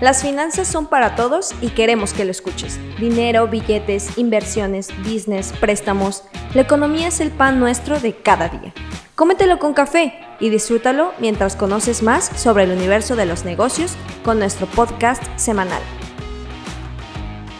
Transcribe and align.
Las 0.00 0.22
finanzas 0.22 0.68
son 0.68 0.86
para 0.86 1.16
todos 1.16 1.52
y 1.60 1.70
queremos 1.70 2.12
que 2.12 2.24
lo 2.24 2.30
escuches. 2.30 2.78
Dinero, 3.00 3.48
billetes, 3.48 4.16
inversiones, 4.16 4.90
business, 5.02 5.52
préstamos. 5.58 6.22
La 6.54 6.62
economía 6.62 7.08
es 7.08 7.18
el 7.18 7.32
pan 7.32 7.58
nuestro 7.58 7.98
de 7.98 8.14
cada 8.14 8.48
día. 8.48 8.72
Cómetelo 9.16 9.58
con 9.58 9.74
café 9.74 10.14
y 10.38 10.50
disfrútalo 10.50 11.12
mientras 11.18 11.56
conoces 11.56 12.04
más 12.04 12.30
sobre 12.36 12.62
el 12.62 12.70
universo 12.70 13.16
de 13.16 13.26
los 13.26 13.44
negocios 13.44 13.96
con 14.22 14.38
nuestro 14.38 14.68
podcast 14.68 15.20
semanal. 15.34 15.82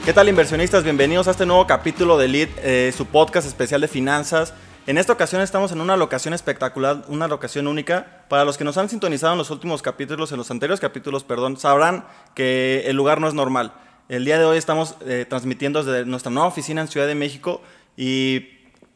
¿Qué 0.04 0.12
tal 0.12 0.28
inversionistas? 0.28 0.84
Bienvenidos 0.84 1.26
a 1.26 1.32
este 1.32 1.44
nuevo 1.44 1.66
capítulo 1.66 2.18
de 2.18 2.28
Lead, 2.28 2.48
eh, 2.62 2.94
su 2.96 3.06
podcast 3.06 3.48
especial 3.48 3.80
de 3.80 3.88
finanzas. 3.88 4.54
En 4.88 4.96
esta 4.96 5.12
ocasión 5.12 5.42
estamos 5.42 5.70
en 5.70 5.82
una 5.82 5.98
locación 5.98 6.32
espectacular, 6.32 7.04
una 7.08 7.28
locación 7.28 7.66
única. 7.66 8.24
Para 8.30 8.46
los 8.46 8.56
que 8.56 8.64
nos 8.64 8.78
han 8.78 8.88
sintonizado 8.88 9.34
en 9.34 9.38
los 9.38 9.50
últimos 9.50 9.82
capítulos, 9.82 10.32
en 10.32 10.38
los 10.38 10.50
anteriores 10.50 10.80
capítulos, 10.80 11.24
perdón, 11.24 11.58
sabrán 11.58 12.06
que 12.34 12.84
el 12.86 12.96
lugar 12.96 13.20
no 13.20 13.28
es 13.28 13.34
normal. 13.34 13.74
El 14.08 14.24
día 14.24 14.38
de 14.38 14.46
hoy 14.46 14.56
estamos 14.56 14.94
eh, 15.04 15.26
transmitiendo 15.28 15.84
desde 15.84 16.06
nuestra 16.06 16.32
nueva 16.32 16.48
oficina 16.48 16.80
en 16.80 16.88
Ciudad 16.88 17.06
de 17.06 17.14
México 17.14 17.60
y 17.98 18.48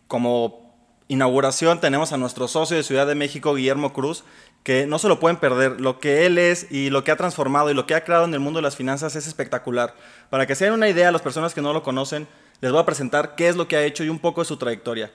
como 0.08 0.74
inauguración 1.08 1.78
tenemos 1.78 2.14
a 2.14 2.16
nuestro 2.16 2.48
socio 2.48 2.74
de 2.74 2.84
Ciudad 2.84 3.06
de 3.06 3.14
México, 3.14 3.54
Guillermo 3.54 3.92
Cruz, 3.92 4.24
que 4.62 4.86
no 4.86 4.98
se 4.98 5.08
lo 5.08 5.20
pueden 5.20 5.36
perder. 5.36 5.78
Lo 5.78 6.00
que 6.00 6.24
él 6.24 6.38
es 6.38 6.72
y 6.72 6.88
lo 6.88 7.04
que 7.04 7.10
ha 7.10 7.16
transformado 7.16 7.70
y 7.70 7.74
lo 7.74 7.84
que 7.84 7.94
ha 7.94 8.02
creado 8.02 8.24
en 8.24 8.32
el 8.32 8.40
mundo 8.40 8.60
de 8.60 8.62
las 8.62 8.76
finanzas 8.76 9.14
es 9.14 9.26
espectacular. 9.26 9.94
Para 10.30 10.46
que 10.46 10.54
se 10.54 10.64
den 10.64 10.72
una 10.72 10.88
idea 10.88 11.10
a 11.10 11.12
las 11.12 11.20
personas 11.20 11.52
que 11.52 11.60
no 11.60 11.74
lo 11.74 11.82
conocen, 11.82 12.28
les 12.62 12.72
voy 12.72 12.80
a 12.80 12.86
presentar 12.86 13.34
qué 13.34 13.48
es 13.48 13.56
lo 13.56 13.68
que 13.68 13.76
ha 13.76 13.84
hecho 13.84 14.04
y 14.04 14.08
un 14.08 14.20
poco 14.20 14.40
de 14.40 14.46
su 14.46 14.56
trayectoria. 14.56 15.10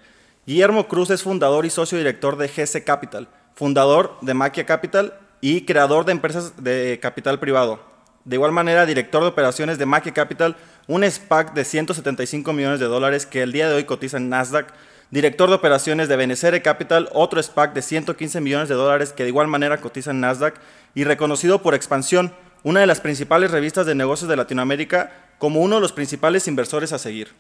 Guillermo 0.48 0.88
Cruz 0.88 1.10
es 1.10 1.24
fundador 1.24 1.66
y 1.66 1.70
socio 1.70 1.98
director 1.98 2.38
de 2.38 2.48
GC 2.48 2.86
Capital, 2.86 3.28
fundador 3.54 4.18
de 4.22 4.34
Maquia 4.34 4.66
Capital 4.66 5.14
y 5.42 5.66
creador 5.66 6.06
de 6.06 6.14
empresas 6.14 6.64
de 6.64 7.00
capital 7.02 7.38
privado. 7.38 7.82
De 8.24 8.38
igual 8.38 8.54
manera, 8.54 8.86
director 8.86 9.22
de 9.24 9.28
operaciones 9.28 9.78
de 9.78 9.86
Maquia 9.86 10.14
Capital, 10.14 10.56
un 10.88 11.04
SPAC 11.04 11.54
de 11.54 11.66
175 11.66 12.54
millones 12.54 12.80
de 12.80 12.86
dólares 12.86 13.26
que 13.26 13.42
el 13.42 13.52
día 13.52 13.68
de 13.68 13.76
hoy 13.76 13.84
cotiza 13.84 14.16
en 14.16 14.30
Nasdaq. 14.30 14.68
Director 15.12 15.50
de 15.50 15.56
operaciones 15.56 16.08
de 16.08 16.16
Benecere 16.16 16.62
Capital, 16.62 17.10
otro 17.12 17.44
SPAC 17.44 17.74
de 17.74 17.82
115 17.82 18.40
millones 18.40 18.70
de 18.70 18.76
dólares 18.76 19.12
que 19.12 19.24
de 19.24 19.30
igual 19.30 19.48
manera 19.48 19.82
cotiza 19.82 20.12
en 20.12 20.22
Nasdaq. 20.22 20.62
Y 20.96 21.04
reconocido 21.04 21.62
por 21.62 21.76
Expansión, 21.76 22.34
una 22.64 22.80
de 22.80 22.88
las 22.88 23.02
principales 23.02 23.52
revistas 23.52 23.86
de 23.86 23.96
negocios 23.96 24.30
de 24.30 24.38
Latinoamérica, 24.38 25.12
como 25.40 25.60
uno 25.60 25.76
de 25.76 25.82
los 25.82 25.92
principales 25.92 26.48
inversores 26.48 26.94
a 26.94 27.00
seguir. 27.00 27.36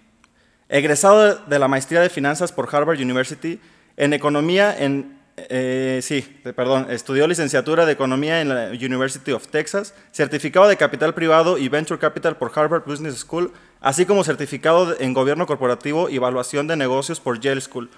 Egresado 0.69 1.35
de 1.35 1.59
la 1.59 1.67
maestría 1.67 2.01
de 2.01 2.09
finanzas 2.09 2.51
por 2.51 2.67
Harvard 2.73 2.99
University, 2.99 3.59
en 3.95 4.13
economía, 4.13 4.75
en, 4.77 5.17
eh, 5.37 6.01
sí, 6.03 6.21
perdón, 6.55 6.87
estudió 6.89 7.25
licenciatura 7.25 7.85
de 7.85 7.93
economía 7.93 8.41
en 8.41 8.49
la 8.49 8.67
University 8.71 9.31
of 9.31 9.47
Texas, 9.47 9.93
certificado 10.11 10.67
de 10.67 10.75
capital 10.75 11.13
privado 11.13 11.57
y 11.57 11.69
venture 11.69 11.99
capital 11.99 12.35
por 12.35 12.51
Harvard 12.53 12.83
Business 12.85 13.19
School, 13.19 13.53
así 13.79 14.05
como 14.05 14.25
certificado 14.25 14.95
en 14.99 15.13
gobierno 15.13 15.45
corporativo 15.45 16.09
y 16.09 16.17
evaluación 16.17 16.67
de 16.67 16.75
negocios 16.75 17.21
por 17.21 17.39
Yale 17.39 17.61
School. 17.61 17.89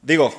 Digo, 0.00 0.32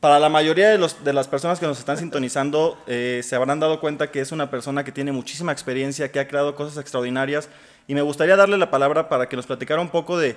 para 0.00 0.20
la 0.20 0.28
mayoría 0.28 0.70
de, 0.70 0.78
los, 0.78 1.02
de 1.02 1.12
las 1.12 1.26
personas 1.26 1.58
que 1.58 1.66
nos 1.66 1.80
están 1.80 1.96
sintonizando, 1.96 2.78
eh, 2.86 3.20
se 3.24 3.34
habrán 3.34 3.58
dado 3.58 3.80
cuenta 3.80 4.12
que 4.12 4.20
es 4.20 4.30
una 4.30 4.48
persona 4.48 4.84
que 4.84 4.92
tiene 4.92 5.10
muchísima 5.10 5.50
experiencia, 5.50 6.12
que 6.12 6.20
ha 6.20 6.28
creado 6.28 6.54
cosas 6.54 6.78
extraordinarias, 6.80 7.48
y 7.88 7.94
me 7.94 8.02
gustaría 8.02 8.36
darle 8.36 8.58
la 8.58 8.70
palabra 8.70 9.08
para 9.08 9.28
que 9.28 9.34
nos 9.34 9.46
platicara 9.46 9.80
un 9.80 9.88
poco 9.88 10.16
de 10.16 10.36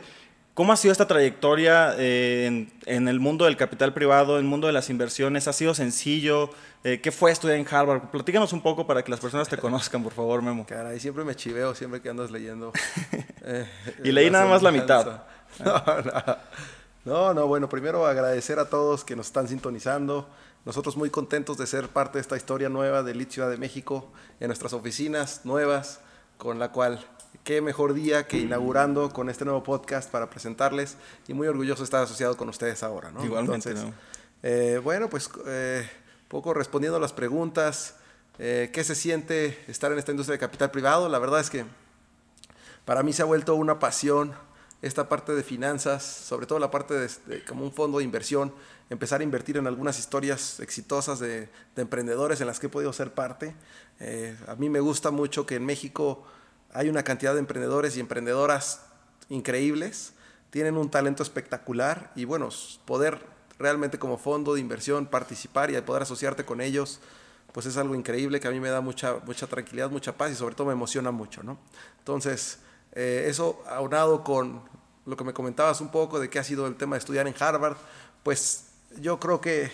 ¿Cómo 0.54 0.74
ha 0.74 0.78
sido 0.78 0.92
esta 0.92 1.08
trayectoria 1.08 1.96
eh, 1.98 2.68
en, 2.86 3.08
el 3.08 3.20
mundo 3.22 3.46
del 3.46 3.56
capital 3.56 3.94
privado, 3.94 4.38
en 4.38 4.44
el 4.44 4.50
mundo 4.50 4.68
de 4.68 4.74
las 4.74 4.90
inversiones? 4.90 5.48
¿Ha 5.48 5.54
sido 5.54 5.74
sencillo? 5.74 6.50
Eh, 6.84 7.00
¿Qué 7.00 7.12
fue 7.12 7.32
estudiar 7.32 7.58
en 7.58 7.66
Harvard? 7.74 8.10
Platícanos 8.10 8.52
un 8.52 8.62
poco 8.62 8.86
para 8.86 9.02
que 9.02 9.12
las 9.12 9.22
personas 9.22 9.48
te 9.48 9.58
conozcan, 9.58 10.04
por 10.04 10.12
favor, 10.12 10.42
Memo. 10.42 10.66
Caray, 10.66 11.00
siempre 11.00 11.24
me 11.24 11.36
chiveo, 11.36 11.74
siempre 11.74 12.02
que 12.02 12.10
andas 12.10 12.32
leyendo. 12.32 12.72
Eh, 13.44 13.68
y 14.04 14.12
leí 14.12 14.30
nada 14.30 14.46
más 14.46 14.62
la 14.62 14.72
mitad. 14.72 15.24
No, 17.04 17.34
no, 17.34 17.48
bueno, 17.48 17.68
primero 17.68 18.06
agradecer 18.06 18.60
a 18.60 18.70
todos 18.70 19.04
que 19.04 19.16
nos 19.16 19.26
están 19.26 19.48
sintonizando. 19.48 20.30
Nosotros 20.66 20.96
muy 20.96 21.10
contentos 21.10 21.58
de 21.58 21.66
ser 21.66 21.88
parte 21.88 22.20
de 22.20 22.22
esta 22.22 22.38
historia 22.38 22.70
nueva 22.70 23.02
de 23.02 23.16
Lit 23.16 23.32
Ciudad 23.32 23.50
de 23.50 23.58
México, 23.58 24.12
en 24.40 24.50
nuestras 24.50 24.74
oficinas 24.74 25.42
nuevas, 25.44 26.02
con 26.38 26.60
la 26.60 26.72
cual 26.72 27.04
qué 27.44 27.62
mejor 27.62 27.94
día 27.94 28.28
que 28.28 28.38
inaugurando 28.38 29.10
con 29.10 29.30
este 29.30 29.46
nuevo 29.46 29.64
podcast 29.64 30.10
para 30.10 30.30
presentarles 30.30 30.98
y 31.28 31.34
muy 31.34 31.48
orgulloso 31.48 31.82
de 31.82 31.86
estar 31.86 32.04
asociado 32.04 32.38
con 32.38 32.50
ustedes 32.50 32.84
ahora, 32.84 33.12
¿no? 33.12 33.24
Igualmente. 33.24 33.74
Eh, 34.44 34.80
bueno, 34.84 35.10
pues 35.10 35.30
eh, 35.46 35.88
poco 36.28 36.54
respondiendo 36.54 36.98
a 36.98 37.00
las 37.00 37.14
preguntas, 37.14 37.96
eh, 38.40 38.70
¿qué 38.74 38.84
se 38.84 38.96
siente 38.96 39.64
estar 39.68 39.92
en 39.92 40.00
esta 40.00 40.12
industria 40.12 40.34
de 40.34 40.40
capital 40.40 40.72
privado? 40.72 41.10
La 41.10 41.20
verdad 41.20 41.40
es 41.40 41.50
que 41.50 41.66
para 42.86 43.04
mí 43.04 43.14
se 43.14 43.22
ha 43.22 43.26
vuelto 43.26 43.56
una 43.56 43.80
pasión 43.80 44.34
esta 44.82 45.08
parte 45.10 45.36
de 45.36 45.44
finanzas, 45.44 46.04
sobre 46.04 46.48
todo 46.48 46.58
la 46.58 46.72
parte 46.72 46.96
de, 46.96 47.44
como 47.48 47.64
un 47.64 47.72
fondo 47.72 48.00
de 48.00 48.04
inversión, 48.04 48.52
empezar 48.90 49.22
a 49.22 49.24
invertir 49.24 49.58
en 49.58 49.68
algunas 49.68 50.00
historias 50.00 50.60
exitosas 50.60 51.20
de, 51.20 51.50
de 51.76 51.82
emprendedores 51.82 52.42
en 52.42 52.48
las 52.48 52.60
que 52.60 52.66
he 52.66 52.70
podido 52.70 52.92
ser 52.92 53.14
parte. 53.14 53.56
a 54.48 54.56
mí 54.56 54.70
me 54.70 54.80
gusta 54.80 55.12
mucho 55.12 55.46
que 55.46 55.56
en 55.56 55.66
México 55.66 56.26
hay 56.74 56.90
una 56.90 57.04
cantidad 57.04 57.34
de 57.34 57.40
emprendedores 57.40 57.98
y 57.98 58.00
emprendedoras 58.00 58.82
increíbles, 59.30 60.14
tienen 60.50 60.78
un 60.78 60.90
talento 60.90 61.24
espectacular 61.24 62.12
y 62.16 62.26
bueno, 62.26 62.50
poder 62.86 63.20
realmente 63.58 64.00
como 64.00 64.18
fondo 64.18 64.54
de 64.54 64.60
inversión 64.60 65.06
participar 65.06 65.72
y 65.72 65.80
poder 65.82 66.04
asociarte 66.04 66.46
con 66.46 66.62
ellos, 66.62 67.00
pues 67.54 67.66
es 67.66 67.78
algo 67.78 67.96
increíble 67.96 68.40
que 68.40 68.48
a 68.48 68.52
mí 68.52 68.60
me 68.60 68.70
da 68.70 68.82
mucha, 68.82 69.18
mucha 69.26 69.48
tranquilidad, 69.48 69.90
mucha 69.90 70.14
paz 70.14 70.32
y 70.32 70.36
sobre 70.36 70.56
todo 70.56 70.68
me 70.68 70.74
emociona 70.74 71.12
mucho, 71.12 71.44
¿no? 71.44 71.58
Entonces, 72.00 72.60
eh, 72.94 73.26
eso 73.28 73.62
aunado 73.68 74.24
con 74.24 74.62
lo 75.06 75.18
que 75.18 75.24
me 75.24 75.34
comentabas 75.34 75.82
un 75.82 75.90
poco 75.90 76.20
de 76.20 76.30
qué 76.30 76.40
ha 76.40 76.44
sido 76.44 76.68
el 76.68 76.76
tema 76.76 76.96
de 76.96 77.00
estudiar 77.00 77.28
en 77.28 77.36
Harvard, 77.38 77.78
pues 78.24 78.68
yo 79.00 79.20
creo 79.20 79.42
que 79.42 79.72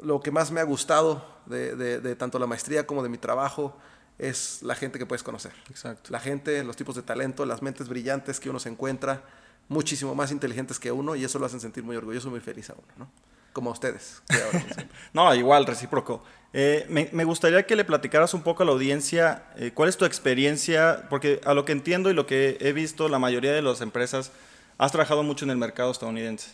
lo 0.00 0.20
que 0.20 0.30
más 0.30 0.50
me 0.50 0.60
ha 0.60 0.64
gustado 0.64 1.24
de, 1.46 1.76
de 1.76 2.16
tanto 2.16 2.38
la 2.38 2.46
maestría 2.46 2.86
como 2.86 3.02
de 3.02 3.08
mi 3.08 3.18
trabajo 3.18 3.76
es 4.18 4.62
la 4.62 4.74
gente 4.74 4.98
que 4.98 5.06
puedes 5.06 5.22
conocer. 5.22 5.52
Exacto. 5.70 6.10
La 6.10 6.20
gente, 6.20 6.62
los 6.64 6.76
tipos 6.76 6.94
de 6.94 7.02
talento, 7.02 7.44
las 7.46 7.62
mentes 7.62 7.88
brillantes 7.88 8.40
que 8.40 8.50
uno 8.50 8.60
se 8.60 8.68
encuentra, 8.68 9.22
muchísimo 9.68 10.14
más 10.14 10.30
inteligentes 10.30 10.78
que 10.78 10.92
uno, 10.92 11.16
y 11.16 11.24
eso 11.24 11.38
lo 11.38 11.46
hacen 11.46 11.60
sentir 11.60 11.82
muy 11.84 11.96
orgulloso 11.96 12.28
y 12.28 12.30
muy 12.32 12.40
feliz 12.40 12.70
a 12.70 12.74
uno, 12.74 12.92
¿no? 12.96 13.10
Como 13.52 13.70
a 13.70 13.72
ustedes. 13.72 14.22
no, 15.12 15.34
igual, 15.34 15.66
recíproco. 15.66 16.22
Eh, 16.54 16.86
me, 16.88 17.24
gustaría 17.24 17.66
que 17.66 17.76
le 17.76 17.84
platicaras 17.84 18.34
un 18.34 18.42
poco 18.42 18.62
a 18.62 18.66
la 18.66 18.72
audiencia 18.72 19.44
eh, 19.56 19.72
cuál 19.74 19.88
es 19.88 19.96
tu 19.96 20.04
experiencia, 20.04 21.06
porque 21.08 21.40
a 21.44 21.54
lo 21.54 21.64
que 21.64 21.72
entiendo 21.72 22.10
y 22.10 22.14
lo 22.14 22.26
que 22.26 22.58
he 22.60 22.72
visto, 22.72 23.08
la 23.08 23.18
mayoría 23.18 23.52
de 23.52 23.62
las 23.62 23.80
empresas 23.80 24.32
has 24.78 24.92
trabajado 24.92 25.22
mucho 25.22 25.44
en 25.44 25.50
el 25.50 25.56
mercado 25.56 25.90
estadounidense. 25.90 26.50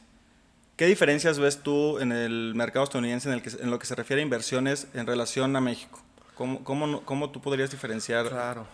¿Qué 0.76 0.86
diferencias 0.86 1.38
ves 1.40 1.58
tú 1.58 1.98
en 1.98 2.12
el 2.12 2.54
mercado 2.54 2.84
estadounidense 2.84 3.28
en, 3.28 3.34
el 3.34 3.42
que, 3.42 3.50
en 3.50 3.70
lo 3.70 3.78
que 3.80 3.86
se 3.86 3.96
refiere 3.96 4.22
a 4.22 4.24
inversiones 4.24 4.86
en 4.94 5.06
relación 5.06 5.56
a 5.56 5.60
México? 5.60 6.00
¿Cómo, 6.38 6.62
cómo, 6.62 7.04
cómo 7.04 7.30
tú 7.30 7.40
podrías 7.40 7.68
diferenciar? 7.68 8.28
Claro, 8.28 8.64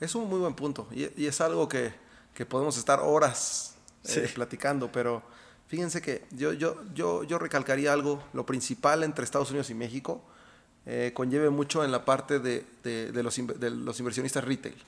es 0.00 0.14
un 0.14 0.30
muy 0.30 0.38
buen 0.38 0.54
punto 0.54 0.88
y, 0.90 1.10
y 1.22 1.26
es 1.26 1.42
algo 1.42 1.68
que, 1.68 1.92
que, 2.32 2.46
podemos 2.46 2.78
estar 2.78 3.00
horas 3.00 3.74
eh, 4.04 4.30
platicando, 4.34 4.90
pero 4.90 5.22
fíjense 5.66 6.00
que 6.00 6.24
yo, 6.30 6.54
yo, 6.54 6.82
yo, 6.94 7.22
yo 7.24 7.38
recalcaría 7.38 7.92
algo, 7.92 8.24
lo 8.32 8.46
principal 8.46 9.02
entre 9.02 9.26
Estados 9.26 9.50
Unidos 9.50 9.68
y 9.68 9.74
México 9.74 10.24
eh, 10.86 11.12
conlleve 11.12 11.50
mucho 11.50 11.84
en 11.84 11.92
la 11.92 12.06
parte 12.06 12.38
de, 12.38 12.64
de, 12.82 13.12
de, 13.12 13.22
los, 13.22 13.36
de 13.36 13.68
los, 13.68 13.98
inversionistas 13.98 14.42
retail. 14.42 14.82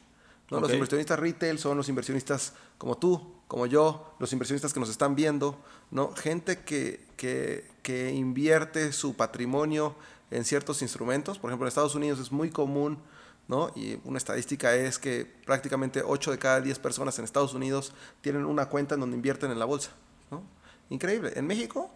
¿no? 0.51 0.61
Los 0.61 0.73
inversionistas 0.73 1.19
retail 1.19 1.59
son 1.59 1.77
los 1.77 1.91
inversionistas 1.91 2.55
como 2.79 2.97
tú, 2.97 3.35
como 3.49 3.67
yo, 3.67 4.15
los 4.19 4.33
inversionistas 4.33 4.73
que 4.73 4.81
nos 4.81 4.89
están 4.89 5.15
viendo, 5.15 5.63
¿no? 5.91 6.15
gente 6.15 6.61
que, 6.61 7.05
que, 7.19 7.71
que 7.83 8.13
invierte 8.13 8.93
su 8.93 9.15
patrimonio 9.15 9.95
en 10.31 10.45
ciertos 10.45 10.83
instrumentos. 10.83 11.39
Por 11.39 11.51
ejemplo, 11.51 11.67
en 11.67 11.69
Estados 11.69 11.95
Unidos 11.95 12.19
es 12.21 12.33
muy 12.33 12.51
común, 12.51 12.99
¿no? 13.47 13.71
Y 13.75 13.99
una 14.05 14.19
estadística 14.19 14.75
es 14.75 14.99
que 14.99 15.25
prácticamente 15.47 16.03
8 16.05 16.31
de 16.31 16.39
cada 16.39 16.61
10 16.61 16.79
personas 16.79 17.19
en 17.19 17.25
Estados 17.25 17.55
Unidos 17.55 17.93
tienen 18.21 18.45
una 18.45 18.69
cuenta 18.69 18.95
en 18.95 19.01
donde 19.01 19.17
invierten 19.17 19.51
en 19.51 19.59
la 19.59 19.65
bolsa, 19.65 19.91
¿no? 20.31 20.43
Increíble. 20.91 21.33
En 21.37 21.47
México 21.47 21.91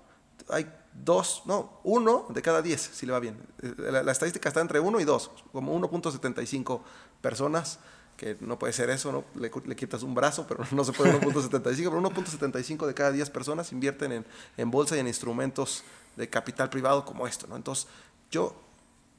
hay 0.49 0.71
dos, 0.93 1.43
no, 1.47 1.81
uno 1.85 2.27
de 2.31 2.43
cada 2.43 2.63
10, 2.63 2.81
si 2.81 3.07
le 3.07 3.13
va 3.13 3.21
bien. 3.21 3.39
La, 3.79 4.03
la 4.03 4.13
estadística 4.13 4.49
está 4.49 4.61
entre 4.61 4.81
1 4.81 5.01
y 5.01 5.05
2, 5.05 5.31
como 5.53 5.79
1.75 5.79 6.81
personas 7.21 7.79
que 8.17 8.37
no 8.41 8.59
puede 8.59 8.73
ser 8.73 8.91
eso, 8.91 9.11
¿no? 9.11 9.25
Le, 9.35 9.51
le, 9.65 9.77
quitas 9.77 10.03
un 10.03 10.15
brazo, 10.15 10.47
pero 10.47 10.65
no 10.71 10.85
se 10.85 10.93
puede 10.93 11.19
1.75, 11.21 11.77
pero 11.77 12.01
1.75 12.01 12.87
de 12.87 12.95
cada 12.95 13.11
10 13.11 13.31
personas 13.31 13.73
invierten 13.73 14.13
en, 14.13 14.27
en, 14.57 14.71
bolsa 14.71 14.97
y 14.97 15.01
en 15.01 15.09
instrumentos 15.09 15.83
de 16.17 16.29
capital 16.29 16.69
privado 16.71 17.05
como 17.05 17.27
esto, 17.27 17.47
¿no? 17.47 17.57
Entonces, 17.57 17.89
yo, 18.33 18.57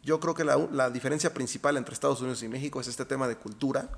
yo 0.01 0.19
creo 0.19 0.33
que 0.33 0.43
la, 0.43 0.57
la, 0.71 0.89
diferencia 0.89 1.33
principal 1.33 1.77
entre 1.77 1.93
Estados 1.93 2.19
Unidos 2.19 2.43
y 2.43 2.49
México 2.49 2.81
es 2.81 2.87
este 2.87 3.05
tema 3.05 3.27
de 3.27 3.37
cultura, 3.37 3.89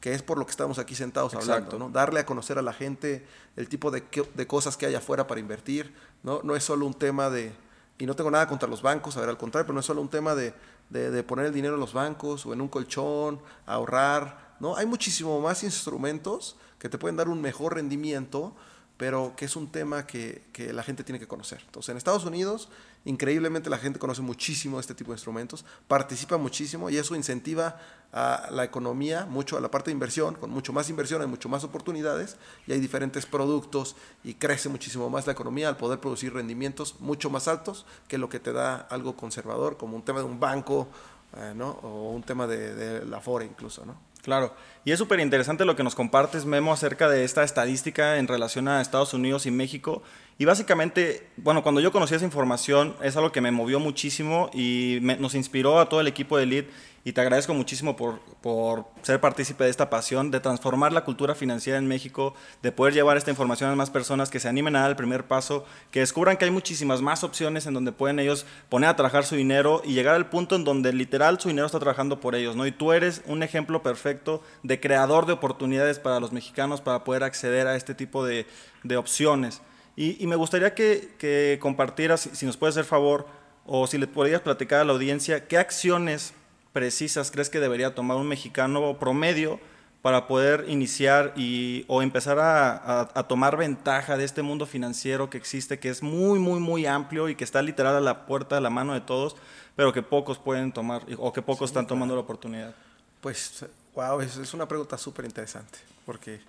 que 0.00 0.12
es 0.12 0.22
por 0.22 0.36
lo 0.36 0.44
que 0.44 0.50
estamos 0.50 0.78
aquí 0.78 0.94
sentados 0.94 1.34
hablando, 1.34 1.78
¿no? 1.78 1.88
Darle 1.88 2.20
a 2.20 2.26
conocer 2.26 2.58
a 2.58 2.62
la 2.62 2.74
gente 2.74 3.26
el 3.54 3.68
tipo 3.68 3.90
de, 3.90 4.02
de 4.34 4.46
cosas 4.46 4.76
que 4.76 4.84
hay 4.84 4.94
afuera 4.94 5.26
para 5.26 5.40
invertir, 5.40 5.94
¿no? 6.22 6.40
No 6.42 6.56
es 6.56 6.64
solo 6.64 6.84
un 6.84 6.94
tema 6.94 7.30
de, 7.30 7.54
y 7.98 8.04
no 8.04 8.14
tengo 8.14 8.30
nada 8.30 8.46
contra 8.48 8.68
los 8.68 8.82
bancos, 8.82 9.16
a 9.16 9.20
ver, 9.20 9.30
al 9.30 9.38
contrario, 9.38 9.66
pero 9.66 9.74
no 9.74 9.80
es 9.80 9.86
solo 9.86 10.02
un 10.02 10.10
tema 10.10 10.34
de, 10.34 10.52
de, 10.90 11.10
de 11.10 11.22
poner 11.22 11.46
el 11.46 11.54
dinero 11.54 11.74
en 11.74 11.80
los 11.80 11.94
bancos 11.94 12.44
o 12.44 12.52
en 12.52 12.60
un 12.60 12.68
colchón, 12.68 13.40
ahorrar, 13.64 14.56
¿no? 14.58 14.76
Hay 14.76 14.84
muchísimo 14.84 15.40
más 15.40 15.62
instrumentos 15.62 16.56
que 16.80 16.88
te 16.88 16.98
pueden 16.98 17.16
dar 17.16 17.28
un 17.28 17.40
mejor 17.40 17.76
rendimiento 17.76 18.54
pero 18.96 19.34
que 19.36 19.44
es 19.44 19.56
un 19.56 19.70
tema 19.70 20.06
que, 20.06 20.42
que, 20.52 20.72
la 20.72 20.82
gente 20.82 21.04
tiene 21.04 21.18
que 21.18 21.26
conocer. 21.26 21.62
Entonces, 21.66 21.90
en 21.90 21.96
Estados 21.98 22.24
Unidos, 22.24 22.68
increíblemente 23.06 23.70
la 23.70 23.78
gente 23.78 23.98
conoce 23.98 24.20
muchísimo 24.20 24.78
este 24.78 24.94
tipo 24.94 25.12
de 25.12 25.14
instrumentos, 25.14 25.64
participa 25.88 26.36
muchísimo 26.36 26.90
y 26.90 26.98
eso 26.98 27.16
incentiva 27.16 27.80
a 28.12 28.48
la 28.50 28.64
economía, 28.64 29.26
mucho 29.26 29.56
a 29.56 29.60
la 29.60 29.70
parte 29.70 29.90
de 29.90 29.94
inversión, 29.94 30.34
con 30.34 30.50
mucho 30.50 30.72
más 30.72 30.90
inversión 30.90 31.22
hay 31.22 31.28
mucho 31.28 31.48
más 31.48 31.64
oportunidades 31.64 32.36
y 32.66 32.72
hay 32.72 32.80
diferentes 32.80 33.24
productos 33.26 33.96
y 34.22 34.34
crece 34.34 34.68
muchísimo 34.68 35.08
más 35.08 35.26
la 35.26 35.32
economía 35.32 35.68
al 35.68 35.76
poder 35.76 36.00
producir 36.00 36.34
rendimientos 36.34 37.00
mucho 37.00 37.30
más 37.30 37.48
altos 37.48 37.86
que 38.08 38.18
lo 38.18 38.28
que 38.28 38.40
te 38.40 38.52
da 38.52 38.76
algo 38.76 39.16
conservador, 39.16 39.78
como 39.78 39.96
un 39.96 40.02
tema 40.02 40.20
de 40.20 40.26
un 40.26 40.38
banco, 40.38 40.88
eh. 41.36 41.54
O 41.82 42.12
un 42.12 42.22
tema 42.22 42.46
de, 42.46 42.74
de 42.74 43.04
la 43.04 43.20
FORE 43.20 43.44
incluso, 43.44 43.84
¿no? 43.84 43.96
Claro, 44.22 44.54
y 44.84 44.90
es 44.90 44.98
súper 44.98 45.20
interesante 45.20 45.64
lo 45.64 45.76
que 45.76 45.84
nos 45.84 45.94
compartes, 45.94 46.46
Memo, 46.46 46.72
acerca 46.72 47.08
de 47.08 47.22
esta 47.24 47.44
estadística 47.44 48.16
en 48.16 48.26
relación 48.26 48.66
a 48.66 48.80
Estados 48.80 49.14
Unidos 49.14 49.46
y 49.46 49.52
México. 49.52 50.02
Y 50.38 50.44
básicamente, 50.44 51.26
bueno, 51.38 51.62
cuando 51.62 51.80
yo 51.80 51.90
conocí 51.92 52.14
esa 52.14 52.24
información, 52.26 52.94
es 53.02 53.16
algo 53.16 53.32
que 53.32 53.40
me 53.40 53.50
movió 53.50 53.80
muchísimo 53.80 54.50
y 54.52 54.98
nos 55.00 55.34
inspiró 55.34 55.80
a 55.80 55.88
todo 55.88 56.02
el 56.02 56.08
equipo 56.08 56.36
de 56.36 56.42
Elite 56.42 56.70
y 57.04 57.12
te 57.12 57.20
agradezco 57.22 57.54
muchísimo 57.54 57.96
por, 57.96 58.18
por, 58.42 58.84
ser 59.00 59.18
partícipe 59.18 59.64
de 59.64 59.70
esta 59.70 59.88
pasión, 59.88 60.30
de 60.30 60.40
transformar 60.40 60.92
la 60.92 61.04
cultura 61.04 61.34
financiera 61.34 61.78
en 61.78 61.86
México, 61.86 62.34
de 62.62 62.70
poder 62.70 62.92
llevar 62.92 63.16
esta 63.16 63.30
información 63.30 63.70
a 63.70 63.76
más 63.76 63.88
personas 63.90 64.28
que 64.28 64.40
se 64.40 64.48
animen 64.48 64.76
a 64.76 64.80
dar 64.80 64.90
el 64.90 64.96
primer 64.96 65.26
paso, 65.26 65.64
que 65.90 66.00
descubran 66.00 66.36
que 66.36 66.44
hay 66.44 66.50
muchísimas 66.50 67.00
más 67.00 67.24
opciones 67.24 67.64
en 67.66 67.72
donde 67.72 67.92
pueden 67.92 68.18
ellos 68.18 68.44
poner 68.68 68.90
a 68.90 68.96
trabajar 68.96 69.24
su 69.24 69.36
dinero 69.36 69.80
y 69.84 69.94
llegar 69.94 70.16
al 70.16 70.28
punto 70.28 70.56
en 70.56 70.64
donde 70.64 70.92
literal 70.92 71.40
su 71.40 71.48
dinero 71.48 71.66
está 71.66 71.78
trabajando 71.78 72.20
por 72.20 72.34
ellos, 72.34 72.56
¿no? 72.56 72.66
Y 72.66 72.72
tú 72.72 72.92
eres 72.92 73.22
un 73.26 73.42
ejemplo 73.42 73.82
perfecto 73.82 74.42
de 74.64 74.80
creador 74.80 75.24
de 75.24 75.32
oportunidades 75.32 75.98
para 75.98 76.20
los 76.20 76.32
mexicanos 76.32 76.80
para 76.82 77.04
poder 77.04 77.22
acceder 77.22 77.68
a 77.68 77.76
este 77.76 77.94
tipo 77.94 78.26
de, 78.26 78.46
de 78.82 78.96
opciones. 78.96 79.62
Y, 79.96 80.22
y, 80.22 80.26
me 80.26 80.36
gustaría 80.36 80.74
que, 80.74 81.14
que 81.18 81.58
compartieras, 81.60 82.28
si 82.32 82.44
nos 82.44 82.56
puedes 82.56 82.74
hacer 82.74 82.84
favor, 82.84 83.26
o 83.64 83.86
si 83.86 83.98
le 83.98 84.06
podrías 84.06 84.42
platicar 84.42 84.80
a 84.80 84.84
la 84.84 84.92
audiencia, 84.92 85.48
qué 85.48 85.58
acciones 85.58 86.34
precisas 86.72 87.30
crees 87.30 87.48
que 87.48 87.58
debería 87.58 87.94
tomar 87.94 88.18
un 88.18 88.28
mexicano 88.28 88.98
promedio 88.98 89.58
para 90.02 90.28
poder 90.28 90.66
iniciar 90.68 91.32
y, 91.34 91.84
o 91.88 92.02
empezar 92.02 92.38
a, 92.38 92.76
a, 92.76 93.00
a, 93.12 93.22
tomar 93.26 93.56
ventaja 93.56 94.16
de 94.16 94.24
este 94.24 94.42
mundo 94.42 94.66
financiero 94.66 95.30
que 95.30 95.38
existe, 95.38 95.78
que 95.78 95.88
es 95.88 96.02
muy, 96.02 96.38
muy, 96.38 96.60
muy 96.60 96.86
amplio 96.86 97.28
y 97.28 97.34
que 97.34 97.44
está 97.44 97.62
literal 97.62 97.96
a 97.96 98.00
la 98.00 98.26
puerta, 98.26 98.58
a 98.58 98.60
la 98.60 98.70
mano 98.70 98.92
de 98.92 99.00
todos, 99.00 99.36
pero 99.74 99.92
que 99.92 100.02
pocos 100.02 100.38
pueden 100.38 100.70
tomar 100.70 101.02
o 101.18 101.32
que 101.32 101.42
pocos 101.42 101.70
sí, 101.70 101.72
están 101.72 101.86
tomando 101.86 102.14
la 102.14 102.20
oportunidad? 102.20 102.74
Pues, 103.20 103.64
wow, 103.94 104.20
es, 104.20 104.36
es 104.36 104.54
una 104.54 104.68
pregunta 104.68 104.96
súper 104.96 105.24
interesante, 105.24 105.78
porque, 106.04 106.40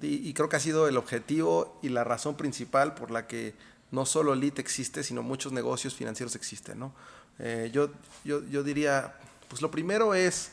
y, 0.00 0.28
y 0.28 0.34
creo 0.34 0.48
que 0.48 0.56
ha 0.56 0.60
sido 0.60 0.88
el 0.88 0.96
objetivo 0.96 1.78
y 1.82 1.88
la 1.88 2.04
razón 2.04 2.36
principal 2.36 2.94
por 2.94 3.10
la 3.10 3.26
que 3.26 3.54
no 3.90 4.06
solo 4.06 4.32
Elite 4.32 4.60
existe, 4.60 5.02
sino 5.02 5.22
muchos 5.22 5.52
negocios 5.52 5.94
financieros 5.94 6.34
existen, 6.34 6.78
¿no? 6.78 6.92
Eh, 7.38 7.70
yo, 7.72 7.90
yo, 8.24 8.44
yo 8.48 8.62
diría, 8.62 9.14
pues 9.48 9.62
lo 9.62 9.70
primero 9.70 10.14
es, 10.14 10.50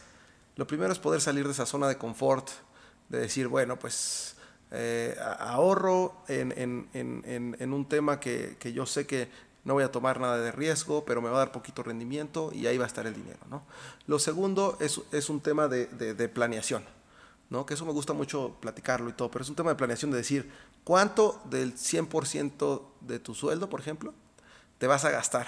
lo 0.56 0.68
primero 0.68 0.92
es 0.92 1.00
poder 1.00 1.22
salir 1.22 1.46
de 1.46 1.52
esa 1.52 1.66
zona 1.66 1.88
de 1.88 1.98
confort, 1.98 2.50
de 3.10 3.20
decir, 3.20 3.48
bueno, 3.48 3.78
pues 3.78 4.36
eh, 4.72 5.16
ahorro 5.40 6.24
en, 6.28 6.54
en, 6.58 6.90
en, 6.94 7.56
en, 7.60 7.74
un 7.74 7.88
tema 7.88 8.20
que, 8.20 8.56
que 8.60 8.74
yo 8.74 8.86
sé 8.86 9.06
que 9.06 9.30
no 9.64 9.74
voy 9.74 9.84
a 9.84 9.92
tomar 9.92 10.20
nada 10.20 10.38
de 10.38 10.52
riesgo, 10.52 11.06
pero 11.06 11.22
me 11.22 11.30
va 11.30 11.36
a 11.36 11.40
dar 11.40 11.52
poquito 11.52 11.84
rendimiento 11.84 12.52
y 12.54 12.68
ahí 12.68 12.78
va 12.78 12.86
a 12.86 12.88
estar 12.88 13.06
el 13.06 13.14
dinero. 13.14 13.40
¿no? 13.50 13.64
Lo 14.08 14.18
segundo 14.18 14.78
es, 14.80 15.02
es 15.12 15.30
un 15.30 15.42
tema 15.42 15.68
de, 15.68 15.88
de, 15.88 16.14
de, 16.14 16.30
planeación, 16.30 16.84
¿no? 17.52 17.66
que 17.66 17.76
eso 17.76 17.86
me 17.86 17.92
gusta 17.92 18.14
mucho 18.14 18.56
platicarlo 18.62 19.10
y 19.10 19.14
todo, 19.14 19.30
pero 19.30 19.44
es 19.44 19.50
un 19.50 19.56
tema 19.56 19.70
de 19.70 19.76
planeación 19.76 20.10
de 20.10 20.18
decir 20.18 20.50
cuánto 20.84 21.40
del 21.46 21.76
100% 21.76 22.82
de 23.02 23.20
tu 23.20 23.36
sueldo, 23.36 23.70
por 23.70 23.82
ejemplo, 23.82 24.14
te 24.80 24.88
vas 24.88 25.06
a 25.06 25.12
gastar 25.12 25.48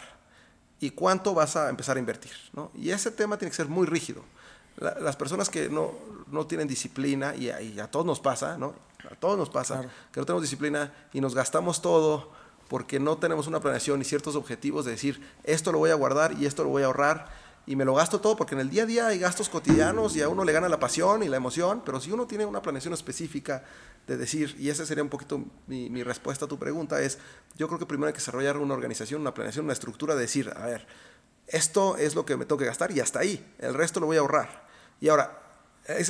y 0.81 0.91
cuánto 0.91 1.33
vas 1.33 1.55
a 1.55 1.69
empezar 1.69 1.95
a 1.95 1.99
invertir. 1.99 2.33
¿no? 2.51 2.71
Y 2.75 2.91
ese 2.91 3.09
tema 3.09 3.37
tiene 3.37 3.51
que 3.51 3.55
ser 3.55 3.69
muy 3.69 3.87
rígido. 3.87 4.21
La, 4.77 4.99
las 4.99 5.15
personas 5.15 5.49
que 5.49 5.69
no, 5.69 5.93
no 6.29 6.45
tienen 6.45 6.67
disciplina, 6.67 7.35
y 7.35 7.49
a, 7.49 7.61
y 7.61 7.79
a, 7.79 7.89
todos 7.89 8.05
nos 8.05 8.19
pasa, 8.19 8.57
¿no? 8.57 8.75
a 9.09 9.15
todos 9.15 9.37
nos 9.37 9.49
pasa, 9.49 9.75
claro. 9.75 9.89
que 10.11 10.19
no 10.19 10.25
tenemos 10.25 10.43
disciplina 10.43 10.93
y 11.13 11.21
nos 11.21 11.33
gastamos 11.33 11.81
todo 11.81 12.31
porque 12.67 12.99
no 12.99 13.17
tenemos 13.17 13.47
una 13.47 13.61
planeación 13.61 14.01
y 14.01 14.03
ciertos 14.03 14.35
objetivos 14.35 14.83
de 14.83 14.91
decir, 14.91 15.25
esto 15.45 15.71
lo 15.71 15.77
voy 15.77 15.91
a 15.91 15.95
guardar 15.95 16.33
y 16.33 16.47
esto 16.47 16.63
lo 16.63 16.69
voy 16.69 16.83
a 16.83 16.87
ahorrar 16.87 17.42
y 17.65 17.75
me 17.75 17.85
lo 17.85 17.95
gasto 17.95 18.19
todo 18.19 18.35
porque 18.35 18.55
en 18.55 18.61
el 18.61 18.69
día 18.69 18.83
a 18.83 18.85
día 18.85 19.07
hay 19.07 19.19
gastos 19.19 19.49
cotidianos 19.49 20.15
y 20.15 20.21
a 20.21 20.29
uno 20.29 20.43
le 20.43 20.51
gana 20.51 20.67
la 20.67 20.79
pasión 20.79 21.23
y 21.23 21.29
la 21.29 21.37
emoción, 21.37 21.81
pero 21.85 21.99
si 21.99 22.11
uno 22.11 22.27
tiene 22.27 22.45
una 22.45 22.61
planeación 22.61 22.93
específica 22.93 23.63
de 24.05 24.17
decir, 24.17 24.55
y 24.59 24.69
esa 24.69 24.85
sería 24.85 25.03
un 25.03 25.09
poquito 25.09 25.43
mi, 25.67 25.89
mi, 25.89 26.03
respuesta 26.03 26.45
a 26.45 26.47
tu 26.47 26.59
pregunta, 26.59 27.01
es, 27.01 27.19
yo 27.55 27.67
creo 27.67 27.79
que 27.79 27.85
primero 27.85 28.07
hay 28.07 28.13
que 28.13 28.19
desarrollar 28.19 28.57
una 28.57 28.73
organización, 28.73 29.21
una 29.21 29.33
planeación, 29.33 29.63
una 29.63 29.73
estructura 29.73 30.13
de 30.15 30.21
decir, 30.21 30.51
a 30.55 30.65
ver, 30.65 30.85
esto 31.47 31.95
es 31.97 32.15
lo 32.15 32.25
que 32.25 32.35
me 32.35 32.45
tengo 32.45 32.59
que 32.59 32.65
gastar 32.65 32.91
y 32.91 32.99
hasta 32.99 33.19
ahí, 33.19 33.53
el 33.59 33.73
resto 33.73 34.01
lo 34.01 34.07
voy 34.07 34.17
a 34.17 34.19
ahorrar. 34.19 34.67
Y 34.99 35.07
ahora, 35.07 35.39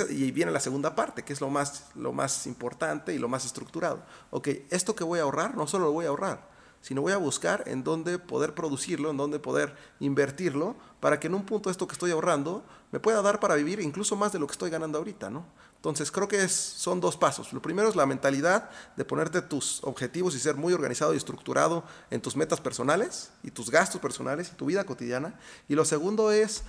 y 0.10 0.32
viene 0.32 0.52
la 0.52 0.60
segunda 0.60 0.96
parte, 0.96 1.24
que 1.24 1.34
es 1.34 1.42
lo 1.42 1.50
más, 1.50 1.86
lo 1.96 2.14
más 2.14 2.48
importante 2.48 3.14
y 3.14 3.20
lo 3.20 3.28
más 3.28 3.46
estructurado. 3.46 4.04
Ok, 4.32 4.50
esto 4.70 4.96
que 4.96 5.04
voy 5.04 5.20
a 5.20 5.24
ahorrar, 5.24 5.56
no 5.56 5.68
solo 5.68 5.86
lo 5.86 5.92
voy 5.92 6.06
a 6.06 6.10
ahorrar, 6.10 6.53
sino 6.84 7.02
voy 7.02 7.14
a 7.14 7.18
buscar 7.18 7.64
en 7.66 7.82
dónde 7.82 8.20
poder 8.20 8.54
producirlo, 8.54 9.10
en 9.10 9.16
dónde 9.16 9.40
poder 9.40 9.74
invertirlo, 10.02 10.76
para 11.00 11.18
que 11.18 11.28
en 11.28 11.34
un 11.34 11.46
punto 11.46 11.70
esto 11.70 11.88
que 11.88 11.94
estoy 11.94 12.12
ahorrando 12.12 12.66
me 12.92 13.00
pueda 13.00 13.22
dar 13.22 13.40
para 13.40 13.56
vivir 13.56 13.80
incluso 13.80 14.18
más 14.18 14.34
de 14.34 14.40
lo 14.40 14.48
que 14.48 14.52
estoy 14.52 14.70
ganando 14.70 14.98
ahorita, 14.98 15.30
¿no? 15.30 15.46
Entonces 15.78 16.12
creo 16.12 16.28
que 16.28 16.46
son 16.50 17.00
dos 17.00 17.16
pasos. 17.16 17.54
Lo 17.54 17.62
primero 17.62 17.88
es 17.88 17.96
la 17.96 18.06
mentalidad 18.06 18.70
de 18.98 19.06
ponerte 19.06 19.42
tus 19.42 19.82
objetivos 19.86 20.36
y 20.36 20.40
ser 20.40 20.56
muy 20.56 20.74
organizado 20.74 21.14
y 21.14 21.18
estructurado 21.18 21.86
en 22.12 22.22
tus 22.22 22.36
metas 22.36 22.60
personales 22.60 23.32
y 23.44 23.52
tus 23.52 23.72
gastos 23.72 24.02
personales 24.02 24.50
y 24.52 24.56
tu 24.56 24.66
vida 24.66 24.84
cotidiana. 24.84 25.40
Y 25.70 25.76
lo 25.76 25.86
segundo 25.86 26.34
es, 26.34 26.64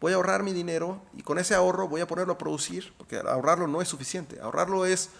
voy 0.00 0.12
a 0.12 0.16
ahorrar 0.16 0.42
mi 0.42 0.54
dinero 0.54 1.02
y 1.14 1.22
con 1.22 1.38
ese 1.38 1.54
ahorro 1.54 1.86
voy 1.86 2.00
a 2.00 2.06
ponerlo 2.06 2.32
a 2.32 2.38
producir, 2.38 2.94
porque 2.96 3.18
ahorrarlo 3.18 3.66
no 3.66 3.82
es 3.82 3.88
suficiente. 3.88 4.40
Ahorrarlo 4.40 4.86
es, 4.86 5.10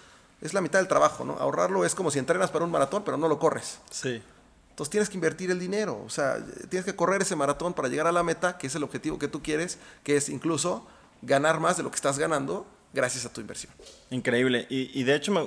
es 0.41 0.55
la 0.55 0.61
mitad 0.61 0.79
del 0.79 0.89
trabajo, 0.89 1.25
¿no? 1.25 1.35
Ahorrarlo 1.35 1.85
es 1.85 1.95
como 1.95 2.11
si 2.11 2.19
entrenas 2.19 2.51
para 2.51 2.65
un 2.65 2.71
maratón, 2.71 3.05
pero 3.05 3.17
no 3.17 3.29
lo 3.29 3.39
corres. 3.39 3.79
Sí. 3.91 4.23
Entonces 4.71 4.91
tienes 4.91 5.09
que 5.09 5.17
invertir 5.17 5.51
el 5.51 5.59
dinero, 5.59 6.03
o 6.05 6.09
sea, 6.09 6.39
tienes 6.69 6.87
que 6.87 6.97
correr 6.97 7.21
ese 7.23 7.37
maratón 7.37 7.75
para 7.75 7.89
llegar 7.89 8.07
a 8.07 8.13
la 8.13 8.23
meta, 8.23 8.57
que 8.57 8.67
es 8.67 8.75
el 8.75 8.83
objetivo 8.83 9.19
que 9.19 9.29
tú 9.29 9.43
quieres, 9.43 9.79
que 10.03 10.17
es 10.17 10.29
incluso 10.29 10.87
ganar 11.23 11.61
más 11.61 11.77
de 11.77 11.83
lo 11.83 11.91
que 11.91 11.97
estás 11.97 12.19
ganando 12.19 12.67
gracias 12.95 13.27
a 13.27 13.33
tu 13.33 13.41
inversión. 13.41 13.73
Increíble. 14.09 14.67
Y, 14.71 14.99
y 14.99 15.05
de 15.05 15.15
hecho, 15.15 15.33
me, 15.33 15.47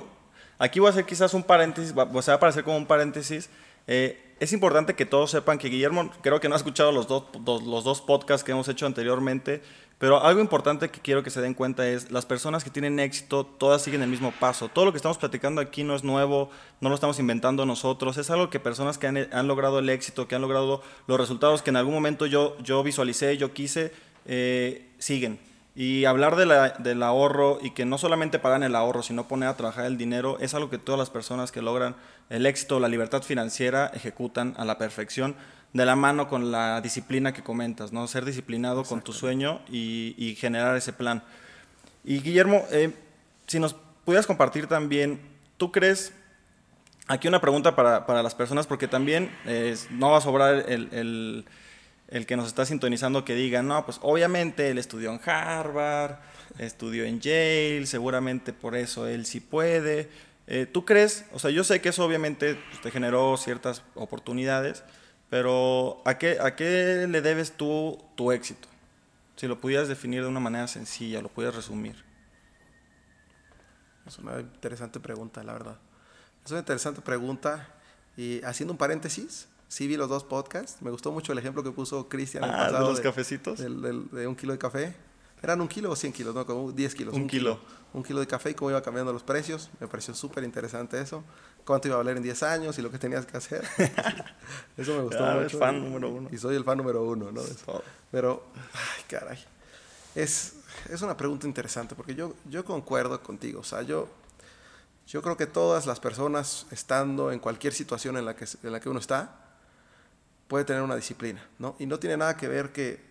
aquí 0.58 0.78
voy 0.78 0.88
a 0.88 0.90
hacer 0.90 1.04
quizás 1.04 1.34
un 1.34 1.42
paréntesis, 1.42 1.92
o 1.96 2.22
sea, 2.22 2.32
va 2.32 2.36
a 2.36 2.40
parecer 2.40 2.64
como 2.64 2.76
un 2.76 2.86
paréntesis. 2.86 3.48
Eh, 3.86 4.23
es 4.40 4.52
importante 4.52 4.94
que 4.94 5.06
todos 5.06 5.30
sepan 5.30 5.58
que 5.58 5.68
Guillermo, 5.68 6.10
creo 6.22 6.40
que 6.40 6.48
no 6.48 6.54
ha 6.54 6.58
escuchado 6.58 6.92
los 6.92 7.06
dos, 7.06 7.24
los 7.44 7.84
dos 7.84 8.00
podcasts 8.00 8.44
que 8.44 8.52
hemos 8.52 8.68
hecho 8.68 8.86
anteriormente, 8.86 9.62
pero 9.98 10.22
algo 10.22 10.40
importante 10.40 10.90
que 10.90 11.00
quiero 11.00 11.22
que 11.22 11.30
se 11.30 11.40
den 11.40 11.54
cuenta 11.54 11.88
es, 11.88 12.10
las 12.10 12.26
personas 12.26 12.64
que 12.64 12.70
tienen 12.70 12.98
éxito, 12.98 13.46
todas 13.46 13.80
siguen 13.80 14.02
el 14.02 14.08
mismo 14.08 14.32
paso. 14.32 14.68
Todo 14.68 14.84
lo 14.84 14.92
que 14.92 14.96
estamos 14.96 15.18
platicando 15.18 15.60
aquí 15.60 15.84
no 15.84 15.94
es 15.94 16.02
nuevo, 16.02 16.50
no 16.80 16.88
lo 16.88 16.94
estamos 16.96 17.18
inventando 17.20 17.64
nosotros, 17.64 18.18
es 18.18 18.28
algo 18.30 18.50
que 18.50 18.58
personas 18.58 18.98
que 18.98 19.06
han, 19.06 19.16
han 19.32 19.46
logrado 19.46 19.78
el 19.78 19.88
éxito, 19.88 20.26
que 20.26 20.34
han 20.34 20.42
logrado 20.42 20.82
los 21.06 21.18
resultados 21.18 21.62
que 21.62 21.70
en 21.70 21.76
algún 21.76 21.94
momento 21.94 22.26
yo, 22.26 22.56
yo 22.62 22.82
visualicé, 22.82 23.36
yo 23.36 23.52
quise, 23.52 23.92
eh, 24.26 24.88
siguen. 24.98 25.38
Y 25.76 26.04
hablar 26.04 26.36
de 26.36 26.46
la, 26.46 26.70
del 26.70 27.02
ahorro 27.02 27.58
y 27.60 27.70
que 27.72 27.84
no 27.84 27.98
solamente 27.98 28.38
pagan 28.38 28.62
el 28.62 28.76
ahorro, 28.76 29.02
sino 29.02 29.26
poner 29.26 29.48
a 29.48 29.56
trabajar 29.56 29.86
el 29.86 29.98
dinero, 29.98 30.38
es 30.38 30.54
algo 30.54 30.70
que 30.70 30.78
todas 30.78 30.98
las 30.98 31.10
personas 31.10 31.50
que 31.50 31.62
logran 31.62 31.96
el 32.30 32.46
éxito, 32.46 32.78
la 32.78 32.88
libertad 32.88 33.22
financiera, 33.22 33.90
ejecutan 33.92 34.54
a 34.56 34.64
la 34.64 34.78
perfección, 34.78 35.34
de 35.72 35.84
la 35.84 35.96
mano 35.96 36.28
con 36.28 36.52
la 36.52 36.80
disciplina 36.80 37.34
que 37.34 37.42
comentas, 37.42 37.92
¿no? 37.92 38.06
Ser 38.06 38.24
disciplinado 38.24 38.84
con 38.84 39.02
tu 39.02 39.12
sueño 39.12 39.60
y, 39.68 40.14
y, 40.16 40.36
generar 40.36 40.76
ese 40.76 40.92
plan. 40.92 41.24
Y 42.04 42.20
Guillermo, 42.20 42.62
eh, 42.70 42.94
si 43.48 43.58
nos 43.58 43.74
pudieras 44.04 44.26
compartir 44.26 44.68
también, 44.68 45.20
¿tú 45.56 45.72
crees, 45.72 46.14
aquí 47.08 47.26
una 47.26 47.40
pregunta 47.40 47.74
para, 47.74 48.06
para 48.06 48.22
las 48.22 48.36
personas, 48.36 48.68
porque 48.68 48.86
también 48.86 49.36
eh, 49.46 49.76
no 49.90 50.12
va 50.12 50.18
a 50.18 50.20
sobrar 50.20 50.64
el, 50.68 50.88
el 50.92 51.44
el 52.14 52.26
que 52.26 52.36
nos 52.36 52.46
está 52.46 52.64
sintonizando 52.64 53.24
que 53.24 53.34
diga, 53.34 53.60
no, 53.64 53.84
pues 53.84 53.98
obviamente 54.00 54.70
él 54.70 54.78
estudió 54.78 55.10
en 55.10 55.20
Harvard, 55.28 56.18
estudió 56.58 57.04
en 57.04 57.18
Yale, 57.18 57.86
seguramente 57.86 58.52
por 58.52 58.76
eso 58.76 59.08
él 59.08 59.26
sí 59.26 59.40
puede. 59.40 60.08
Eh, 60.46 60.66
¿Tú 60.66 60.84
crees? 60.84 61.24
O 61.32 61.40
sea, 61.40 61.50
yo 61.50 61.64
sé 61.64 61.80
que 61.80 61.88
eso 61.88 62.04
obviamente 62.04 62.54
pues, 62.54 62.82
te 62.82 62.92
generó 62.92 63.36
ciertas 63.36 63.82
oportunidades, 63.96 64.84
pero 65.28 66.02
¿a 66.04 66.16
qué, 66.16 66.38
¿a 66.40 66.54
qué 66.54 67.08
le 67.08 67.20
debes 67.20 67.56
tú 67.56 68.00
tu 68.14 68.30
éxito? 68.30 68.68
Si 69.34 69.48
lo 69.48 69.60
pudieras 69.60 69.88
definir 69.88 70.22
de 70.22 70.28
una 70.28 70.38
manera 70.38 70.68
sencilla, 70.68 71.20
lo 71.20 71.30
pudieras 71.30 71.56
resumir. 71.56 71.96
Es 74.06 74.18
una 74.20 74.38
interesante 74.38 75.00
pregunta, 75.00 75.42
la 75.42 75.54
verdad. 75.54 75.78
Es 76.44 76.50
una 76.52 76.60
interesante 76.60 77.00
pregunta 77.00 77.66
y 78.16 78.40
haciendo 78.44 78.72
un 78.72 78.78
paréntesis, 78.78 79.48
Sí 79.74 79.88
vi 79.88 79.96
los 79.96 80.08
dos 80.08 80.22
podcasts. 80.22 80.80
Me 80.82 80.92
gustó 80.92 81.10
mucho 81.10 81.32
el 81.32 81.38
ejemplo 81.38 81.64
que 81.64 81.72
puso 81.72 82.08
Cristian. 82.08 82.44
Ah, 82.44 82.70
de 82.70 82.78
los 82.78 83.00
cafecitos. 83.00 83.58
de 83.58 84.26
un 84.28 84.36
kilo 84.36 84.52
de 84.52 84.58
café. 84.60 84.94
¿Eran 85.42 85.60
un 85.60 85.66
kilo 85.66 85.90
o 85.90 85.96
100 85.96 86.12
kilos? 86.12 86.32
No, 86.32 86.46
como 86.46 86.70
10 86.70 86.94
kilos. 86.94 87.12
Un, 87.12 87.26
kilo. 87.26 87.58
Un 87.92 88.04
kilo 88.04 88.20
de 88.20 88.28
café 88.28 88.50
y 88.50 88.54
cómo 88.54 88.70
iba 88.70 88.80
cambiando 88.82 89.12
los 89.12 89.24
precios. 89.24 89.70
Me 89.80 89.88
pareció 89.88 90.14
súper 90.14 90.44
interesante 90.44 91.00
eso. 91.00 91.24
Cuánto 91.66 91.88
iba 91.88 91.96
a 91.96 91.98
valer 91.98 92.18
en 92.18 92.22
10 92.22 92.42
años 92.44 92.78
y 92.78 92.82
lo 92.82 92.90
que 92.92 93.00
tenías 93.00 93.26
que 93.26 93.36
hacer. 93.36 93.64
eso 94.76 94.94
me 94.94 95.02
gustó 95.02 95.24
ah, 95.24 95.40
mucho. 95.42 95.58
Fan 95.58 95.82
número 95.82 96.08
uno. 96.08 96.28
Y 96.30 96.38
soy 96.38 96.54
el 96.54 96.62
fan 96.62 96.78
número 96.78 97.02
uno, 97.02 97.32
¿no? 97.32 97.42
Pero, 98.12 98.46
ay, 98.74 99.02
caray. 99.08 99.44
Es, 100.14 100.52
es 100.88 101.02
una 101.02 101.16
pregunta 101.16 101.48
interesante 101.48 101.96
porque 101.96 102.14
yo, 102.14 102.32
yo 102.48 102.64
concuerdo 102.64 103.20
contigo. 103.24 103.58
O 103.58 103.64
sea, 103.64 103.82
yo, 103.82 104.08
yo 105.08 105.20
creo 105.20 105.36
que 105.36 105.48
todas 105.48 105.84
las 105.84 105.98
personas, 105.98 106.66
estando 106.70 107.32
en 107.32 107.40
cualquier 107.40 107.72
situación 107.72 108.16
en 108.16 108.24
la 108.24 108.36
que, 108.36 108.46
en 108.62 108.70
la 108.70 108.78
que 108.78 108.88
uno 108.88 109.00
está, 109.00 109.40
puede 110.54 110.64
tener 110.64 110.82
una 110.82 110.94
disciplina, 110.94 111.44
¿no? 111.58 111.74
Y 111.80 111.86
no 111.86 111.98
tiene 111.98 112.16
nada 112.16 112.36
que 112.36 112.46
ver 112.46 112.70
que 112.70 113.02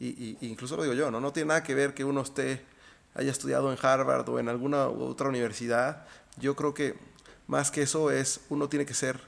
y, 0.00 0.36
incluso 0.40 0.76
lo 0.76 0.82
digo 0.82 0.96
yo, 0.96 1.12
¿no? 1.12 1.20
no 1.20 1.32
tiene 1.32 1.46
nada 1.46 1.62
que 1.62 1.76
ver 1.76 1.94
que 1.94 2.04
uno 2.04 2.22
esté, 2.22 2.66
haya 3.14 3.30
estudiado 3.30 3.70
en 3.72 3.78
Harvard 3.80 4.28
o 4.28 4.40
en 4.40 4.48
alguna 4.48 4.88
otra 4.88 5.28
universidad. 5.28 6.08
Yo 6.38 6.56
creo 6.56 6.74
que 6.74 6.98
más 7.46 7.70
que 7.70 7.82
eso 7.82 8.10
es, 8.10 8.40
uno 8.48 8.68
tiene 8.68 8.84
que 8.84 8.94
ser 8.94 9.20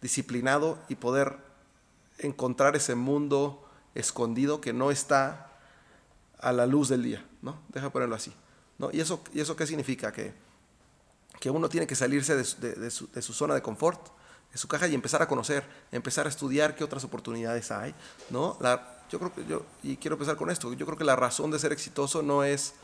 disciplinado 0.00 0.78
y 0.88 0.94
poder 0.94 1.36
encontrar 2.16 2.76
ese 2.76 2.94
mundo 2.94 3.68
escondido 3.94 4.62
que 4.62 4.72
no 4.72 4.90
está 4.90 5.52
a 6.38 6.50
la 6.50 6.64
luz 6.64 6.88
del 6.88 7.02
día, 7.02 7.22
¿no? 7.42 7.60
Deja 7.74 7.90
ponerlo 7.90 8.14
así. 8.14 8.32
¿no? 8.78 8.88
¿Y, 8.90 9.00
eso, 9.02 9.22
¿Y 9.34 9.40
eso 9.40 9.54
qué 9.54 9.66
significa? 9.66 10.14
Que, 10.14 10.32
que 11.40 11.50
uno 11.50 11.68
tiene 11.68 11.86
que 11.86 11.94
salirse 11.94 12.34
de, 12.36 12.90
su, 12.90 13.32
zona 13.34 13.54
de 13.54 13.60
confort, 13.60 14.00
de 14.52 14.58
su 14.58 14.68
caja 14.68 14.88
y 14.88 14.94
empezar 14.94 15.22
a 15.22 15.28
conocer, 15.28 15.64
empezar 15.92 16.26
a 16.26 16.28
estudiar 16.28 16.74
qué 16.74 16.84
otras 16.84 17.04
oportunidades 17.04 17.70
hay, 17.70 17.94
¿no? 18.30 18.56
La, 18.60 18.96
yo 19.10 19.18
creo 19.18 19.34
que 19.34 19.44
yo, 19.46 19.64
y 19.82 19.96
quiero 19.96 20.14
empezar 20.14 20.36
con 20.36 20.50
esto, 20.50 20.72
yo 20.72 20.86
creo 20.86 20.98
que 20.98 21.04
la 21.04 21.16
razón 21.16 21.50
de 21.50 21.58
ser 21.58 21.72
exitoso 21.72 22.22
no 22.22 22.44
es 22.44 22.74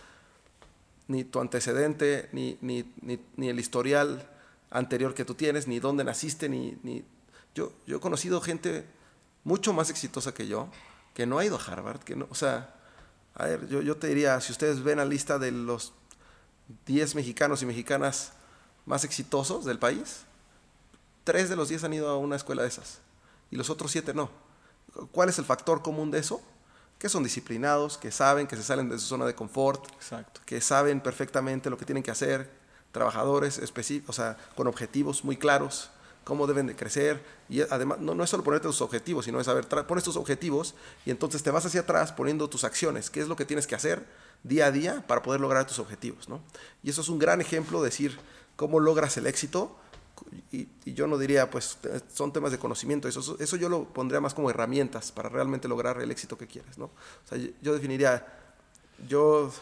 ni 1.09 1.25
tu 1.25 1.41
antecedente, 1.41 2.29
ni, 2.33 2.59
ni, 2.61 2.85
ni, 3.03 3.49
el 3.49 3.59
historial 3.59 4.29
anterior 4.71 5.15
que 5.15 5.25
tú 5.25 5.35
tienes, 5.35 5.67
ni 5.67 5.81
dónde 5.81 6.05
naciste, 6.05 6.49
ni... 6.49 6.79
ni 6.83 7.05
yo, 7.55 7.73
yo 7.87 7.99
he 7.99 8.01
conocido 8.01 8.41
gente 8.41 8.87
mucho 9.45 9.75
más 9.75 9.91
exitosa 9.91 10.33
que 10.33 10.47
yo, 10.47 10.69
que 11.13 11.27
no 11.27 11.39
ha 11.39 11.45
ido 11.45 11.57
a 11.57 11.63
Harvard, 11.63 12.01
que 12.01 12.17
no, 12.17 12.27
o 12.31 12.35
sea, 12.35 12.75
a 13.35 13.45
ver, 13.45 13.69
yo, 13.69 13.83
yo 13.83 13.97
te 13.97 14.07
diría, 14.07 14.41
si 14.41 14.53
ustedes 14.53 14.83
ven 14.83 14.99
la 14.99 15.05
lista 15.05 15.39
de 15.39 15.53
los 15.53 15.93
10 16.87 17.15
mexicanos 17.15 17.63
y 17.63 17.67
mexicanas 17.67 18.33
más 18.87 19.05
exitosos 19.05 19.65
del 19.65 19.79
país, 19.79 20.23
tres 21.25 21.49
de 21.49 21.57
los 21.57 21.69
10 21.69 21.85
han 21.85 21.95
ido 21.95 22.09
a 22.09 22.17
una 22.17 22.37
escuela 22.37 22.63
de 22.63 22.69
esas, 22.69 22.99
y 23.51 23.57
los 23.57 23.71
otros 23.71 23.91
siete 23.91 24.15
no. 24.15 24.31
¿Cuál 25.11 25.29
es 25.29 25.39
el 25.39 25.45
factor 25.45 25.83
común 25.83 26.11
de 26.11 26.19
eso? 26.19 26.43
Que 26.99 27.09
son 27.09 27.23
disciplinados, 27.25 27.99
que 27.99 28.11
saben 28.11 28.47
que 28.47 28.57
se 28.57 28.63
salen 28.63 28.89
de 28.89 28.99
su 28.99 29.07
zona 29.07 29.25
de 29.25 29.35
confort, 29.35 29.87
Exacto. 29.95 30.41
que 30.45 30.61
saben 30.61 31.01
perfectamente 31.01 31.71
lo 31.71 31.77
que 31.77 31.85
tienen 31.85 32.03
que 32.03 32.11
hacer, 32.11 32.51
trabajadores 32.93 33.59
específicos, 33.59 34.19
o 34.19 34.23
sea, 34.23 34.37
con 34.55 34.67
objetivos 34.67 35.25
muy 35.25 35.37
claros, 35.37 35.91
cómo 36.25 36.47
deben 36.47 36.67
de 36.67 36.77
crecer. 36.77 37.23
Y 37.49 37.63
además, 37.63 37.99
no, 37.99 38.15
no 38.15 38.23
es 38.23 38.31
solo 38.31 38.45
ponerte 38.45 38.69
tus 38.69 38.81
objetivos, 38.81 39.25
sino 39.25 39.41
es 39.41 39.47
saber, 39.47 39.67
pones 39.87 40.05
tus 40.05 40.17
objetivos 40.17 40.75
y 41.05 41.11
entonces 41.11 41.43
te 41.43 41.51
vas 41.51 41.65
hacia 41.67 41.81
atrás 41.81 42.13
poniendo 42.13 42.49
tus 42.49 42.65
acciones, 42.65 43.11
qué 43.11 43.21
es 43.21 43.29
lo 43.29 43.37
que 43.37 43.45
tienes 43.45 43.67
que 43.67 43.75
hacer 43.75 44.07
día 44.43 44.67
a 44.67 44.71
día 44.71 45.05
para 45.07 45.23
poder 45.23 45.41
lograr 45.41 45.67
tus 45.67 45.79
objetivos. 45.79 46.29
¿no? 46.29 46.41
Y 46.83 46.91
eso 46.91 47.01
es 47.01 47.09
un 47.09 47.19
gran 47.19 47.41
ejemplo 47.41 47.83
de 47.83 47.91
decir 47.91 48.19
cómo 48.57 48.81
logras 48.81 49.17
el 49.17 49.27
éxito 49.27 49.77
y, 50.51 50.69
yo 50.93 51.07
no 51.07 51.19
diría, 51.19 51.51
pues 51.51 51.79
son 52.13 52.33
temas 52.33 52.53
de 52.53 52.59
conocimiento, 52.59 53.09
eso, 53.09 53.37
eso 53.39 53.57
yo 53.57 53.69
lo 53.69 53.85
pondría 53.85 54.21
más 54.21 54.35
como 54.35 54.51
herramientas 54.51 55.13
para 55.13 55.29
realmente 55.29 55.69
lograr 55.69 56.01
el 56.01 56.11
éxito 56.11 56.37
que 56.37 56.47
quieres, 56.47 56.79
¿no? 56.79 56.87
O 56.87 57.29
sea, 57.29 57.39
yo 57.61 57.75
definiría, 57.75 58.27
yo, 59.09 59.53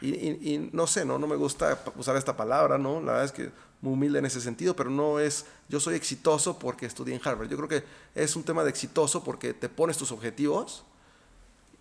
y, 0.00 0.70
no 0.72 0.86
sé, 0.86 1.04
¿no? 1.04 1.18
No 1.18 1.26
me 1.26 1.36
gusta 1.36 1.82
usar 1.96 2.16
esta 2.16 2.36
palabra, 2.36 2.78
¿no? 2.78 3.00
La 3.00 3.12
verdad 3.12 3.24
es 3.24 3.32
que 3.32 3.50
muy 3.82 3.92
humilde 3.92 4.18
en 4.18 4.26
ese 4.26 4.40
sentido, 4.40 4.74
pero 4.74 4.90
no 4.90 5.20
es, 5.20 5.46
yo 5.68 5.80
soy 5.80 5.94
exitoso 5.94 6.58
porque 6.58 6.86
estudié 6.86 7.14
en 7.14 7.20
Harvard. 7.22 7.48
Yo 7.48 7.56
creo 7.56 7.68
que 7.68 7.84
es 8.14 8.36
un 8.36 8.42
tema 8.42 8.64
de 8.64 8.70
exitoso 8.70 9.24
porque 9.24 9.54
te 9.54 9.68
pones 9.68 9.96
tus 9.96 10.12
objetivos 10.12 10.84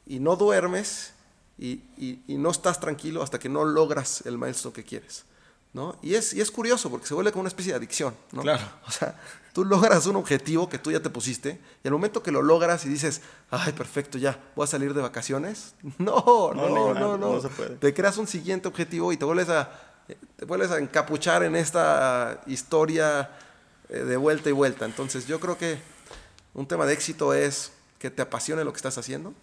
y 0.05 0.19
no 0.19 0.35
duermes 0.35 1.13
y, 1.57 1.81
y 1.97 2.37
no 2.37 2.51
estás 2.51 2.79
tranquilo 2.79 3.21
hasta 3.21 3.39
que 3.39 3.49
no 3.49 3.65
logras 3.65 4.25
el 4.25 4.37
maestro 4.37 4.71
que 4.71 4.83
quieres. 4.83 5.25
¿No? 5.73 5.97
Y 6.01 6.15
es, 6.15 6.33
y 6.33 6.41
es 6.41 6.49
curioso 6.51 6.89
porque 6.89 7.07
se 7.07 7.13
vuelve 7.13 7.31
como 7.31 7.41
una 7.41 7.49
especie 7.49 7.71
de 7.71 7.77
adicción, 7.77 8.15
¿no? 8.31 8.41
Claro. 8.41 8.63
O 8.87 8.91
sea, 8.91 9.19
tú 9.53 9.63
logras 9.65 10.05
un 10.07 10.15
objetivo 10.15 10.67
que 10.67 10.79
tú 10.79 10.91
ya 10.91 10.99
te 10.99 11.09
pusiste 11.09 11.59
y 11.83 11.87
al 11.87 11.93
momento 11.93 12.23
que 12.23 12.31
lo 12.31 12.41
logras 12.41 12.85
y 12.85 12.89
dices, 12.89 13.21
ay, 13.51 13.73
perfecto, 13.73 14.17
ya, 14.17 14.39
voy 14.55 14.63
a 14.63 14.67
salir 14.67 14.93
de 14.93 15.01
vacaciones. 15.01 15.75
No, 15.99 16.53
no, 16.53 16.93
no, 16.93 17.17
no. 17.17 17.39
Te 17.79 17.93
creas 17.93 18.17
un 18.17 18.27
siguiente 18.27 18.67
objetivo 18.67 19.11
y 19.11 19.17
te 19.17 19.25
vuelves 19.25 19.49
a, 19.49 19.69
te 20.35 20.45
vuelves 20.45 20.71
a 20.71 20.79
encapuchar 20.79 21.43
en 21.43 21.55
esta 21.55 22.41
historia 22.47 23.29
eh, 23.89 23.99
de 23.99 24.17
vuelta 24.17 24.49
y 24.49 24.53
vuelta. 24.53 24.85
Entonces 24.85 25.27
yo 25.27 25.39
creo 25.39 25.57
que 25.57 25.79
un 26.53 26.67
tema 26.67 26.85
de 26.85 26.93
éxito 26.93 27.33
es 27.33 27.73
que 27.99 28.09
te 28.09 28.21
apasione 28.21 28.63
lo 28.63 28.71
que 28.71 28.77
estás 28.77 28.97
haciendo, 28.97 29.33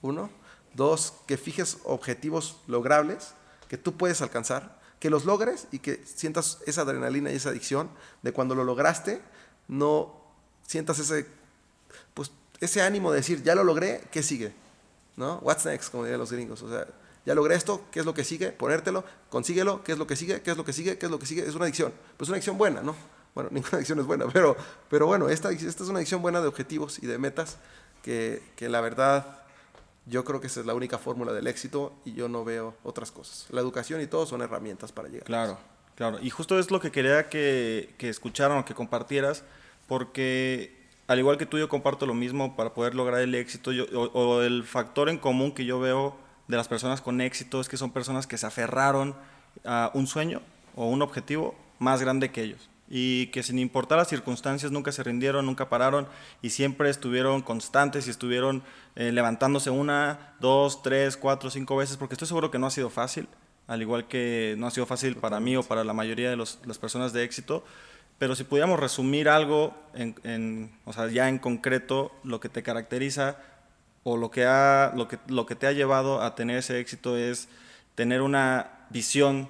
uno. 0.00 0.30
Dos, 0.74 1.14
que 1.26 1.36
fijes 1.36 1.78
objetivos 1.84 2.56
logrables 2.66 3.34
que 3.68 3.78
tú 3.78 3.96
puedes 3.96 4.22
alcanzar 4.22 4.76
que 5.04 5.10
los 5.10 5.26
logres 5.26 5.68
y 5.70 5.80
que 5.80 6.02
sientas 6.06 6.60
esa 6.64 6.80
adrenalina 6.80 7.30
y 7.30 7.34
esa 7.36 7.50
adicción 7.50 7.90
de 8.22 8.32
cuando 8.32 8.54
lo 8.54 8.64
lograste, 8.64 9.20
no 9.68 10.18
sientas 10.66 10.98
ese, 10.98 11.26
pues, 12.14 12.30
ese 12.58 12.80
ánimo 12.80 13.10
de 13.10 13.18
decir, 13.18 13.42
ya 13.42 13.54
lo 13.54 13.64
logré, 13.64 14.00
¿qué 14.10 14.22
sigue? 14.22 14.54
¿No? 15.16 15.40
What's 15.40 15.66
next, 15.66 15.90
como 15.90 16.04
dirían 16.04 16.20
los 16.20 16.32
gringos. 16.32 16.62
O 16.62 16.70
sea, 16.70 16.86
ya 17.26 17.34
logré 17.34 17.54
esto, 17.54 17.84
¿qué 17.90 18.00
es 18.00 18.06
lo 18.06 18.14
que 18.14 18.24
sigue? 18.24 18.50
Ponértelo, 18.52 19.04
consíguelo, 19.28 19.84
¿qué 19.84 19.92
es 19.92 19.98
lo 19.98 20.06
que 20.06 20.16
sigue? 20.16 20.40
¿Qué 20.40 20.52
es 20.52 20.56
lo 20.56 20.64
que 20.64 20.72
sigue? 20.72 20.96
¿Qué 20.96 21.04
es 21.04 21.12
lo 21.12 21.18
que 21.18 21.26
sigue? 21.26 21.46
Es 21.46 21.54
una 21.54 21.64
adicción. 21.66 21.92
Pues 22.16 22.30
una 22.30 22.36
adicción 22.36 22.56
buena, 22.56 22.80
¿no? 22.80 22.96
Bueno, 23.34 23.50
ninguna 23.52 23.76
adicción 23.76 24.00
es 24.00 24.06
buena, 24.06 24.24
pero, 24.32 24.56
pero 24.88 25.06
bueno, 25.06 25.28
esta, 25.28 25.50
esta 25.50 25.84
es 25.84 25.90
una 25.90 25.98
adicción 25.98 26.22
buena 26.22 26.40
de 26.40 26.46
objetivos 26.46 26.98
y 27.02 27.06
de 27.06 27.18
metas 27.18 27.58
que, 28.02 28.42
que 28.56 28.70
la 28.70 28.80
verdad 28.80 29.43
yo 30.06 30.24
creo 30.24 30.40
que 30.40 30.48
esa 30.48 30.60
es 30.60 30.66
la 30.66 30.74
única 30.74 30.98
fórmula 30.98 31.32
del 31.32 31.46
éxito 31.46 31.94
y 32.04 32.12
yo 32.14 32.28
no 32.28 32.44
veo 32.44 32.74
otras 32.82 33.10
cosas. 33.10 33.46
La 33.50 33.60
educación 33.60 34.00
y 34.00 34.06
todo 34.06 34.26
son 34.26 34.42
herramientas 34.42 34.92
para 34.92 35.08
llegar. 35.08 35.24
Claro, 35.24 35.58
claro. 35.94 36.18
Y 36.20 36.30
justo 36.30 36.58
es 36.58 36.70
lo 36.70 36.80
que 36.80 36.90
quería 36.90 37.28
que, 37.28 37.94
que 37.98 38.08
escucharan 38.08 38.58
o 38.58 38.64
que 38.64 38.74
compartieras, 38.74 39.44
porque 39.86 40.84
al 41.06 41.18
igual 41.18 41.38
que 41.38 41.46
tú 41.46 41.58
yo 41.58 41.68
comparto 41.68 42.06
lo 42.06 42.14
mismo 42.14 42.56
para 42.56 42.74
poder 42.74 42.94
lograr 42.94 43.20
el 43.20 43.34
éxito 43.34 43.72
yo, 43.72 43.84
o, 44.12 44.42
el 44.42 44.64
factor 44.64 45.08
en 45.08 45.18
común 45.18 45.52
que 45.52 45.64
yo 45.64 45.80
veo 45.80 46.16
de 46.48 46.56
las 46.56 46.68
personas 46.68 47.00
con 47.00 47.20
éxito 47.20 47.60
es 47.60 47.68
que 47.68 47.76
son 47.76 47.90
personas 47.90 48.26
que 48.26 48.38
se 48.38 48.46
aferraron 48.46 49.14
a 49.64 49.90
un 49.94 50.06
sueño 50.06 50.42
o 50.76 50.86
un 50.86 51.02
objetivo 51.02 51.54
más 51.78 52.00
grande 52.00 52.30
que 52.30 52.42
ellos 52.42 52.68
y 52.88 53.28
que 53.28 53.42
sin 53.42 53.58
importar 53.58 53.98
las 53.98 54.08
circunstancias 54.08 54.70
nunca 54.70 54.92
se 54.92 55.02
rindieron, 55.02 55.46
nunca 55.46 55.68
pararon 55.68 56.06
y 56.42 56.50
siempre 56.50 56.90
estuvieron 56.90 57.42
constantes 57.42 58.06
y 58.06 58.10
estuvieron 58.10 58.62
eh, 58.94 59.10
levantándose 59.10 59.70
una, 59.70 60.34
dos, 60.40 60.82
tres, 60.82 61.16
cuatro, 61.16 61.50
cinco 61.50 61.76
veces, 61.76 61.96
porque 61.96 62.14
estoy 62.14 62.28
seguro 62.28 62.50
que 62.50 62.58
no 62.58 62.66
ha 62.66 62.70
sido 62.70 62.90
fácil, 62.90 63.28
al 63.66 63.80
igual 63.80 64.06
que 64.06 64.54
no 64.58 64.66
ha 64.66 64.70
sido 64.70 64.86
fácil 64.86 65.16
para 65.16 65.40
mí 65.40 65.56
o 65.56 65.62
para 65.62 65.84
la 65.84 65.94
mayoría 65.94 66.30
de 66.30 66.36
las 66.36 66.78
personas 66.78 67.12
de 67.12 67.24
éxito, 67.24 67.64
pero 68.18 68.36
si 68.36 68.44
pudiéramos 68.44 68.78
resumir 68.78 69.28
algo, 69.28 69.74
en, 69.94 70.70
o 70.84 70.92
sea, 70.92 71.08
ya 71.08 71.28
en 71.28 71.38
concreto, 71.38 72.12
lo 72.22 72.38
que 72.38 72.48
te 72.48 72.62
caracteriza 72.62 73.38
o 74.04 74.16
lo 74.16 74.30
que, 74.30 74.44
ha, 74.44 74.92
lo, 74.94 75.08
que, 75.08 75.18
lo 75.26 75.46
que 75.46 75.56
te 75.56 75.66
ha 75.66 75.72
llevado 75.72 76.22
a 76.22 76.34
tener 76.34 76.58
ese 76.58 76.78
éxito 76.78 77.16
es 77.16 77.48
tener 77.94 78.22
una 78.22 78.86
visión 78.90 79.48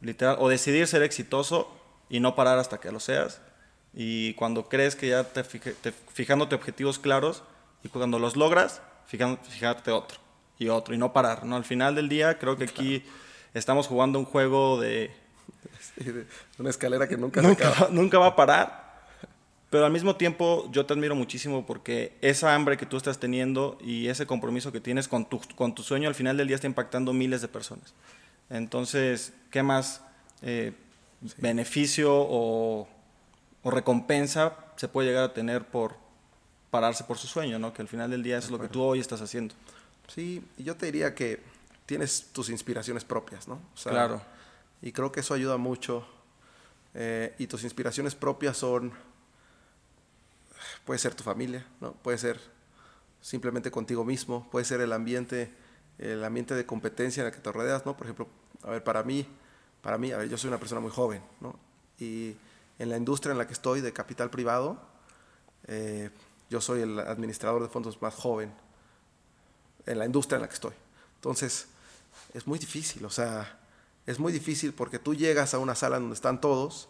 literal 0.00 0.36
o 0.38 0.48
decidir 0.48 0.86
ser 0.86 1.02
exitoso 1.02 1.75
y 2.08 2.20
no 2.20 2.34
parar 2.34 2.58
hasta 2.58 2.78
que 2.78 2.92
lo 2.92 3.00
seas. 3.00 3.40
Y 3.94 4.34
cuando 4.34 4.68
crees 4.68 4.94
que 4.94 5.08
ya 5.08 5.24
te, 5.24 5.42
te 5.42 5.92
fijándote 6.12 6.54
objetivos 6.54 6.98
claros 6.98 7.42
y 7.82 7.88
cuando 7.88 8.18
los 8.18 8.36
logras, 8.36 8.82
fijarte 9.06 9.90
otro 9.90 10.18
y 10.58 10.68
otro 10.68 10.94
y 10.94 10.98
no 10.98 11.12
parar. 11.12 11.44
¿no? 11.44 11.56
Al 11.56 11.64
final 11.64 11.94
del 11.94 12.08
día 12.08 12.38
creo 12.38 12.56
que 12.56 12.64
aquí 12.64 13.04
estamos 13.54 13.86
jugando 13.86 14.18
un 14.18 14.24
juego 14.24 14.80
de... 14.80 15.10
una 16.58 16.70
escalera 16.70 17.08
que 17.08 17.16
nunca, 17.16 17.40
nunca, 17.42 17.88
nunca 17.90 18.18
va 18.18 18.26
a 18.26 18.36
parar. 18.36 18.86
Pero 19.70 19.84
al 19.84 19.92
mismo 19.92 20.16
tiempo 20.16 20.68
yo 20.70 20.86
te 20.86 20.92
admiro 20.92 21.14
muchísimo 21.14 21.66
porque 21.66 22.16
esa 22.20 22.54
hambre 22.54 22.76
que 22.76 22.86
tú 22.86 22.96
estás 22.96 23.18
teniendo 23.18 23.78
y 23.80 24.08
ese 24.08 24.26
compromiso 24.26 24.72
que 24.72 24.80
tienes 24.80 25.08
con 25.08 25.28
tu, 25.28 25.40
con 25.56 25.74
tu 25.74 25.82
sueño 25.82 26.08
al 26.08 26.14
final 26.14 26.36
del 26.36 26.46
día 26.46 26.54
está 26.54 26.66
impactando 26.66 27.12
miles 27.12 27.42
de 27.42 27.48
personas. 27.48 27.94
Entonces, 28.48 29.32
¿qué 29.50 29.62
más? 29.62 30.02
Eh, 30.42 30.72
beneficio 31.38 32.12
o, 32.12 32.88
recompensa 33.64 34.56
se 34.76 34.86
puede 34.86 35.08
llegar 35.08 35.24
a 35.24 35.34
tener 35.34 35.66
por 35.66 35.96
pararse 36.70 37.02
por 37.02 37.18
su 37.18 37.26
sueño, 37.26 37.58
¿no? 37.58 37.72
Que 37.72 37.82
al 37.82 37.88
final 37.88 38.10
del 38.10 38.22
día 38.22 38.38
es 38.38 38.50
lo 38.50 38.60
que 38.60 38.68
tú 38.68 38.82
hoy 38.82 39.00
estás 39.00 39.20
haciendo. 39.20 39.54
Sí, 40.06 40.44
yo 40.56 40.76
te 40.76 40.86
diría 40.86 41.14
que 41.14 41.42
tienes 41.84 42.28
tus 42.32 42.48
inspiraciones 42.50 43.04
propias, 43.04 43.48
¿no? 43.48 43.60
claro. 43.82 44.22
Y 44.82 44.92
creo 44.92 45.10
que 45.10 45.20
eso 45.20 45.34
ayuda 45.34 45.56
mucho. 45.56 46.06
Eh, 46.94 47.34
y 47.38 47.46
tus 47.46 47.64
inspiraciones 47.64 48.14
propias 48.14 48.56
son... 48.56 48.92
puede 50.84 50.98
ser 50.98 51.14
tu 51.14 51.24
familia, 51.24 51.66
¿no? 51.80 51.92
Puede 51.92 52.18
ser 52.18 52.40
simplemente 53.20 53.70
contigo 53.70 54.04
mismo, 54.04 54.48
puede 54.50 54.64
ser 54.64 54.80
el 54.80 54.92
ambiente, 54.92 55.52
el 55.98 56.24
ambiente 56.24 56.54
de 56.54 56.64
competencia 56.64 57.22
en 57.22 57.26
el 57.26 57.32
que 57.32 57.40
te 57.40 57.50
rodeas, 57.50 57.84
¿no? 57.84 57.96
Por 57.96 58.06
ejemplo, 58.06 58.28
a 58.62 58.70
ver, 58.70 58.84
para 58.84 59.02
mí, 59.02 59.26
para 59.86 59.98
mí, 59.98 60.10
a 60.10 60.16
ver, 60.16 60.28
yo 60.28 60.36
soy 60.36 60.48
una 60.48 60.58
persona 60.58 60.80
muy 60.80 60.90
joven, 60.90 61.22
¿no? 61.40 61.54
Y 62.00 62.34
en 62.76 62.90
la 62.90 62.96
industria 62.96 63.30
en 63.30 63.38
la 63.38 63.46
que 63.46 63.52
estoy 63.52 63.80
de 63.80 63.92
capital 63.92 64.30
privado, 64.30 64.76
eh, 65.68 66.10
yo 66.50 66.60
soy 66.60 66.80
el 66.80 66.98
administrador 66.98 67.62
de 67.62 67.68
fondos 67.68 68.02
más 68.02 68.12
joven 68.12 68.52
en 69.86 69.98
la 70.00 70.04
industria 70.04 70.38
en 70.38 70.42
la 70.42 70.48
que 70.48 70.54
estoy. 70.54 70.72
Entonces, 71.14 71.68
es 72.34 72.48
muy 72.48 72.58
difícil, 72.58 73.04
o 73.04 73.10
sea, 73.10 73.60
es 74.06 74.18
muy 74.18 74.32
difícil 74.32 74.72
porque 74.72 74.98
tú 74.98 75.14
llegas 75.14 75.54
a 75.54 75.60
una 75.60 75.76
sala 75.76 76.00
donde 76.00 76.14
están 76.14 76.40
todos 76.40 76.88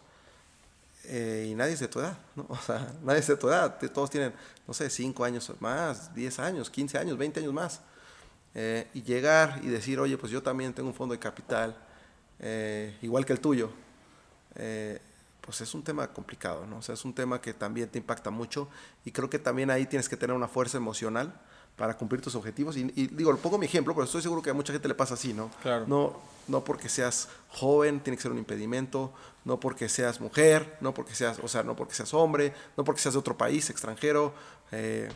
eh, 1.03 1.49
y 1.51 1.53
nadie 1.53 1.73
es 1.73 1.79
de 1.81 1.89
tu 1.89 1.99
edad, 1.99 2.17
¿no? 2.35 2.47
O 2.49 2.57
sea, 2.57 2.95
nadie 3.03 3.19
es 3.19 3.27
de 3.27 3.37
tu 3.37 3.47
edad, 3.47 3.77
todos 3.93 4.09
tienen, 4.09 4.33
no 4.67 4.73
sé, 4.73 4.89
5 4.89 5.23
años 5.23 5.51
más, 5.59 6.15
10 6.15 6.39
años, 6.39 6.71
15 6.71 6.97
años, 6.97 7.15
20 7.15 7.41
años 7.41 7.53
más. 7.53 7.79
Eh, 8.55 8.87
y 8.95 9.03
llegar 9.03 9.61
y 9.61 9.67
decir, 9.67 9.99
oye, 9.99 10.17
pues 10.17 10.31
yo 10.31 10.41
también 10.41 10.73
tengo 10.73 10.89
un 10.89 10.95
fondo 10.95 11.13
de 11.13 11.19
capital, 11.19 11.77
eh, 12.39 12.97
igual 13.01 13.25
que 13.25 13.33
el 13.33 13.39
tuyo, 13.39 13.71
pues 15.41 15.61
es 15.61 15.73
un 15.73 15.83
tema 15.83 16.11
complicado, 16.11 16.65
¿no? 16.65 16.79
O 16.79 16.81
sea, 16.81 16.93
es 16.93 17.05
un 17.05 17.13
tema 17.13 17.39
que 17.39 17.53
también 17.53 17.89
te 17.89 17.97
impacta 17.97 18.29
mucho 18.29 18.67
y 19.05 19.11
creo 19.11 19.29
que 19.29 19.39
también 19.39 19.71
ahí 19.71 19.85
tienes 19.85 20.09
que 20.09 20.17
tener 20.17 20.35
una 20.35 20.47
fuerza 20.47 20.77
emocional 20.77 21.39
para 21.77 21.95
cumplir 21.95 22.21
tus 22.21 22.35
objetivos. 22.35 22.75
Y, 22.75 22.83
digo, 23.07 23.33
pongo 23.37 23.57
mi 23.57 23.67
ejemplo, 23.67 23.93
pero 23.93 24.03
estoy 24.03 24.21
seguro 24.21 24.41
que 24.41 24.49
a 24.49 24.53
mucha 24.53 24.73
gente 24.73 24.87
le 24.87 24.95
pasa 24.95 25.13
así, 25.13 25.33
¿no? 25.33 25.51
Claro. 25.61 25.85
No, 25.87 26.19
no 26.47 26.63
porque 26.63 26.89
seas 26.89 27.29
joven 27.49 27.99
tiene 28.01 28.17
que 28.17 28.23
ser 28.23 28.31
un 28.31 28.39
impedimento, 28.39 29.13
no 29.45 29.59
porque 29.59 29.87
seas 29.87 30.19
mujer, 30.19 30.77
no 30.81 30.93
porque 30.93 31.13
seas, 31.13 31.39
o 31.39 31.47
sea, 31.47 31.63
no 31.63 31.75
porque 31.75 31.93
seas 31.93 32.13
hombre, 32.15 32.53
no 32.75 32.83
porque 32.83 32.99
seas 32.99 33.13
de 33.13 33.19
otro 33.19 33.37
país, 33.37 33.69
extranjero. 33.69 34.33
Eh, 34.71 35.07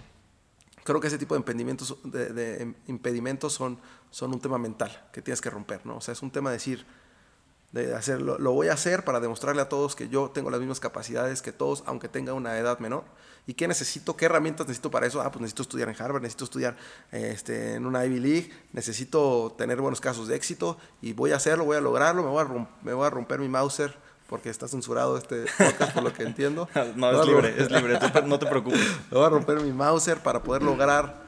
creo 0.83 1.01
que 1.01 1.07
ese 1.07 1.17
tipo 1.17 1.33
de 1.33 1.39
impedimentos, 1.39 1.97
de, 2.03 2.73
impedimentos 2.87 3.53
son, 3.53 3.79
son 4.11 4.31
un 4.31 4.39
tema 4.39 4.59
mental 4.59 5.09
que 5.11 5.23
tienes 5.23 5.41
que 5.41 5.49
romper, 5.49 5.83
¿no? 5.83 5.97
O 5.97 6.01
sea, 6.01 6.11
es 6.11 6.21
un 6.21 6.29
tema 6.29 6.51
de 6.51 6.57
decir, 6.57 6.85
de 7.71 7.95
hacerlo, 7.95 8.37
lo 8.37 8.51
voy 8.51 8.67
a 8.67 8.73
hacer 8.73 9.05
para 9.05 9.19
demostrarle 9.19 9.61
a 9.61 9.69
todos 9.69 9.95
que 9.95 10.09
yo 10.09 10.29
tengo 10.29 10.49
las 10.49 10.59
mismas 10.59 10.79
capacidades 10.79 11.41
que 11.41 11.51
todos, 11.51 11.83
aunque 11.85 12.09
tenga 12.09 12.33
una 12.33 12.57
edad 12.57 12.79
menor 12.79 13.05
¿Y 13.47 13.55
qué 13.55 13.67
necesito? 13.67 14.15
¿Qué 14.15 14.25
herramientas 14.25 14.67
necesito 14.67 14.91
para 14.91 15.07
eso? 15.07 15.21
Ah, 15.21 15.31
pues 15.31 15.41
necesito 15.41 15.63
estudiar 15.63 15.89
en 15.89 15.95
Harvard, 15.99 16.21
necesito 16.21 16.45
estudiar 16.45 16.77
este, 17.11 17.75
en 17.75 17.85
una 17.85 18.05
Ivy 18.05 18.19
League, 18.19 18.51
necesito 18.71 19.55
tener 19.57 19.81
buenos 19.81 19.99
casos 19.99 20.27
de 20.27 20.35
éxito 20.35 20.77
y 21.01 21.13
voy 21.13 21.31
a 21.31 21.37
hacerlo, 21.37 21.65
voy 21.65 21.77
a 21.77 21.81
lograrlo, 21.81 22.21
me 22.21 22.29
voy 22.29 22.43
a, 22.43 22.67
me 22.83 22.93
voy 22.93 23.07
a 23.07 23.09
romper 23.09 23.39
mi 23.39 23.49
Mauser 23.49 23.95
porque 24.29 24.49
está 24.49 24.67
censurado 24.67 25.17
este 25.17 25.45
podcast 25.57 25.93
por 25.93 26.03
lo 26.03 26.13
que 26.13 26.23
entiendo. 26.23 26.69
no, 26.95 27.11
es 27.11 27.27
libre, 27.27 27.55
es 27.57 27.71
libre, 27.71 27.99
no 28.25 28.39
te 28.39 28.45
preocupes. 28.45 28.79
Me 29.11 29.17
voy 29.17 29.25
a 29.25 29.29
romper 29.29 29.59
mi 29.59 29.73
Mauser 29.73 30.19
para 30.19 30.41
poder 30.41 30.61
lograr 30.61 31.23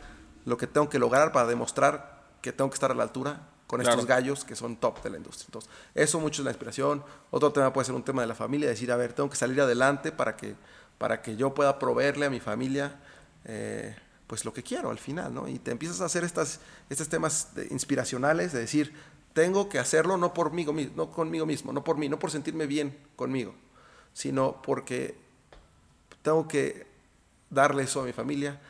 lo 0.45 0.55
que 0.55 0.67
tengo 0.67 0.87
que 0.89 0.99
lograr 0.99 1.33
para 1.33 1.47
demostrar 1.47 2.23
que 2.41 2.53
tengo 2.53 2.69
que 2.69 2.75
estar 2.75 2.91
a 2.91 2.93
la 2.93 3.03
altura 3.03 3.41
con 3.77 3.89
estos 3.89 4.05
gallos 4.05 4.45
que 4.45 4.55
son 4.55 4.77
top 4.77 5.03
de 5.03 5.09
la 5.09 5.17
industria. 5.17 5.45
Entonces, 5.47 5.71
eso 5.95 6.19
mucho 6.19 6.41
es 6.41 6.45
la 6.45 6.51
inspiración. 6.51 7.03
Otro 7.31 7.51
tema 7.51 7.73
puede 7.73 7.85
ser 7.85 7.95
un 7.95 8.03
tema 8.03 8.21
de 8.21 8.27
la 8.27 8.35
familia, 8.35 8.69
decir, 8.69 8.91
a 8.91 8.95
ver, 8.95 9.13
tengo 9.13 9.29
que 9.29 9.35
salir 9.35 9.59
adelante 9.61 10.11
para 10.11 10.35
que 10.35 10.55
para 10.97 11.21
que 11.21 11.35
yo 11.35 11.53
pueda 11.53 11.79
proveerle 11.79 12.25
a 12.27 12.29
mi 12.29 12.39
familia 12.39 12.95
eh, 13.45 13.95
pues 14.27 14.45
lo 14.45 14.53
que 14.53 14.63
quiero 14.63 14.89
al 14.89 14.97
final, 14.97 15.33
¿no? 15.33 15.47
Y 15.47 15.59
te 15.59 15.71
empiezas 15.71 16.01
a 16.01 16.05
hacer 16.05 16.23
estas, 16.23 16.61
estos 16.89 17.09
temas 17.09 17.49
inspiracionales 17.71 18.53
de 18.53 18.59
decir, 18.59 18.93
tengo 19.33 19.67
que 19.67 19.79
hacerlo 19.79 20.17
no, 20.17 20.33
por 20.33 20.53
mí, 20.53 20.65
no 20.95 21.11
conmigo 21.11 21.45
mismo, 21.45 21.73
no 21.73 21.83
por 21.83 21.97
mí, 21.97 22.07
no 22.07 22.19
por 22.19 22.31
sentirme 22.31 22.67
bien 22.67 22.97
conmigo, 23.15 23.53
sino 24.13 24.61
porque 24.61 25.17
tengo 26.21 26.47
que 26.47 26.87
darle 27.49 27.83
eso 27.83 28.01
a 28.01 28.05
mi 28.05 28.13
familia, 28.13 28.61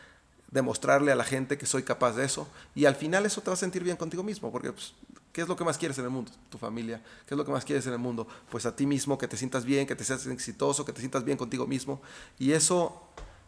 demostrarle 0.53 1.11
a 1.11 1.15
la 1.15 1.23
gente 1.23 1.57
que 1.57 1.65
soy 1.65 1.83
capaz 1.83 2.13
de 2.13 2.25
eso, 2.25 2.47
y 2.75 2.85
al 2.85 2.95
final 2.95 3.25
eso 3.25 3.41
te 3.41 3.49
va 3.49 3.55
a 3.55 3.57
sentir 3.57 3.83
bien 3.83 3.97
contigo 3.97 4.23
mismo, 4.23 4.51
porque 4.51 4.71
pues, 4.71 4.93
¿Qué 5.33 5.41
es 5.41 5.47
lo 5.47 5.55
que 5.55 5.63
más 5.63 5.79
quieres 5.79 5.97
en 5.97 6.05
el 6.05 6.11
mundo? 6.11 6.31
Tu 6.51 6.59
familia. 6.59 7.01
¿Qué 7.25 7.33
es 7.33 7.37
lo 7.37 7.43
que 7.43 7.51
más 7.51 7.65
quieres 7.65 7.87
en 7.87 7.93
el 7.93 7.99
mundo? 7.99 8.27
Pues 8.51 8.67
a 8.67 8.75
ti 8.75 8.85
mismo, 8.85 9.17
que 9.17 9.27
te 9.27 9.35
sientas 9.35 9.65
bien, 9.65 9.87
que 9.87 9.95
te 9.95 10.03
seas 10.03 10.27
exitoso, 10.27 10.85
que 10.85 10.93
te 10.93 10.99
sientas 10.99 11.25
bien 11.25 11.39
contigo 11.39 11.65
mismo. 11.65 11.99
Y 12.37 12.51
eso 12.51 13.01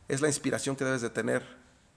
es 0.07 0.19
la 0.19 0.27
inspiración 0.27 0.75
que 0.75 0.83
debes 0.83 1.01
de 1.01 1.11
tener 1.11 1.45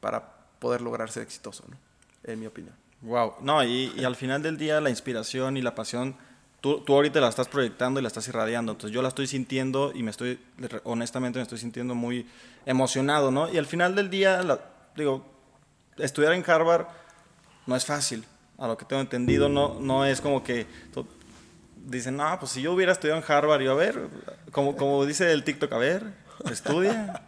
para 0.01 0.31
poder 0.59 0.83
lograr 0.83 1.11
ser 1.11 1.23
exitoso, 1.23 1.65
¿no? 1.69 1.77
En 2.23 2.39
mi 2.39 2.47
opinión. 2.47 2.75
Wow. 3.01 3.37
No, 3.41 3.65
y, 3.65 4.05
al 4.05 4.15
final 4.15 4.43
del 4.43 4.59
día 4.59 4.79
la 4.83 4.91
inspiración 4.91 5.57
y 5.57 5.63
la 5.63 5.75
pasión, 5.75 6.17
tú, 6.61 6.81
tú 6.81 6.93
ahorita 6.93 7.19
la 7.21 7.31
estás 7.31 7.49
proyectando 7.49 7.99
y 7.99 8.03
la 8.03 8.09
estás 8.09 8.29
irradiando. 8.29 8.73
Entonces 8.73 8.95
yo 8.95 9.01
la 9.01 9.09
estoy 9.09 9.27
sintiendo 9.27 9.93
y 9.95 10.03
me 10.03 10.11
estoy, 10.11 10.39
honestamente 10.85 11.39
me 11.39 11.45
estoy 11.45 11.59
sintiendo 11.59 11.95
muy 11.95 12.27
emocionado, 12.67 13.31
¿no? 13.31 13.51
Y 13.51 13.57
al 13.57 13.65
final 13.65 13.95
del 13.95 14.11
día, 14.11 14.43
digo, 14.97 15.25
estudiar 15.97 16.33
en 16.33 16.49
Harvard 16.49 16.87
no 17.67 17.77
es 17.77 17.85
fácil 17.85 18.25
a 18.59 18.67
lo 18.67 18.77
que 18.77 18.85
tengo 18.85 19.01
entendido, 19.01 19.49
no, 19.49 19.79
no 19.81 20.05
es 20.05 20.21
como 20.21 20.43
que 20.43 20.67
dicen, 21.77 22.17
no, 22.17 22.39
pues 22.39 22.53
si 22.53 22.63
yo 22.63 22.73
hubiera 22.73 22.93
estudiado 22.93 23.21
en 23.21 23.31
Harvard, 23.31 23.63
yo 23.63 23.73
a 23.73 23.75
ver, 23.75 24.09
como, 24.53 24.77
como 24.77 25.05
dice 25.07 25.33
el 25.33 25.45
TikTok, 25.45 25.73
a 25.73 25.79
ver, 25.79 26.03
estudia, 26.51 27.23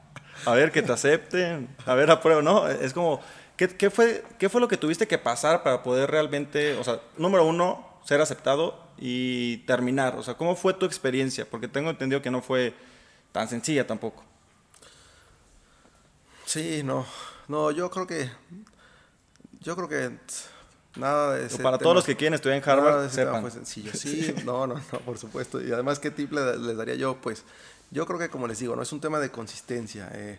a 0.44 0.54
ver 0.54 0.72
que 0.72 0.82
te 0.82 0.92
acepten, 0.92 1.68
a 1.86 1.94
ver, 1.94 2.10
apruebo, 2.10 2.42
¿no? 2.42 2.68
Es 2.68 2.92
como, 2.92 3.20
¿qué, 3.56 3.68
¿qué, 3.68 3.90
fue, 3.90 4.24
¿qué 4.38 4.48
fue 4.48 4.60
lo 4.60 4.68
que 4.68 4.76
tuviste 4.76 5.06
que 5.06 5.18
pasar 5.18 5.62
para 5.62 5.82
poder 5.82 6.10
realmente, 6.10 6.76
o 6.76 6.84
sea, 6.84 7.00
número 7.16 7.44
uno, 7.46 7.86
ser 8.04 8.20
aceptado 8.20 8.82
y 8.98 9.58
terminar? 9.58 10.16
O 10.16 10.22
sea, 10.22 10.34
¿cómo 10.34 10.56
fue 10.56 10.74
tu 10.74 10.84
experiencia? 10.84 11.46
Porque 11.48 11.68
tengo 11.68 11.90
entendido 11.90 12.22
que 12.22 12.30
no 12.30 12.42
fue 12.42 12.74
tan 13.32 13.48
sencilla 13.48 13.86
tampoco. 13.86 14.24
Sí, 16.44 16.82
no, 16.84 17.06
no, 17.50 17.70
yo 17.70 17.90
creo 17.90 18.06
que, 18.06 18.30
yo 19.60 19.76
creo 19.76 19.88
que 19.88 20.18
Nada 20.96 21.36
de 21.36 21.58
Para 21.58 21.78
todos 21.78 21.94
los 21.94 22.04
que 22.04 22.16
quieren 22.16 22.34
estudiar 22.34 22.58
en 22.58 22.68
Harvard, 22.68 23.10
sepan. 23.10 23.42
fue 23.42 23.50
sencillo. 23.50 23.92
Sí, 23.94 24.34
no, 24.44 24.66
no, 24.66 24.74
no, 24.74 24.98
por 25.00 25.18
supuesto. 25.18 25.62
Y 25.62 25.70
además, 25.70 26.00
¿qué 26.00 26.10
tip 26.10 26.32
les, 26.32 26.76
daría 26.76 26.96
yo? 26.96 27.16
Pues 27.20 27.44
yo 27.90 28.06
creo 28.06 28.18
que, 28.18 28.28
como 28.28 28.48
les 28.48 28.58
digo, 28.58 28.74
no 28.74 28.82
es 28.82 28.92
un 28.92 29.00
tema 29.00 29.20
de 29.20 29.30
consistencia. 29.30 30.10
Eh, 30.12 30.38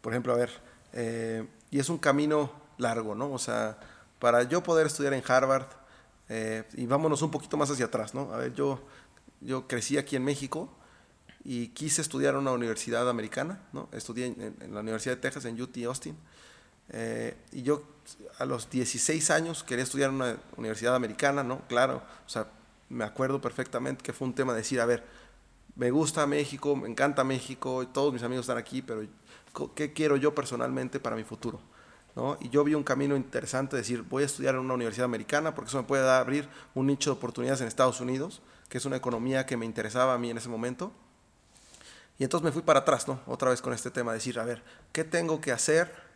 por 0.00 0.12
ejemplo, 0.12 0.32
a 0.32 0.36
ver, 0.36 0.50
eh, 0.92 1.46
y 1.70 1.80
es 1.80 1.88
un 1.88 1.98
camino 1.98 2.52
largo, 2.78 3.16
¿no? 3.16 3.32
O 3.32 3.38
sea, 3.38 3.78
para 4.20 4.44
yo 4.44 4.62
poder 4.62 4.86
estudiar 4.86 5.14
en 5.14 5.22
Harvard, 5.26 5.66
eh, 6.28 6.62
y 6.74 6.86
vámonos 6.86 7.22
un 7.22 7.30
poquito 7.30 7.56
más 7.56 7.70
hacia 7.70 7.86
atrás, 7.86 8.14
¿no? 8.14 8.32
A 8.32 8.36
ver, 8.36 8.54
yo, 8.54 8.80
yo 9.40 9.66
crecí 9.66 9.98
aquí 9.98 10.14
en 10.14 10.24
México 10.24 10.72
y 11.42 11.68
quise 11.68 12.02
estudiar 12.02 12.34
en 12.34 12.40
una 12.40 12.52
universidad 12.52 13.08
americana, 13.08 13.62
¿no? 13.72 13.88
Estudié 13.90 14.26
en, 14.26 14.56
en 14.60 14.74
la 14.74 14.80
Universidad 14.80 15.16
de 15.16 15.22
Texas, 15.22 15.44
en 15.44 15.60
UT 15.60 15.76
Austin. 15.86 16.16
Y 17.52 17.62
yo 17.62 17.82
a 18.38 18.44
los 18.44 18.70
16 18.70 19.30
años 19.30 19.64
quería 19.64 19.84
estudiar 19.84 20.10
en 20.10 20.16
una 20.16 20.36
universidad 20.56 20.94
americana, 20.94 21.42
¿no? 21.42 21.60
Claro, 21.68 22.02
o 22.26 22.28
sea, 22.28 22.46
me 22.88 23.04
acuerdo 23.04 23.40
perfectamente 23.40 24.02
que 24.02 24.12
fue 24.12 24.26
un 24.26 24.34
tema 24.34 24.52
de 24.52 24.58
decir, 24.58 24.80
a 24.80 24.86
ver, 24.86 25.04
me 25.76 25.90
gusta 25.90 26.26
México, 26.26 26.74
me 26.74 26.88
encanta 26.88 27.22
México, 27.24 27.86
todos 27.88 28.12
mis 28.12 28.22
amigos 28.22 28.44
están 28.44 28.58
aquí, 28.58 28.82
pero 28.82 29.02
¿qué 29.74 29.92
quiero 29.92 30.16
yo 30.16 30.34
personalmente 30.34 30.98
para 30.98 31.16
mi 31.16 31.24
futuro? 31.24 31.60
¿No? 32.16 32.36
Y 32.40 32.48
yo 32.48 32.64
vi 32.64 32.74
un 32.74 32.82
camino 32.82 33.14
interesante, 33.14 33.76
de 33.76 33.82
decir, 33.82 34.02
voy 34.02 34.24
a 34.24 34.26
estudiar 34.26 34.56
en 34.56 34.62
una 34.62 34.74
universidad 34.74 35.04
americana 35.04 35.54
porque 35.54 35.68
eso 35.68 35.78
me 35.78 35.86
puede 35.86 36.02
dar, 36.02 36.20
abrir 36.20 36.48
un 36.74 36.86
nicho 36.88 37.10
de 37.10 37.16
oportunidades 37.16 37.60
en 37.60 37.68
Estados 37.68 38.00
Unidos, 38.00 38.42
que 38.68 38.78
es 38.78 38.84
una 38.86 38.96
economía 38.96 39.46
que 39.46 39.56
me 39.56 39.66
interesaba 39.66 40.14
a 40.14 40.18
mí 40.18 40.30
en 40.30 40.38
ese 40.38 40.48
momento. 40.48 40.90
Y 42.18 42.24
entonces 42.24 42.44
me 42.44 42.50
fui 42.50 42.62
para 42.62 42.80
atrás, 42.80 43.06
¿no? 43.06 43.20
Otra 43.26 43.50
vez 43.50 43.62
con 43.62 43.72
este 43.72 43.92
tema, 43.92 44.10
de 44.10 44.18
decir, 44.18 44.40
a 44.40 44.44
ver, 44.44 44.64
¿qué 44.90 45.04
tengo 45.04 45.40
que 45.40 45.52
hacer 45.52 46.07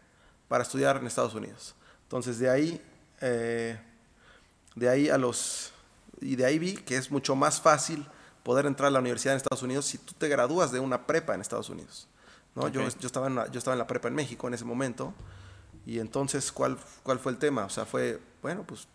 para 0.52 0.64
estudiar 0.64 0.98
en 0.98 1.06
Estados 1.06 1.34
Unidos? 1.34 1.74
Entonces 2.02 2.38
de 2.38 2.50
ahí, 2.50 2.78
eh, 3.22 3.80
de 4.74 4.86
ahí 4.86 5.08
a 5.08 5.16
los, 5.16 5.72
y 6.20 6.36
de 6.36 6.44
ahí 6.44 6.58
vi 6.58 6.74
que 6.74 6.98
es 6.98 7.10
mucho 7.10 7.34
más 7.34 7.58
fácil 7.58 8.06
poder 8.42 8.66
entrar 8.66 8.88
a 8.88 8.90
la 8.90 8.98
universidad 8.98 9.32
en 9.32 9.38
Estados 9.38 9.62
Unidos 9.62 9.86
si 9.86 9.96
tú 9.96 10.12
te 10.12 10.28
gradúas 10.28 10.70
de 10.70 10.78
una 10.78 11.06
prepa 11.06 11.34
en 11.34 11.40
Estados 11.40 11.70
Unidos. 11.70 12.06
¿no? 12.54 12.68
Yo, 12.68 12.86
yo, 12.86 13.06
estaba 13.06 13.28
en 13.28 13.36
la, 13.36 13.50
yo 13.50 13.56
estaba 13.56 13.72
en 13.72 13.78
la 13.78 13.86
prepa 13.86 14.08
en 14.08 14.14
México 14.14 14.46
en 14.46 14.52
ese 14.52 14.66
momento 14.66 15.14
y 15.86 16.00
entonces, 16.00 16.52
¿cuál, 16.52 16.76
cuál 17.02 17.18
fue 17.18 17.32
el 17.32 17.38
tema? 17.38 17.64
O 17.64 17.70
sea, 17.70 17.86
fue, 17.86 18.20
bueno, 18.42 18.62
pues, 18.66 18.86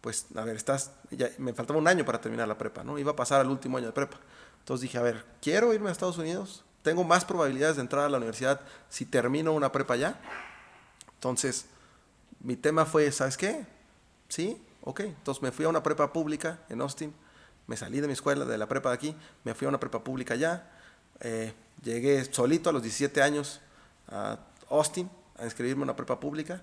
pues 0.00 0.26
a 0.36 0.44
ver, 0.44 0.54
estás, 0.54 0.92
ya, 1.10 1.30
me 1.38 1.52
faltaba 1.52 1.80
un 1.80 1.88
año 1.88 2.04
para 2.04 2.20
terminar 2.20 2.46
la 2.46 2.56
prepa, 2.56 2.84
¿no? 2.84 2.96
Iba 2.96 3.10
a 3.10 3.16
pasar 3.16 3.40
al 3.40 3.48
último 3.48 3.76
año 3.76 3.86
de 3.86 3.92
prepa. 3.92 4.18
Entonces 4.60 4.82
dije, 4.82 4.98
a 4.98 5.02
ver, 5.02 5.24
quiero 5.40 5.74
irme 5.74 5.88
a 5.88 5.92
Estados 5.92 6.18
Unidos, 6.18 6.64
tengo 6.84 7.02
más 7.02 7.24
probabilidades 7.24 7.74
de 7.74 7.82
entrar 7.82 8.04
a 8.04 8.08
la 8.08 8.18
universidad 8.18 8.60
si 8.88 9.04
termino 9.04 9.52
una 9.52 9.72
prepa 9.72 9.96
ya. 9.96 10.20
Entonces, 11.22 11.66
mi 12.40 12.56
tema 12.56 12.84
fue, 12.84 13.12
¿sabes 13.12 13.36
qué? 13.36 13.64
Sí, 14.28 14.60
ok. 14.82 15.00
Entonces 15.02 15.40
me 15.40 15.52
fui 15.52 15.64
a 15.64 15.68
una 15.68 15.80
prepa 15.80 16.12
pública 16.12 16.58
en 16.68 16.80
Austin, 16.80 17.14
me 17.68 17.76
salí 17.76 18.00
de 18.00 18.08
mi 18.08 18.12
escuela, 18.12 18.44
de 18.44 18.58
la 18.58 18.66
prepa 18.66 18.88
de 18.88 18.96
aquí, 18.96 19.16
me 19.44 19.54
fui 19.54 19.66
a 19.66 19.68
una 19.68 19.78
prepa 19.78 20.02
pública 20.02 20.34
allá, 20.34 20.68
eh, 21.20 21.52
llegué 21.80 22.24
solito 22.24 22.70
a 22.70 22.72
los 22.72 22.82
17 22.82 23.22
años 23.22 23.60
a 24.08 24.36
Austin 24.68 25.08
a 25.38 25.44
inscribirme 25.44 25.82
a 25.82 25.84
una 25.84 25.94
prepa 25.94 26.18
pública, 26.18 26.60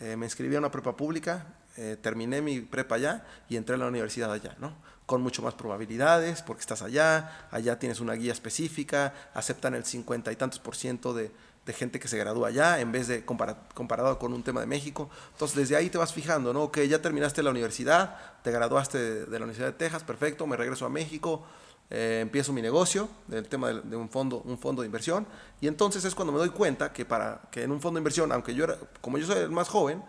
eh, 0.00 0.16
me 0.16 0.26
inscribí 0.26 0.56
a 0.56 0.58
una 0.58 0.72
prepa 0.72 0.96
pública, 0.96 1.46
eh, 1.76 1.96
terminé 2.02 2.42
mi 2.42 2.60
prepa 2.60 2.96
allá 2.96 3.24
y 3.48 3.54
entré 3.54 3.76
a 3.76 3.78
la 3.78 3.86
universidad 3.86 4.32
allá, 4.32 4.56
¿no? 4.58 4.74
Con 5.06 5.22
mucho 5.22 5.42
más 5.42 5.54
probabilidades, 5.54 6.42
porque 6.42 6.62
estás 6.62 6.82
allá, 6.82 7.46
allá 7.52 7.78
tienes 7.78 8.00
una 8.00 8.14
guía 8.14 8.32
específica, 8.32 9.14
aceptan 9.32 9.76
el 9.76 9.84
50 9.84 10.32
y 10.32 10.34
tantos 10.34 10.58
por 10.58 10.74
ciento 10.74 11.14
de 11.14 11.30
de 11.66 11.72
gente 11.72 12.00
que 12.00 12.08
se 12.08 12.18
gradúa 12.18 12.48
allá 12.48 12.80
en 12.80 12.90
vez 12.90 13.06
de 13.06 13.24
comparado 13.24 14.18
con 14.18 14.32
un 14.32 14.42
tema 14.42 14.60
de 14.60 14.66
México. 14.66 15.08
Entonces, 15.32 15.56
desde 15.56 15.76
ahí 15.76 15.90
te 15.90 15.98
vas 15.98 16.12
fijando, 16.12 16.52
¿no? 16.52 16.72
Que 16.72 16.88
ya 16.88 17.00
terminaste 17.00 17.42
la 17.42 17.50
universidad, 17.50 18.16
te 18.42 18.50
graduaste 18.50 19.26
de, 19.26 19.38
la 19.38 19.44
Universidad 19.44 19.68
de 19.68 19.74
Texas, 19.74 20.02
perfecto, 20.02 20.46
me 20.46 20.56
regreso 20.56 20.84
a 20.86 20.88
México, 20.88 21.44
eh, 21.88 22.18
empiezo 22.22 22.52
mi 22.52 22.62
negocio 22.62 23.08
del 23.28 23.46
tema 23.48 23.72
de, 23.72 23.96
un, 23.96 24.08
fondo, 24.08 24.42
un 24.44 24.58
fondo 24.58 24.82
de 24.82 24.86
inversión. 24.86 25.26
Y 25.60 25.68
entonces 25.68 26.04
es 26.04 26.14
cuando 26.14 26.32
me 26.32 26.38
doy 26.38 26.50
cuenta 26.50 26.92
que, 26.92 27.04
para, 27.04 27.42
que 27.50 27.62
en 27.62 27.70
un 27.70 27.80
fondo 27.80 27.98
de 27.98 28.00
inversión, 28.00 28.32
aunque 28.32 28.54
yo 28.54 28.64
era, 28.64 28.76
como 29.00 29.18
yo 29.18 29.26
soy 29.26 29.38
el 29.38 29.50
más 29.50 29.68
joven, 29.68 30.02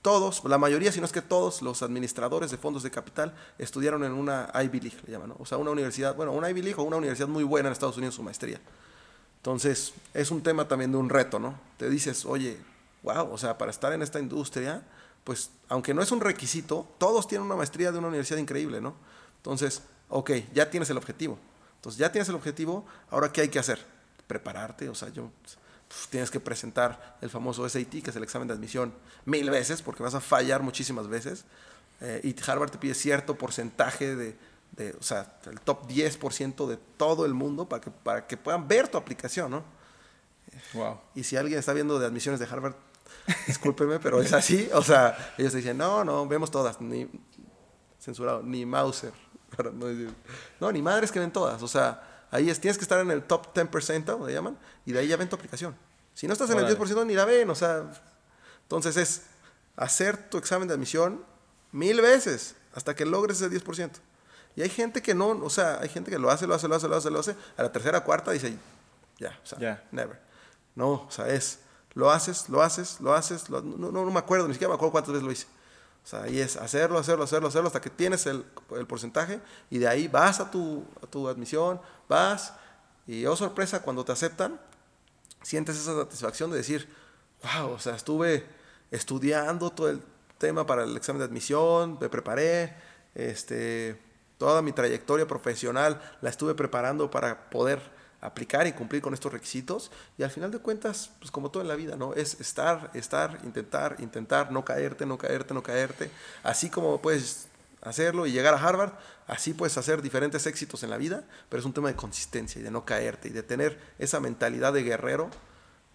todos, 0.00 0.42
la 0.44 0.56
mayoría, 0.56 0.90
si 0.90 1.00
no 1.00 1.06
es 1.06 1.12
que 1.12 1.20
todos 1.20 1.60
los 1.60 1.82
administradores 1.82 2.50
de 2.50 2.56
fondos 2.56 2.82
de 2.82 2.90
capital 2.90 3.34
estudiaron 3.58 4.04
en 4.04 4.12
una 4.12 4.50
Ivy 4.54 4.80
League, 4.80 4.96
le 5.04 5.12
llaman, 5.12 5.28
¿no? 5.30 5.36
O 5.38 5.44
sea, 5.44 5.58
una 5.58 5.70
universidad, 5.70 6.16
bueno, 6.16 6.32
una 6.32 6.48
Ivy 6.48 6.62
League 6.62 6.80
o 6.80 6.84
una 6.84 6.96
universidad 6.96 7.28
muy 7.28 7.44
buena 7.44 7.68
en 7.68 7.72
Estados 7.74 7.98
Unidos, 7.98 8.14
su 8.14 8.22
maestría. 8.22 8.58
Entonces, 9.38 9.94
es 10.14 10.30
un 10.30 10.42
tema 10.42 10.68
también 10.68 10.92
de 10.92 10.98
un 10.98 11.08
reto, 11.08 11.38
¿no? 11.38 11.58
Te 11.76 11.88
dices, 11.88 12.24
oye, 12.24 12.58
wow, 13.02 13.32
o 13.32 13.38
sea, 13.38 13.56
para 13.56 13.70
estar 13.70 13.92
en 13.92 14.02
esta 14.02 14.18
industria, 14.18 14.82
pues, 15.24 15.50
aunque 15.68 15.94
no 15.94 16.02
es 16.02 16.10
un 16.10 16.20
requisito, 16.20 16.88
todos 16.98 17.28
tienen 17.28 17.46
una 17.46 17.56
maestría 17.56 17.92
de 17.92 17.98
una 17.98 18.08
universidad 18.08 18.38
increíble, 18.38 18.80
¿no? 18.80 18.94
Entonces, 19.36 19.82
ok, 20.08 20.30
ya 20.52 20.70
tienes 20.70 20.90
el 20.90 20.96
objetivo. 20.96 21.38
Entonces, 21.76 21.98
ya 21.98 22.10
tienes 22.10 22.28
el 22.28 22.34
objetivo, 22.34 22.84
ahora, 23.10 23.32
¿qué 23.32 23.42
hay 23.42 23.48
que 23.48 23.58
hacer? 23.58 23.78
Prepararte, 24.26 24.88
o 24.88 24.94
sea, 24.94 25.08
yo, 25.10 25.30
pues, 25.42 25.56
tienes 26.10 26.30
que 26.30 26.40
presentar 26.40 27.16
el 27.20 27.30
famoso 27.30 27.66
SAT, 27.68 28.02
que 28.02 28.10
es 28.10 28.16
el 28.16 28.22
examen 28.24 28.48
de 28.48 28.54
admisión, 28.54 28.92
mil 29.24 29.48
veces, 29.50 29.82
porque 29.82 30.02
vas 30.02 30.14
a 30.14 30.20
fallar 30.20 30.62
muchísimas 30.62 31.06
veces. 31.08 31.44
Eh, 32.00 32.20
y 32.24 32.50
Harvard 32.50 32.70
te 32.70 32.78
pide 32.78 32.94
cierto 32.94 33.36
porcentaje 33.36 34.14
de, 34.14 34.36
o 34.98 35.02
sea, 35.02 35.38
el 35.46 35.60
top 35.60 35.88
10% 35.88 36.66
de 36.66 36.76
todo 36.96 37.26
el 37.26 37.34
mundo 37.34 37.68
para 37.68 37.80
que, 37.80 37.90
para 37.90 38.26
que 38.26 38.36
puedan 38.36 38.68
ver 38.68 38.88
tu 38.88 38.96
aplicación, 38.96 39.50
¿no? 39.50 39.64
Wow. 40.74 41.00
Y 41.14 41.24
si 41.24 41.36
alguien 41.36 41.58
está 41.58 41.72
viendo 41.72 41.98
de 41.98 42.06
admisiones 42.06 42.40
de 42.40 42.46
Harvard, 42.46 42.74
discúlpeme, 43.46 43.98
pero 43.98 44.20
es 44.20 44.32
así. 44.32 44.68
O 44.72 44.82
sea, 44.82 45.34
ellos 45.36 45.52
dicen, 45.52 45.76
no, 45.76 46.04
no, 46.04 46.26
vemos 46.26 46.50
todas, 46.50 46.80
ni 46.80 47.08
censurado, 48.00 48.42
ni 48.42 48.64
Mauser. 48.64 49.12
No, 50.60 50.70
ni 50.70 50.82
madres 50.82 51.10
que 51.10 51.18
ven 51.18 51.32
todas. 51.32 51.62
O 51.62 51.68
sea, 51.68 52.26
ahí 52.30 52.50
es, 52.50 52.60
tienes 52.60 52.76
que 52.76 52.82
estar 52.82 53.00
en 53.00 53.10
el 53.10 53.22
top 53.24 53.54
10%, 53.54 54.26
le 54.26 54.32
llaman, 54.32 54.58
y 54.84 54.92
de 54.92 55.00
ahí 55.00 55.08
ya 55.08 55.16
ven 55.16 55.28
tu 55.28 55.36
aplicación. 55.36 55.74
Si 56.14 56.26
no 56.26 56.32
estás 56.32 56.50
en 56.50 56.58
el 56.58 56.66
10%, 56.76 57.06
ni 57.06 57.14
la 57.14 57.24
ven. 57.24 57.48
O 57.50 57.54
sea, 57.54 57.90
entonces 58.62 58.96
es 58.96 59.22
hacer 59.76 60.28
tu 60.28 60.38
examen 60.38 60.68
de 60.68 60.74
admisión 60.74 61.24
mil 61.72 62.00
veces 62.00 62.56
hasta 62.74 62.94
que 62.94 63.06
logres 63.06 63.40
ese 63.40 63.50
10%. 63.50 63.90
Y 64.58 64.62
hay 64.62 64.70
gente 64.70 65.00
que 65.00 65.14
no, 65.14 65.28
o 65.28 65.50
sea, 65.50 65.78
hay 65.80 65.88
gente 65.88 66.10
que 66.10 66.18
lo 66.18 66.28
hace, 66.28 66.44
lo 66.44 66.52
hace, 66.52 66.66
lo 66.66 66.74
hace, 66.74 66.88
lo 66.88 66.96
hace, 66.96 67.10
lo 67.12 67.20
hace. 67.20 67.36
A 67.56 67.62
la 67.62 67.70
tercera, 67.70 68.02
cuarta 68.02 68.32
dice, 68.32 68.58
ya, 69.16 69.38
o 69.40 69.46
sea, 69.46 69.84
never. 69.92 70.20
No, 70.74 70.94
o 70.94 71.10
sea, 71.12 71.28
es, 71.28 71.60
lo 71.94 72.10
haces, 72.10 72.48
lo 72.48 72.60
haces, 72.60 73.00
lo 73.00 73.14
haces, 73.14 73.48
no, 73.50 73.60
no, 73.60 74.04
me 74.06 74.18
acuerdo, 74.18 74.48
ni 74.48 74.54
siquiera 74.54 74.70
me 74.70 74.74
acuerdo 74.74 74.90
cuántas 74.90 75.12
veces 75.12 75.24
lo 75.24 75.30
hice. 75.30 75.46
O 76.04 76.08
sea, 76.08 76.24
ahí 76.24 76.40
es 76.40 76.56
hacerlo, 76.56 76.98
hacerlo, 76.98 77.22
hacerlo, 77.22 77.46
hacerlo, 77.46 77.68
hasta 77.68 77.80
que 77.80 77.88
tienes 77.88 78.26
el, 78.26 78.44
el 78.76 78.84
porcentaje 78.88 79.40
y 79.70 79.78
de 79.78 79.86
ahí 79.86 80.08
vas 80.08 80.40
a 80.40 80.50
tu, 80.50 80.84
a 81.04 81.06
tu 81.06 81.28
admisión, 81.28 81.80
vas 82.08 82.52
y, 83.06 83.26
oh 83.26 83.36
sorpresa, 83.36 83.82
cuando 83.82 84.04
te 84.04 84.10
aceptan, 84.10 84.60
sientes 85.40 85.76
esa 85.76 85.94
satisfacción 85.94 86.50
de 86.50 86.56
decir, 86.56 86.92
wow, 87.44 87.74
o 87.74 87.78
sea, 87.78 87.94
estuve 87.94 88.44
estudiando 88.90 89.70
todo 89.70 89.88
el 89.88 90.02
tema 90.36 90.66
para 90.66 90.82
el 90.82 90.96
examen 90.96 91.20
de 91.20 91.26
admisión, 91.26 91.96
me 92.00 92.08
preparé, 92.08 92.74
este, 93.14 94.07
Toda 94.38 94.62
mi 94.62 94.72
trayectoria 94.72 95.26
profesional 95.26 96.00
la 96.20 96.30
estuve 96.30 96.54
preparando 96.54 97.10
para 97.10 97.50
poder 97.50 97.80
aplicar 98.20 98.66
y 98.66 98.72
cumplir 98.72 99.02
con 99.02 99.14
estos 99.14 99.32
requisitos 99.32 99.90
y 100.16 100.22
al 100.22 100.30
final 100.30 100.50
de 100.50 100.58
cuentas, 100.58 101.10
pues 101.18 101.30
como 101.30 101.50
todo 101.50 101.62
en 101.62 101.68
la 101.68 101.76
vida, 101.76 101.96
¿no? 101.96 102.14
Es 102.14 102.40
estar, 102.40 102.90
estar, 102.94 103.38
intentar, 103.44 103.96
intentar, 103.98 104.50
no 104.50 104.64
caerte, 104.64 105.06
no 105.06 105.18
caerte, 105.18 105.54
no 105.54 105.62
caerte. 105.62 106.10
Así 106.42 106.70
como 106.70 107.00
puedes 107.00 107.48
hacerlo 107.82 108.26
y 108.26 108.32
llegar 108.32 108.54
a 108.54 108.58
Harvard, 108.58 108.92
así 109.26 109.54
puedes 109.54 109.76
hacer 109.78 110.02
diferentes 110.02 110.46
éxitos 110.46 110.82
en 110.82 110.90
la 110.90 110.96
vida, 110.96 111.24
pero 111.48 111.60
es 111.60 111.66
un 111.66 111.72
tema 111.72 111.88
de 111.88 111.96
consistencia 111.96 112.60
y 112.60 112.64
de 112.64 112.70
no 112.70 112.84
caerte 112.84 113.28
y 113.28 113.32
de 113.32 113.42
tener 113.42 113.78
esa 113.98 114.20
mentalidad 114.20 114.72
de 114.72 114.82
guerrero, 114.82 115.30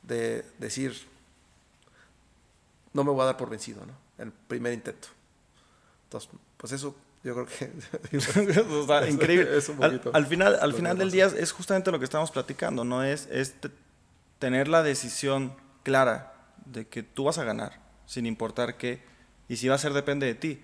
de 0.03 0.45
decir, 0.59 1.07
no 2.93 3.03
me 3.03 3.11
voy 3.11 3.21
a 3.21 3.25
dar 3.25 3.37
por 3.37 3.49
vencido, 3.49 3.85
¿no? 3.85 3.93
El 4.17 4.31
primer 4.31 4.73
intento. 4.73 5.09
Entonces, 6.05 6.29
pues 6.57 6.71
eso 6.71 6.95
yo 7.23 7.33
creo 7.33 7.45
que 7.45 7.71
está 8.17 9.09
increíble. 9.09 9.49
al, 10.13 10.25
final, 10.25 10.57
al 10.61 10.73
final 10.73 10.97
del 10.97 11.11
día 11.11 11.25
es 11.27 11.51
justamente 11.51 11.91
lo 11.91 11.99
que 11.99 12.05
estamos 12.05 12.31
platicando, 12.31 12.83
¿no? 12.83 13.03
Es, 13.03 13.27
es 13.31 13.55
tener 14.39 14.67
la 14.67 14.83
decisión 14.83 15.55
clara 15.83 16.33
de 16.65 16.87
que 16.87 17.03
tú 17.03 17.25
vas 17.25 17.37
a 17.37 17.43
ganar, 17.43 17.79
sin 18.05 18.25
importar 18.25 18.77
qué, 18.77 19.01
y 19.47 19.55
si 19.55 19.67
va 19.67 19.75
a 19.75 19.77
ser 19.77 19.93
depende 19.93 20.25
de 20.25 20.35
ti 20.35 20.61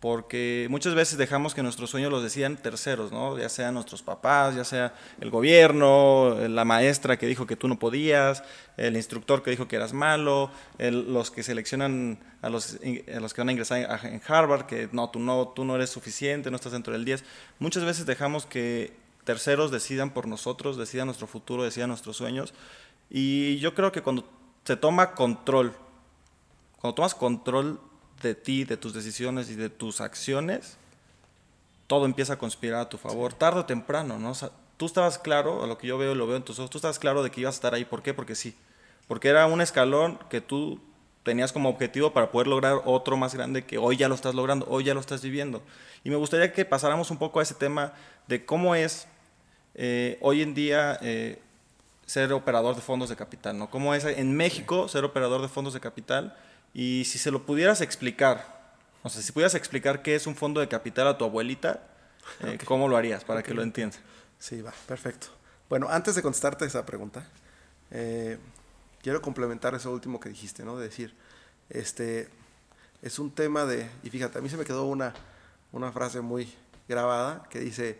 porque 0.00 0.66
muchas 0.70 0.94
veces 0.94 1.18
dejamos 1.18 1.54
que 1.54 1.62
nuestros 1.62 1.90
sueños 1.90 2.10
los 2.10 2.22
decían 2.22 2.56
terceros, 2.56 3.12
¿no? 3.12 3.38
ya 3.38 3.50
sean 3.50 3.74
nuestros 3.74 4.02
papás, 4.02 4.56
ya 4.56 4.64
sea 4.64 4.94
el 5.20 5.28
gobierno, 5.28 6.36
la 6.48 6.64
maestra 6.64 7.18
que 7.18 7.26
dijo 7.26 7.46
que 7.46 7.54
tú 7.54 7.68
no 7.68 7.78
podías, 7.78 8.42
el 8.78 8.96
instructor 8.96 9.42
que 9.42 9.50
dijo 9.50 9.68
que 9.68 9.76
eras 9.76 9.92
malo, 9.92 10.50
los 10.78 11.30
que 11.30 11.42
seleccionan 11.42 12.18
a 12.40 12.48
los, 12.48 12.78
los 13.20 13.34
que 13.34 13.40
van 13.42 13.50
a 13.50 13.52
ingresar 13.52 14.06
en 14.06 14.22
Harvard, 14.26 14.64
que 14.64 14.88
no 14.90 15.10
tú, 15.10 15.18
no, 15.18 15.48
tú 15.48 15.66
no 15.66 15.76
eres 15.76 15.90
suficiente, 15.90 16.50
no 16.50 16.56
estás 16.56 16.72
dentro 16.72 16.94
del 16.94 17.04
10. 17.04 17.22
Muchas 17.58 17.84
veces 17.84 18.06
dejamos 18.06 18.46
que 18.46 18.94
terceros 19.24 19.70
decidan 19.70 20.14
por 20.14 20.26
nosotros, 20.26 20.78
decidan 20.78 21.08
nuestro 21.08 21.26
futuro, 21.26 21.62
decidan 21.62 21.90
nuestros 21.90 22.16
sueños. 22.16 22.54
Y 23.10 23.58
yo 23.58 23.74
creo 23.74 23.92
que 23.92 24.00
cuando 24.00 24.26
se 24.64 24.76
toma 24.76 25.12
control, 25.14 25.74
cuando 26.80 26.94
tomas 26.94 27.14
control 27.14 27.80
de 28.20 28.34
ti, 28.34 28.64
de 28.64 28.76
tus 28.76 28.94
decisiones 28.94 29.50
y 29.50 29.54
de 29.54 29.70
tus 29.70 30.00
acciones, 30.00 30.76
todo 31.86 32.06
empieza 32.06 32.34
a 32.34 32.38
conspirar 32.38 32.80
a 32.80 32.88
tu 32.88 32.98
favor, 32.98 33.32
tarde 33.32 33.60
o 33.60 33.64
temprano, 33.64 34.18
¿no? 34.18 34.32
tú 34.80 34.86
estabas 34.86 35.18
claro, 35.18 35.62
a 35.62 35.66
lo 35.66 35.76
que 35.76 35.86
yo 35.86 35.98
veo, 35.98 36.14
lo 36.14 36.26
veo 36.26 36.36
en 36.36 36.42
tus 36.42 36.58
ojos, 36.58 36.70
tú 36.70 36.78
estabas 36.78 36.98
claro 36.98 37.22
de 37.22 37.30
que 37.30 37.42
ibas 37.42 37.54
a 37.54 37.58
estar 37.58 37.74
ahí. 37.74 37.84
¿Por 37.84 38.02
qué? 38.02 38.14
Porque 38.14 38.34
sí. 38.34 38.56
Porque 39.08 39.28
era 39.28 39.46
un 39.46 39.60
escalón 39.60 40.18
que 40.30 40.40
tú 40.40 40.80
tenías 41.22 41.52
como 41.52 41.68
objetivo 41.68 42.14
para 42.14 42.30
poder 42.30 42.46
lograr 42.46 42.80
otro 42.86 43.18
más 43.18 43.34
grande 43.34 43.66
que 43.66 43.76
hoy 43.76 43.98
ya 43.98 44.08
lo 44.08 44.14
estás 44.14 44.34
logrando, 44.34 44.66
hoy 44.70 44.84
ya 44.84 44.94
lo 44.94 45.00
estás 45.00 45.20
viviendo. 45.20 45.62
Y 46.02 46.08
me 46.08 46.16
gustaría 46.16 46.54
que 46.54 46.64
pasáramos 46.64 47.10
un 47.10 47.18
poco 47.18 47.40
a 47.40 47.42
ese 47.42 47.54
tema 47.54 47.92
de 48.26 48.46
cómo 48.46 48.74
es 48.74 49.06
eh, 49.74 50.16
hoy 50.22 50.40
en 50.40 50.54
día 50.54 50.98
eh, 51.02 51.42
ser 52.06 52.32
operador 52.32 52.74
de 52.74 52.80
fondos 52.80 53.10
de 53.10 53.16
capital, 53.16 53.58
¿no? 53.58 53.68
¿Cómo 53.68 53.94
es 53.94 54.04
en 54.04 54.34
México 54.34 54.88
ser 54.88 55.04
operador 55.04 55.42
de 55.42 55.48
fondos 55.48 55.74
de 55.74 55.80
capital? 55.80 56.34
Y 56.72 57.04
si 57.04 57.18
se 57.18 57.30
lo 57.30 57.44
pudieras 57.44 57.80
explicar, 57.80 58.74
o 59.02 59.08
sea, 59.08 59.22
si 59.22 59.32
pudieras 59.32 59.54
explicar 59.54 60.02
qué 60.02 60.14
es 60.14 60.26
un 60.26 60.36
fondo 60.36 60.60
de 60.60 60.68
capital 60.68 61.08
a 61.08 61.18
tu 61.18 61.24
abuelita, 61.24 61.82
eh, 62.40 62.58
¿cómo 62.64 62.88
lo 62.88 62.96
harías 62.96 63.24
para 63.24 63.42
que 63.42 63.54
lo 63.54 63.62
entienda? 63.62 63.96
Sí, 64.38 64.62
va, 64.62 64.72
perfecto. 64.86 65.28
Bueno, 65.68 65.88
antes 65.90 66.14
de 66.14 66.22
contestarte 66.22 66.64
esa 66.64 66.86
pregunta, 66.86 67.26
eh, 67.90 68.38
quiero 69.02 69.20
complementar 69.20 69.74
eso 69.74 69.92
último 69.92 70.20
que 70.20 70.28
dijiste, 70.28 70.64
¿no? 70.64 70.76
De 70.76 70.84
decir, 70.84 71.14
este, 71.68 72.28
es 73.02 73.18
un 73.18 73.32
tema 73.32 73.64
de, 73.64 73.88
y 74.02 74.10
fíjate, 74.10 74.38
a 74.38 74.40
mí 74.40 74.48
se 74.48 74.56
me 74.56 74.64
quedó 74.64 74.84
una, 74.84 75.12
una 75.72 75.92
frase 75.92 76.20
muy 76.20 76.52
grabada 76.88 77.44
que 77.50 77.60
dice, 77.60 77.98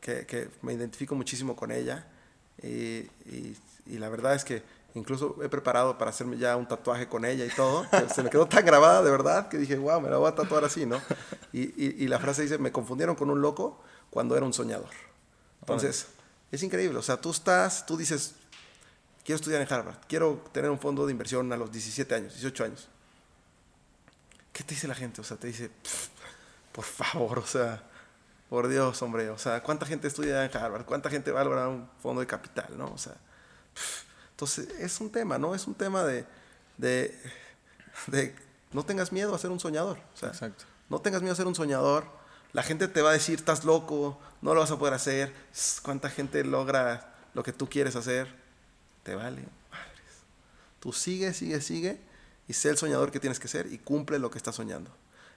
que, 0.00 0.26
que 0.26 0.48
me 0.62 0.72
identifico 0.72 1.14
muchísimo 1.14 1.56
con 1.56 1.70
ella, 1.72 2.06
y, 2.62 3.08
y 3.86 3.98
la 3.98 4.08
verdad 4.08 4.34
es 4.34 4.44
que 4.44 4.62
Incluso 4.96 5.36
he 5.42 5.48
preparado 5.50 5.98
para 5.98 6.10
hacerme 6.10 6.38
ya 6.38 6.56
un 6.56 6.66
tatuaje 6.66 7.06
con 7.06 7.26
ella 7.26 7.44
y 7.44 7.50
todo. 7.50 7.86
se 8.14 8.22
me 8.22 8.30
quedó 8.30 8.46
tan 8.46 8.64
grabada 8.64 9.02
de 9.02 9.10
verdad 9.10 9.48
que 9.48 9.58
dije, 9.58 9.76
wow, 9.76 10.00
me 10.00 10.08
la 10.08 10.16
voy 10.16 10.28
a 10.28 10.34
tatuar 10.34 10.64
así, 10.64 10.86
¿no? 10.86 11.00
Y, 11.52 12.02
y, 12.02 12.08
la 12.08 12.18
frase 12.18 12.42
dice, 12.42 12.56
me 12.56 12.72
confundieron 12.72 13.14
con 13.14 13.28
un 13.28 13.42
loco 13.42 13.78
cuando 14.08 14.36
era 14.38 14.46
un 14.46 14.54
soñador. 14.54 14.88
Entonces, 15.60 16.06
es 16.50 16.62
increíble. 16.62 16.98
O 16.98 17.02
sea, 17.02 17.20
tú 17.20 17.30
estás, 17.30 17.84
tú 17.84 17.98
dices, 17.98 18.36
quiero 19.22 19.36
estudiar 19.36 19.60
en 19.60 19.70
Harvard, 19.70 19.96
quiero 20.08 20.42
tener 20.52 20.70
un 20.70 20.78
fondo 20.78 21.04
de 21.04 21.12
inversión 21.12 21.52
a 21.52 21.58
los 21.58 21.70
17 21.70 22.14
años, 22.14 22.32
18 22.32 22.64
años. 22.64 22.88
¿Qué 24.54 24.64
te 24.64 24.74
dice 24.74 24.88
la 24.88 24.94
gente? 24.94 25.20
O 25.20 25.24
sea, 25.24 25.36
te 25.36 25.48
dice, 25.48 25.70
por 26.72 26.84
favor, 26.84 27.40
o 27.40 27.46
sea, 27.46 27.82
por 28.48 28.66
Dios, 28.68 29.02
hombre, 29.02 29.28
o 29.28 29.36
sea, 29.36 29.62
¿cuánta 29.62 29.84
gente 29.84 30.08
estudia 30.08 30.42
en 30.42 30.56
Harvard? 30.56 30.86
¿Cuánta 30.86 31.10
gente 31.10 31.32
va 31.32 31.42
a 31.42 31.44
lograr 31.44 31.68
un 31.68 31.86
fondo 32.00 32.22
de 32.22 32.26
capital, 32.26 32.68
no? 32.78 32.86
O 32.92 32.98
sea, 32.98 33.14
entonces, 34.36 34.68
es 34.78 35.00
un 35.00 35.08
tema, 35.08 35.38
¿no? 35.38 35.54
Es 35.54 35.66
un 35.66 35.72
tema 35.72 36.04
de, 36.04 36.26
de, 36.76 38.34
no 38.70 38.84
tengas 38.84 39.10
miedo 39.10 39.34
a 39.34 39.38
ser 39.38 39.50
un 39.50 39.58
soñador. 39.58 39.96
O 40.12 40.16
sea, 40.18 40.28
Exacto. 40.28 40.66
No 40.90 41.00
tengas 41.00 41.22
miedo 41.22 41.32
a 41.32 41.36
ser 41.36 41.46
un 41.46 41.54
soñador. 41.54 42.04
La 42.52 42.62
gente 42.62 42.86
te 42.86 43.00
va 43.00 43.10
a 43.10 43.12
decir, 43.14 43.38
estás 43.38 43.64
loco, 43.64 44.20
no 44.42 44.52
lo 44.52 44.60
vas 44.60 44.70
a 44.70 44.78
poder 44.78 44.92
hacer. 44.92 45.32
¿Cuánta 45.80 46.10
gente 46.10 46.44
logra 46.44 47.14
lo 47.32 47.42
que 47.42 47.54
tú 47.54 47.66
quieres 47.66 47.96
hacer? 47.96 48.28
Te 49.04 49.14
vale. 49.14 49.40
Madres. 49.70 50.16
Tú 50.80 50.92
sigue, 50.92 51.32
sigue, 51.32 51.62
sigue 51.62 51.98
y 52.46 52.52
sé 52.52 52.68
el 52.68 52.76
soñador 52.76 53.10
que 53.10 53.20
tienes 53.20 53.40
que 53.40 53.48
ser 53.48 53.72
y 53.72 53.78
cumple 53.78 54.18
lo 54.18 54.30
que 54.30 54.36
estás 54.36 54.56
soñando. 54.56 54.90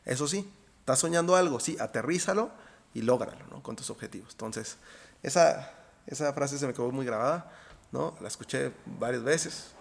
Eso 0.03 0.27
sí, 0.27 0.51
estás 0.81 0.99
soñando 0.99 1.38
algo, 1.38 1.62
sí, 1.62 1.77
aterrízalo 1.79 2.51
y 2.93 3.03
lógralo, 3.03 3.45
¿no? 3.49 3.63
Con 3.63 3.77
tus 3.77 3.89
objetivos. 3.91 4.31
Entonces, 4.31 4.75
esa, 5.23 5.71
esa 6.05 6.33
frase 6.33 6.59
se 6.59 6.67
me 6.67 6.73
quedó 6.73 6.91
muy 6.91 7.05
grabada 7.05 7.49
¿no? 7.91 8.15
La 8.21 8.28
escuché 8.28 8.71
varias 8.86 9.23
veces. 9.23 9.73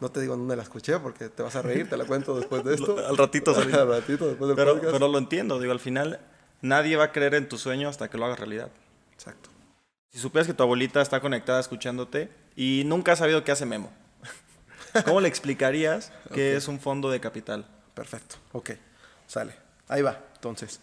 No 0.00 0.10
te 0.10 0.20
digo 0.20 0.36
dónde 0.36 0.54
la 0.54 0.62
escuché 0.62 0.98
porque 0.98 1.28
te 1.28 1.42
vas 1.42 1.56
a 1.56 1.62
reír, 1.62 1.88
te 1.88 1.96
la 1.96 2.04
cuento 2.04 2.36
después 2.36 2.62
de 2.64 2.74
esto. 2.76 2.96
al 3.06 3.16
ratito, 3.16 3.54
al 3.56 3.88
ratito 3.88 4.28
después 4.28 4.48
del 4.48 4.56
pero, 4.56 4.74
podcast. 4.74 4.92
pero 4.92 5.08
lo 5.08 5.18
entiendo, 5.18 5.58
digo, 5.58 5.72
al 5.72 5.80
final 5.80 6.20
nadie 6.62 6.96
va 6.96 7.04
a 7.04 7.12
creer 7.12 7.34
en 7.34 7.48
tu 7.48 7.58
sueño 7.58 7.88
hasta 7.88 8.08
que 8.08 8.16
lo 8.16 8.26
hagas 8.26 8.38
realidad. 8.38 8.70
Exacto. 9.12 9.50
Si 10.10 10.18
supieras 10.18 10.46
que 10.46 10.54
tu 10.54 10.62
abuelita 10.62 11.02
está 11.02 11.20
conectada 11.20 11.60
escuchándote 11.60 12.30
y 12.56 12.82
nunca 12.86 13.12
ha 13.12 13.16
sabido 13.16 13.42
qué 13.44 13.52
hace 13.52 13.66
Memo, 13.66 13.90
¿cómo 15.04 15.20
le 15.20 15.28
explicarías 15.28 16.12
qué 16.32 16.56
es 16.56 16.68
un 16.68 16.78
fondo 16.78 17.10
de 17.10 17.20
capital? 17.20 17.66
Perfecto, 17.94 18.36
ok, 18.52 18.70
sale. 19.26 19.52
Ahí 19.88 20.02
va, 20.02 20.20
entonces. 20.34 20.80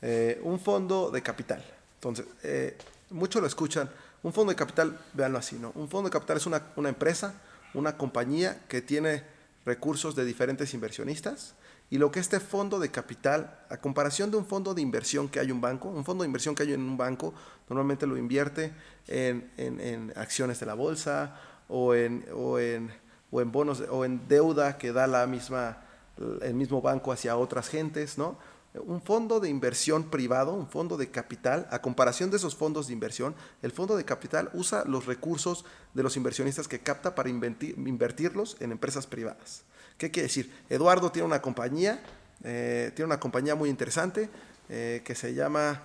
Eh, 0.00 0.40
un 0.42 0.60
fondo 0.60 1.10
de 1.10 1.22
capital. 1.22 1.64
Entonces, 1.94 2.26
eh, 2.42 2.76
muchos 3.10 3.40
lo 3.40 3.48
escuchan. 3.48 3.90
Un 4.22 4.32
fondo 4.32 4.50
de 4.50 4.56
capital, 4.56 4.98
véanlo 5.14 5.38
así, 5.38 5.56
¿no? 5.56 5.72
Un 5.74 5.88
fondo 5.88 6.08
de 6.08 6.12
capital 6.12 6.36
es 6.36 6.46
una, 6.46 6.62
una 6.76 6.88
empresa, 6.88 7.34
una 7.74 7.96
compañía 7.96 8.60
que 8.68 8.80
tiene 8.80 9.24
recursos 9.64 10.14
de 10.14 10.24
diferentes 10.24 10.74
inversionistas 10.74 11.54
y 11.90 11.98
lo 11.98 12.10
que 12.10 12.20
este 12.20 12.40
fondo 12.40 12.78
de 12.78 12.90
capital, 12.90 13.58
a 13.68 13.76
comparación 13.76 14.30
de 14.30 14.38
un 14.38 14.46
fondo 14.46 14.72
de 14.74 14.80
inversión 14.80 15.28
que 15.28 15.40
hay 15.40 15.46
en 15.46 15.52
un 15.52 15.60
banco, 15.60 15.88
un 15.88 16.04
fondo 16.04 16.22
de 16.22 16.28
inversión 16.28 16.54
que 16.54 16.62
hay 16.62 16.72
en 16.72 16.80
un 16.80 16.96
banco, 16.96 17.34
normalmente 17.68 18.06
lo 18.06 18.16
invierte 18.16 18.72
en, 19.08 19.50
en, 19.58 19.78
en 19.78 20.12
acciones 20.16 20.58
de 20.58 20.66
la 20.66 20.74
bolsa 20.74 21.36
o 21.68 21.94
en, 21.94 22.24
o 22.34 22.58
en, 22.58 22.90
o 23.30 23.40
en 23.40 23.52
bonos 23.52 23.82
o 23.90 24.04
en 24.04 24.26
deuda 24.26 24.78
que 24.78 24.92
da 24.92 25.06
la 25.06 25.26
misma, 25.26 25.82
el 26.40 26.54
mismo 26.54 26.80
banco 26.80 27.12
hacia 27.12 27.36
otras 27.36 27.68
gentes, 27.68 28.16
¿no? 28.16 28.38
Un 28.74 29.02
fondo 29.02 29.38
de 29.38 29.50
inversión 29.50 30.04
privado, 30.04 30.54
un 30.54 30.66
fondo 30.66 30.96
de 30.96 31.10
capital, 31.10 31.68
a 31.70 31.82
comparación 31.82 32.30
de 32.30 32.38
esos 32.38 32.56
fondos 32.56 32.86
de 32.86 32.94
inversión, 32.94 33.34
el 33.60 33.70
fondo 33.70 33.96
de 33.96 34.04
capital 34.06 34.48
usa 34.54 34.84
los 34.86 35.04
recursos 35.04 35.66
de 35.92 36.02
los 36.02 36.16
inversionistas 36.16 36.68
que 36.68 36.80
capta 36.80 37.14
para 37.14 37.28
invertirlos 37.28 38.56
en 38.60 38.72
empresas 38.72 39.06
privadas. 39.06 39.64
¿Qué 39.98 40.10
quiere 40.10 40.28
decir? 40.28 40.50
Eduardo 40.70 41.12
tiene 41.12 41.26
una 41.26 41.42
compañía, 41.42 42.02
eh, 42.44 42.92
tiene 42.96 43.06
una 43.06 43.20
compañía 43.20 43.54
muy 43.54 43.68
interesante 43.68 44.30
eh, 44.70 45.02
que 45.04 45.14
se 45.14 45.34
llama 45.34 45.82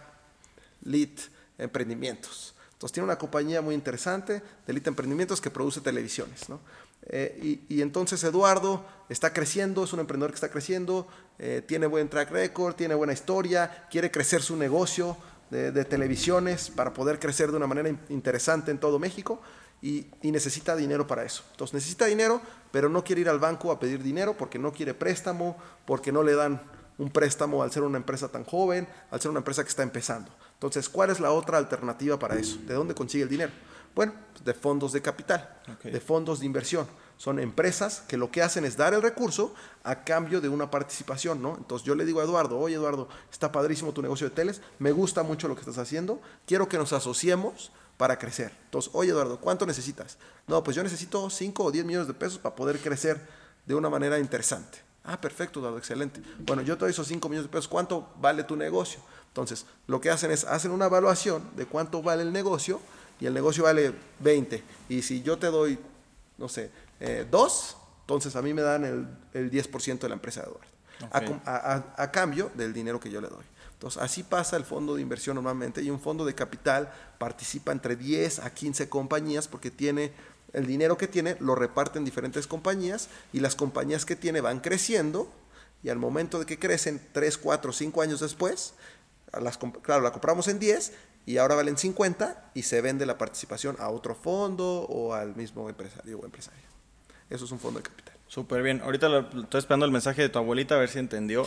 Lit 0.83 1.19
Emprendimientos. 1.57 2.55
Entonces 2.71 2.93
tiene 2.93 3.05
una 3.05 3.17
compañía 3.17 3.61
muy 3.61 3.75
interesante 3.75 4.41
de 4.65 4.73
Lit 4.73 4.87
Emprendimientos 4.87 5.41
que 5.41 5.49
produce 5.49 5.81
televisiones. 5.81 6.47
¿no? 6.47 6.61
Eh, 7.03 7.61
y, 7.69 7.81
entonces 7.81 8.23
Eduardo 8.23 8.85
está 9.09 9.31
creciendo, 9.31 9.83
es 9.83 9.93
un 9.93 9.99
emprendedor 9.99 10.31
que 10.31 10.35
está 10.35 10.49
creciendo, 10.49 11.07
eh, 11.39 11.63
tiene 11.65 11.87
buen 11.87 12.09
track 12.09 12.31
record, 12.31 12.75
tiene 12.75 12.95
buena 12.95 13.13
historia, 13.13 13.87
quiere 13.89 14.11
crecer 14.11 14.41
su 14.41 14.57
negocio 14.57 15.15
de, 15.49 15.71
de 15.71 15.85
televisiones 15.85 16.69
para 16.69 16.93
poder 16.93 17.19
crecer 17.19 17.51
de 17.51 17.57
una 17.57 17.67
manera 17.67 17.87
in 17.87 17.99
interesante 18.09 18.71
en 18.71 18.79
todo 18.79 18.99
México 18.99 19.41
y, 19.81 20.07
y, 20.21 20.31
necesita 20.31 20.75
dinero 20.75 21.07
para 21.07 21.23
eso. 21.23 21.43
Entonces 21.51 21.75
necesita 21.75 22.05
dinero, 22.05 22.41
pero 22.71 22.89
no 22.89 23.03
quiere 23.03 23.21
ir 23.21 23.29
al 23.29 23.39
banco 23.39 23.71
a 23.71 23.79
pedir 23.79 24.03
dinero 24.03 24.35
porque 24.35 24.59
no 24.59 24.73
quiere 24.73 24.93
préstamo, 24.93 25.55
porque 25.85 26.11
no 26.11 26.23
le 26.23 26.35
dan 26.35 26.61
un 26.97 27.09
préstamo 27.09 27.63
al 27.63 27.71
ser 27.71 27.83
una 27.83 27.97
empresa 27.97 28.29
tan 28.29 28.43
joven, 28.43 28.87
al 29.11 29.21
ser 29.21 29.29
una 29.29 29.39
empresa 29.39 29.63
que 29.63 29.69
está 29.69 29.83
empezando. 29.83 30.31
Entonces, 30.53 30.89
¿cuál 30.89 31.11
es 31.11 31.19
la 31.19 31.31
otra 31.31 31.57
alternativa 31.57 32.17
para 32.17 32.35
eso? 32.35 32.57
¿De 32.65 32.73
dónde 32.73 32.95
consigue 32.95 33.23
el 33.23 33.29
dinero? 33.29 33.51
Bueno, 33.97 34.13
de 34.45 34.53
fondos 34.53 34.93
de 34.93 35.01
capital, 35.01 35.57
okay. 35.73 35.91
de 35.91 35.99
fondos 35.99 36.39
de 36.39 36.45
inversión. 36.45 36.85
Son 37.17 37.39
empresas 37.39 38.03
que 38.07 38.15
lo 38.15 38.29
que 38.29 38.43
hacen 38.43 38.63
es 38.63 38.77
dar 38.77 38.93
el 38.93 39.01
recurso 39.01 39.55
a 39.83 40.03
cambio 40.03 40.39
de 40.39 40.49
una 40.49 40.69
participación, 40.69 41.41
¿no? 41.41 41.57
Entonces 41.57 41.83
yo 41.83 41.95
le 41.95 42.05
digo 42.05 42.21
a 42.21 42.23
Eduardo, 42.23 42.59
oye 42.59 42.75
Eduardo, 42.75 43.09
está 43.31 43.51
padrísimo 43.51 43.93
tu 43.93 44.03
negocio 44.03 44.29
de 44.29 44.35
teles, 44.35 44.61
me 44.77 44.91
gusta 44.91 45.23
mucho 45.23 45.47
lo 45.47 45.55
que 45.55 45.61
estás 45.61 45.79
haciendo, 45.79 46.21
quiero 46.45 46.69
que 46.69 46.77
nos 46.77 46.93
asociemos 46.93 47.71
para 47.97 48.19
crecer. 48.19 48.51
Entonces, 48.65 48.91
oye 48.93 49.09
Eduardo, 49.09 49.39
¿cuánto 49.41 49.65
necesitas? 49.65 50.19
No, 50.45 50.63
pues 50.63 50.75
yo 50.75 50.83
necesito 50.83 51.31
5 51.31 51.63
o 51.63 51.71
10 51.71 51.83
millones 51.83 52.07
de 52.07 52.13
pesos 52.13 52.37
para 52.37 52.55
poder 52.55 52.77
crecer 52.77 53.19
de 53.65 53.73
una 53.73 53.89
manera 53.89 54.19
interesante. 54.19 54.77
Ah, 55.05 55.19
perfecto, 55.19 55.59
Eduardo, 55.59 55.79
excelente. 55.79 56.21
Bueno, 56.45 56.61
yo 56.61 56.75
te 56.75 56.81
doy 56.81 56.91
esos 56.91 57.07
5 57.07 57.27
millones 57.29 57.49
de 57.49 57.51
pesos, 57.51 57.67
¿cuánto 57.67 58.13
vale 58.21 58.43
tu 58.43 58.55
negocio? 58.55 58.99
Entonces, 59.29 59.65
lo 59.87 59.99
que 59.99 60.11
hacen 60.11 60.29
es, 60.29 60.43
hacen 60.43 60.69
una 60.69 60.85
evaluación 60.85 61.49
de 61.55 61.65
cuánto 61.65 62.03
vale 62.03 62.21
el 62.21 62.31
negocio 62.31 62.79
y 63.19 63.25
el 63.25 63.33
negocio 63.33 63.63
vale 63.63 63.93
20. 64.19 64.63
Y 64.89 65.01
si 65.01 65.21
yo 65.21 65.37
te 65.37 65.47
doy, 65.47 65.79
no 66.37 66.47
sé, 66.49 66.69
eh, 66.99 67.25
2, 67.29 67.77
entonces 68.01 68.35
a 68.35 68.41
mí 68.41 68.53
me 68.53 68.61
dan 68.61 68.85
el, 68.85 69.07
el 69.33 69.51
10% 69.51 69.99
de 69.99 70.09
la 70.09 70.15
empresa 70.15 70.41
de 70.41 70.47
Eduardo. 70.47 70.67
Okay. 71.11 71.41
A, 71.45 71.55
a, 71.73 72.03
a, 72.03 72.11
cambio 72.11 72.49
del 72.55 72.73
dinero 72.73 72.99
que 72.99 73.11
yo 73.11 73.21
le 73.21 73.27
doy. 73.27 73.43
Entonces, 73.73 74.01
así 74.01 74.23
pasa 74.23 74.57
el 74.57 74.65
fondo 74.65 74.95
de 74.95 75.01
inversión 75.03 75.35
normalmente 75.35 75.83
y 75.83 75.91
un 75.91 75.99
fondo 75.99 76.25
de 76.25 76.33
capital 76.33 76.91
participa 77.19 77.71
entre 77.71 77.95
10 77.95 78.39
a 78.39 78.51
15 78.51 78.89
compañías 78.89 79.47
porque 79.47 79.69
tiene 79.69 80.11
el 80.53 80.65
dinero 80.65 80.97
que 80.97 81.07
tiene, 81.07 81.37
lo 81.39 81.53
reparte 81.53 81.99
en 81.99 82.05
diferentes 82.05 82.47
compañías 82.47 83.09
y 83.33 83.41
las 83.41 83.55
compañías 83.55 84.05
que 84.05 84.15
tiene 84.15 84.41
van 84.41 84.59
creciendo 84.59 85.29
y 85.83 85.89
al 85.89 85.97
momento 85.99 86.39
de 86.39 86.47
que 86.47 86.57
crecen 86.57 86.99
3, 87.11 87.37
4, 87.37 87.71
5 87.71 88.01
años 88.01 88.19
después, 88.21 88.73
las, 89.39 89.59
claro, 89.83 90.01
la 90.01 90.11
compramos 90.11 90.47
en 90.47 90.57
10 90.57 90.93
y 91.27 91.37
ahora 91.39 91.55
valen 91.55 91.77
50 91.77 92.51
y 92.53 92.63
se 92.63 92.79
vende 92.79 93.05
la 93.05 93.17
participación 93.17 93.75
a 93.79 93.89
otro 93.89 94.15
fondo 94.15 94.83
o 94.83 95.13
al 95.13 95.35
mismo 95.35 95.67
empresario 95.67 96.19
o 96.19 96.25
empresaria. 96.25 96.63
Eso 97.29 97.43
es 97.43 97.51
un 97.51 97.59
fondo 97.59 97.81
de 97.81 97.83
capital. 97.83 98.15
Súper 98.27 98.63
bien. 98.63 98.79
Ahorita 98.81 99.09
lo, 99.09 99.19
estoy 99.19 99.59
esperando 99.59 99.85
el 99.85 99.91
mensaje 99.91 100.21
de 100.21 100.29
tu 100.29 100.39
abuelita 100.39 100.75
a 100.75 100.77
ver 100.77 100.87
si 100.87 100.99
entendió. 100.99 101.45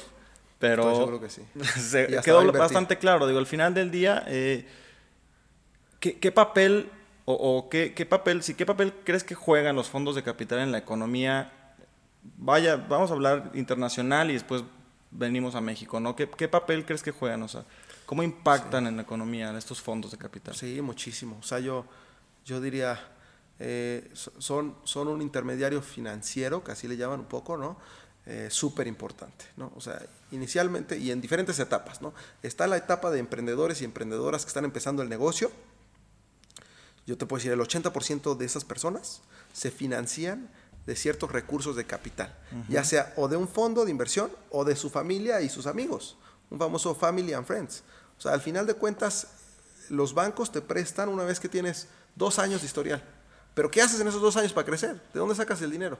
Pero 0.59 0.83
Estoy 0.83 0.97
seguro 0.97 1.21
que 1.23 1.31
sí. 1.31 1.43
se 1.81 2.21
quedó 2.23 2.53
bastante 2.53 2.99
claro. 2.99 3.27
Digo, 3.27 3.39
al 3.39 3.47
final 3.47 3.73
del 3.73 3.91
día, 3.91 4.23
eh, 4.27 4.69
¿qué, 5.99 6.19
¿qué, 6.19 6.31
papel 6.31 6.91
o, 7.25 7.33
o 7.33 7.71
qué, 7.71 7.95
qué, 7.95 8.05
papel, 8.05 8.43
si 8.43 8.53
qué 8.53 8.67
papel 8.67 8.93
crees 9.03 9.25
que 9.25 9.35
juegan 9.35 9.77
los 9.77 9.89
fondos 9.89 10.15
de 10.15 10.23
capital 10.23 10.59
en 10.59 10.73
la 10.73 10.79
economía? 10.79 11.79
Vaya, 12.37 12.77
vamos 12.77 13.11
a 13.11 13.15
hablar 13.15 13.51
internacional 13.55 14.31
y 14.31 14.35
después 14.35 14.63
venimos 15.11 15.55
a 15.55 15.63
México, 15.63 16.01
¿no? 16.01 16.15
¿Qué, 16.17 16.29
qué 16.29 16.49
papel 16.49 16.85
crees 16.85 17.03
que 17.03 17.13
juegan? 17.13 17.43
O 17.43 17.49
sea, 17.49 17.65
¿cómo 18.11 18.25
impactan 18.25 18.83
sí. 18.83 18.89
en 18.89 18.97
la 18.97 19.03
economía 19.03 19.57
estos 19.57 19.81
fondos 19.81 20.11
de 20.11 20.19
capital? 20.19 20.53
Sí, 20.53 20.83
muchísimo. 20.83 21.37
O 21.39 21.45
sea, 21.45 21.61
yo, 21.61 21.87
yo 22.45 22.61
diría, 22.61 22.99
eh, 23.61 24.11
son, 24.15 24.75
son 24.83 25.07
un 25.07 25.23
intermediario 25.23 25.81
financiero, 25.81 26.65
que 26.65 26.73
así 26.73 26.89
le 26.89 26.97
llaman 26.97 27.21
un 27.21 27.27
poco, 27.27 27.57
¿no? 27.57 27.77
Eh, 28.27 28.49
súper 28.51 28.89
importante, 28.89 29.45
¿no? 29.57 29.73
O 29.77 29.81
sea, 29.81 30.03
inicialmente 30.33 30.99
y 30.99 31.13
en 31.13 31.21
diferentes 31.21 31.61
etapas, 31.61 32.03
¿no? 32.03 32.13
Está 32.43 32.67
la 32.67 32.79
etapa 32.79 33.13
de 33.13 33.21
emprendedores 33.21 33.81
y 33.81 33.85
emprendedoras 33.85 34.43
que 34.45 34.49
están 34.49 34.65
empezando 34.65 35.03
el 35.03 35.09
negocio. 35.09 35.53
Yo 37.07 37.17
te 37.17 37.27
puedo 37.27 37.39
decir, 37.39 37.53
el 37.53 37.61
80% 37.61 38.37
de 38.37 38.45
esas 38.45 38.65
personas 38.65 39.21
se 39.53 39.71
financian 39.71 40.51
de 40.85 40.97
ciertos 40.97 41.31
recursos 41.31 41.77
de 41.77 41.85
capital, 41.85 42.37
uh 42.51 42.57
-huh. 42.57 42.69
ya 42.71 42.83
sea 42.83 43.13
o 43.17 43.29
de 43.29 43.37
un 43.37 43.47
fondo 43.47 43.85
de 43.85 43.93
inversión 43.93 44.33
o 44.51 44.65
de 44.65 44.75
su 44.75 44.91
familia 44.91 45.43
y 45.43 45.49
sus 45.49 45.69
amigos, 45.69 46.17
un 46.51 46.59
famoso 46.59 46.93
family 46.97 47.33
and 47.35 47.47
friends. 47.47 47.85
O 48.21 48.23
sea, 48.23 48.35
al 48.35 48.43
final 48.43 48.67
de 48.67 48.75
cuentas, 48.75 49.29
los 49.89 50.13
bancos 50.13 50.53
te 50.53 50.61
prestan 50.61 51.09
una 51.09 51.25
vez 51.25 51.41
que 51.41 51.49
tienes 51.49 51.89
dos 52.15 52.39
años 52.39 52.61
de 52.61 52.67
historial. 52.67 53.03
Pero 53.55 53.71
¿qué 53.71 53.81
haces 53.81 53.99
en 53.99 54.09
esos 54.09 54.21
dos 54.21 54.37
años 54.37 54.53
para 54.53 54.67
crecer? 54.67 55.01
¿De 55.15 55.19
dónde 55.19 55.35
sacas 55.35 55.63
el 55.63 55.71
dinero? 55.71 55.99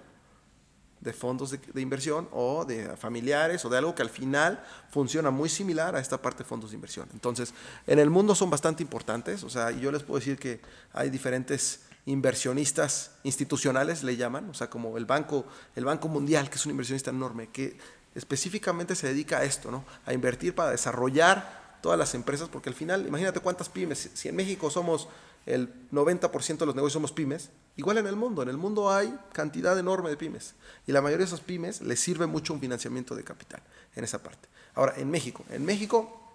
de 1.01 1.15
fondos 1.15 1.51
de, 1.51 1.81
inversión 1.81 2.29
o 2.31 2.67
de 2.67 2.95
familiares 2.97 3.65
o 3.65 3.71
de 3.71 3.79
algo 3.79 3.95
que 3.95 4.03
al 4.03 4.11
final 4.11 4.63
funciona 4.91 5.31
muy 5.31 5.49
similar 5.49 5.97
a 5.97 5.99
esta 5.99 6.21
parte 6.21 6.43
de 6.43 6.45
fondos 6.45 6.73
de 6.73 6.75
inversión. 6.75 7.09
Entonces, 7.15 7.55
en 7.87 7.99
el 7.99 8.11
mundo 8.11 8.35
son 8.35 8.51
bastante 8.51 8.83
importantes, 8.83 9.43
o 9.43 9.49
sea, 9.49 9.71
yo 9.71 9.91
les 9.91 10.03
puedo 10.03 10.21
decir 10.21 10.39
que 10.39 10.61
hay 10.93 11.09
diferentes 11.09 11.85
inversionistas 12.05 13.13
institucionales, 13.23 14.03
le 14.03 14.19
llaman, 14.19 14.51
o 14.51 14.55
sea, 14.55 14.69
como 14.69 14.99
el 14.99 15.07
Banco, 15.07 15.47
el 15.75 15.87
Banco 15.87 16.09
Mundial, 16.09 16.51
que 16.51 16.57
es 16.57 16.67
un 16.67 16.73
inversionista 16.73 17.09
enorme, 17.09 17.49
que 17.49 17.79
específicamente 18.15 18.95
se 18.95 19.07
dedica 19.07 19.39
a 19.39 19.45
esto, 19.45 19.71
¿no? 19.71 19.85
A 20.05 20.13
invertir 20.13 20.55
para 20.55 20.71
desarrollar 20.71 21.60
todas 21.83 21.99
las 21.99 22.15
empresas, 22.15 22.49
porque 22.49 22.69
al 22.69 22.75
final, 22.75 23.07
imagínate 23.07 23.41
cuántas 23.41 23.69
pymes, 23.69 24.11
si 24.15 24.29
en 24.29 24.37
México 24.37 24.71
somos 24.71 25.09
el 25.47 25.73
90% 25.91 26.59
de 26.59 26.67
los 26.67 26.75
negocios 26.75 26.95
somos 26.95 27.13
pymes, 27.13 27.51
igual 27.77 27.99
en 27.99 28.07
el 28.07 28.17
mundo, 28.17 28.43
en 28.43 28.49
el 28.49 28.57
mundo 28.57 28.91
hay 28.91 29.17
cantidad 29.33 29.79
enorme 29.79 30.11
de 30.11 30.17
pymes 30.17 30.55
y 30.87 30.93
la 30.93 31.01
mayoría 31.01 31.25
de 31.25 31.29
esas 31.29 31.41
pymes 31.41 31.81
les 31.81 32.01
sirve 32.01 32.27
mucho 32.27 32.53
un 32.53 32.61
financiamiento 32.61 33.15
de 33.15 33.25
capital 33.25 33.63
en 33.97 34.05
esa 34.05 34.23
parte. 34.23 34.49
Ahora, 34.75 34.95
en 34.97 35.11
México, 35.11 35.45
en 35.51 35.65
México, 35.65 36.33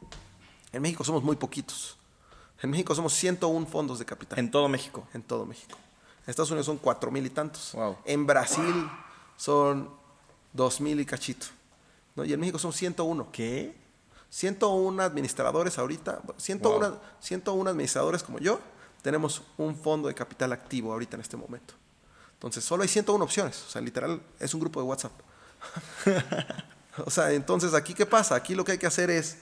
en 0.72 0.82
México 0.82 1.04
somos 1.04 1.24
muy 1.24 1.36
poquitos. 1.36 1.98
En 2.62 2.70
México 2.70 2.96
somos 2.96 3.14
101 3.14 3.66
fondos 3.68 4.00
de 4.00 4.06
capital. 4.06 4.40
En 4.40 4.50
todo 4.50 4.68
México. 4.68 5.08
En 5.14 5.22
todo 5.22 5.46
México. 5.46 5.78
En 6.26 6.32
Estados 6.32 6.52
Unidos 6.52 6.66
son 6.66 6.78
4 6.78 7.12
mil 7.12 7.26
y 7.26 7.30
tantos. 7.30 7.72
Wow. 7.74 7.98
En 8.06 8.26
Brasil 8.26 8.90
son 9.38 9.90
2 10.54 10.82
mil 10.82 11.00
y 11.00 11.06
cachito. 11.06 11.48
¿no? 12.16 12.26
Y 12.26 12.34
en 12.34 12.40
México 12.40 12.58
son 12.58 12.74
101. 12.74 13.32
¿Qué? 13.32 13.76
101 14.36 15.02
administradores 15.02 15.78
ahorita, 15.78 16.22
101, 16.36 16.90
wow. 16.90 17.00
101 17.22 17.70
administradores 17.70 18.22
como 18.22 18.40
yo, 18.40 18.60
tenemos 19.02 19.42
un 19.56 19.78
fondo 19.78 20.10
de 20.10 20.14
capital 20.14 20.52
activo 20.52 20.92
ahorita 20.92 21.16
en 21.16 21.22
este 21.22 21.38
momento. 21.38 21.74
Entonces, 22.34 22.62
solo 22.66 22.84
hay 22.84 22.90
101 22.90 23.24
opciones. 23.24 23.64
O 23.66 23.70
sea, 23.70 23.82
literal, 23.82 24.22
es 24.38 24.54
un 24.54 24.60
grupo 24.60 24.82
de 24.82 24.88
WhatsApp. 24.88 25.14
o 27.06 27.10
sea, 27.10 27.32
entonces, 27.32 27.74
¿aquí 27.74 27.94
qué 27.94 28.06
pasa? 28.06 28.36
Aquí 28.36 28.56
lo 28.56 28.66
que 28.66 28.74
hay 28.74 28.78
que 28.78 28.88
hacer 28.88 29.10
es 29.10 29.38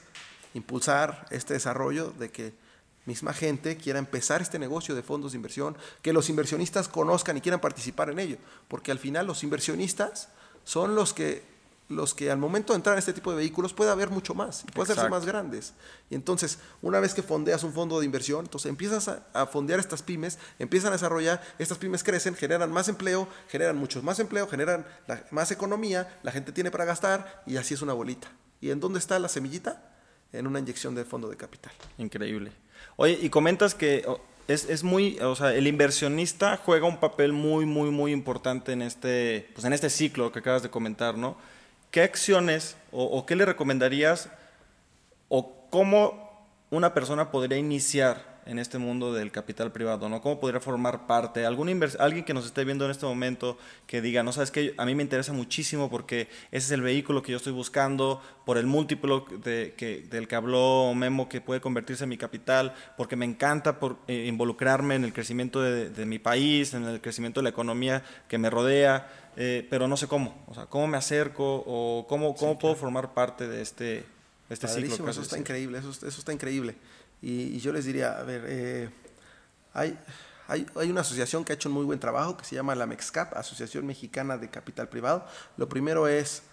impulsar 0.53 1.25
este 1.31 1.55
desarrollo 1.55 2.11
de 2.19 2.29
que 2.29 2.53
misma 3.05 3.33
gente 3.33 3.77
quiera 3.77 3.97
empezar 3.97 4.43
este 4.43 4.59
negocio 4.59 4.93
de 4.93 5.01
fondos 5.01 5.31
de 5.31 5.37
inversión, 5.37 5.75
que 6.03 6.13
los 6.13 6.29
inversionistas 6.29 6.87
conozcan 6.87 7.35
y 7.35 7.41
quieran 7.41 7.61
participar 7.61 8.11
en 8.11 8.19
ello, 8.19 8.37
porque 8.67 8.91
al 8.91 8.99
final 8.99 9.25
los 9.25 9.41
inversionistas 9.41 10.29
son 10.65 10.93
los 10.93 11.15
que 11.15 11.52
los 11.89 12.13
que 12.13 12.31
al 12.31 12.37
momento 12.37 12.73
de 12.73 12.77
entrar 12.77 12.95
en 12.95 12.99
este 12.99 13.13
tipo 13.13 13.31
de 13.31 13.37
vehículos 13.37 13.73
puede 13.73 13.91
haber 13.91 14.09
mucho 14.09 14.33
más 14.33 14.63
y 14.67 14.71
puede 14.71 14.91
hacerse 14.91 15.09
más 15.09 15.25
grandes. 15.25 15.73
Y 16.09 16.15
entonces, 16.15 16.59
una 16.81 16.99
vez 16.99 17.13
que 17.13 17.21
fondeas 17.21 17.63
un 17.63 17.73
fondo 17.73 17.99
de 17.99 18.05
inversión, 18.05 18.45
entonces 18.45 18.69
empiezas 18.69 19.07
a, 19.07 19.45
fondear 19.47 19.79
estas 19.79 20.01
pymes, 20.01 20.39
empiezan 20.59 20.89
a 20.89 20.93
desarrollar, 20.93 21.41
estas 21.59 21.77
pymes 21.77 22.03
crecen, 22.03 22.35
generan 22.35 22.71
más 22.71 22.87
empleo, 22.87 23.27
generan 23.49 23.77
muchos 23.77 24.03
más 24.03 24.19
empleo, 24.19 24.47
generan 24.47 24.85
más 25.31 25.51
economía, 25.51 26.19
la 26.23 26.31
gente 26.31 26.51
tiene 26.51 26.71
para 26.71 26.85
gastar 26.85 27.43
y 27.45 27.57
así 27.57 27.73
es 27.73 27.81
una 27.81 27.93
bolita. 27.93 28.31
¿Y 28.61 28.71
en 28.71 28.79
dónde 28.79 28.99
está 28.99 29.19
la 29.19 29.27
semillita? 29.27 29.89
En 30.31 30.47
una 30.47 30.59
inyección 30.59 30.95
de 30.95 31.05
fondo 31.05 31.29
de 31.29 31.37
capital. 31.37 31.73
Increíble. 31.97 32.51
Oye, 32.95 33.19
y 33.21 33.29
comentas 33.29 33.75
que 33.75 34.05
es, 34.47 34.69
es, 34.69 34.83
muy, 34.83 35.19
o 35.19 35.35
sea, 35.35 35.53
el 35.53 35.67
inversionista 35.67 36.57
juega 36.57 36.87
un 36.87 36.99
papel 36.99 37.33
muy, 37.33 37.65
muy, 37.65 37.91
muy 37.91 38.11
importante 38.11 38.71
en 38.71 38.81
este, 38.81 39.49
pues 39.53 39.65
en 39.65 39.73
este 39.73 39.89
ciclo 39.89 40.31
que 40.31 40.39
acabas 40.39 40.63
de 40.63 40.69
comentar, 40.69 41.17
¿no? 41.17 41.37
¿Qué 41.93 42.01
acciones 42.01 42.75
o, 42.91 43.03
o 43.03 43.27
qué 43.27 43.35
le 43.35 43.45
recomendarías 43.45 44.27
o 45.29 45.69
cómo 45.69 46.47
una 46.71 46.95
persona 46.95 47.29
podría 47.29 47.59
iniciar 47.59 48.33
en 48.45 48.59
este 48.59 48.77
mundo 48.77 49.13
del 49.13 49.31
capital 49.31 49.71
privado, 49.71 50.09
¿no? 50.09 50.21
¿Cómo 50.21 50.39
podría 50.39 50.59
formar 50.59 51.07
parte? 51.07 51.45
¿Algún 51.45 51.69
alguien 51.99 52.25
que 52.25 52.33
nos 52.33 52.45
esté 52.45 52.65
viendo 52.65 52.85
en 52.85 52.91
este 52.91 53.05
momento 53.05 53.57
que 53.87 54.01
diga, 54.01 54.23
no 54.23 54.33
sabes 54.33 54.51
qué, 54.51 54.73
a 54.77 54.85
mí 54.85 54.95
me 54.95 55.03
interesa 55.03 55.33
muchísimo 55.33 55.89
porque 55.89 56.27
ese 56.51 56.65
es 56.65 56.71
el 56.71 56.81
vehículo 56.81 57.21
que 57.21 57.31
yo 57.31 57.37
estoy 57.37 57.53
buscando, 57.53 58.21
por 58.45 58.57
el 58.57 58.65
múltiplo 58.65 59.25
de, 59.43 59.73
que, 59.77 60.01
del 60.09 60.27
que 60.27 60.35
habló 60.35 60.93
Memo 60.95 61.29
que 61.29 61.41
puede 61.41 61.61
convertirse 61.61 62.03
en 62.03 62.09
mi 62.09 62.17
capital, 62.17 62.73
porque 62.97 63.15
me 63.15 63.25
encanta 63.25 63.79
por, 63.79 63.97
eh, 64.07 64.25
involucrarme 64.27 64.95
en 64.95 65.05
el 65.05 65.13
crecimiento 65.13 65.61
de, 65.61 66.05
mi 66.05 66.19
país, 66.19 66.73
en 66.73 66.85
el 66.85 67.01
crecimiento 67.01 67.39
de 67.39 67.43
la 67.43 67.49
economía 67.49 68.03
que 68.27 68.37
me 68.37 68.49
rodea, 68.49 69.22
eh, 69.35 69.67
pero 69.69 69.87
no 69.87 69.97
sé 69.97 70.07
cómo, 70.07 70.43
o 70.47 70.53
sea, 70.53 70.65
cómo 70.65 70.87
me 70.87 70.97
acerco 70.97 71.63
o 71.65 72.05
cómo, 72.07 72.35
cómo 72.35 72.57
puedo 72.59 72.75
formar 72.75 73.13
parte 73.13 73.47
de 73.47 73.61
este, 73.61 74.05
este 74.49 74.67
ciclo. 74.67 75.09
Eso 75.09 75.21
está 75.21 75.37
increíble, 75.37 75.79
eso, 75.79 75.89
eso 75.89 76.07
está 76.07 76.33
increíble. 76.33 76.75
Y, 77.21 77.57
yo 77.59 77.71
les 77.71 77.85
diría, 77.85 78.19
a 78.19 78.23
ver, 78.23 78.43
eh, 78.47 78.89
hay, 79.73 79.97
hay, 80.47 80.67
hay, 80.75 80.91
una 80.91 81.01
asociación 81.01 81.45
que 81.45 81.53
ha 81.53 81.55
hecho 81.55 81.69
un 81.69 81.75
muy 81.75 81.85
buen 81.85 81.99
trabajo 81.99 82.35
que 82.35 82.43
se 82.43 82.55
llama 82.55 82.75
la 82.75 82.85
MEXCAP, 82.85 83.35
Asociación 83.37 83.85
Mexicana 83.85 84.37
de 84.37 84.49
Capital 84.49 84.89
Privado. 84.89 85.25
Lo 85.55 85.69
primero 85.69 86.07
es, 86.07 86.43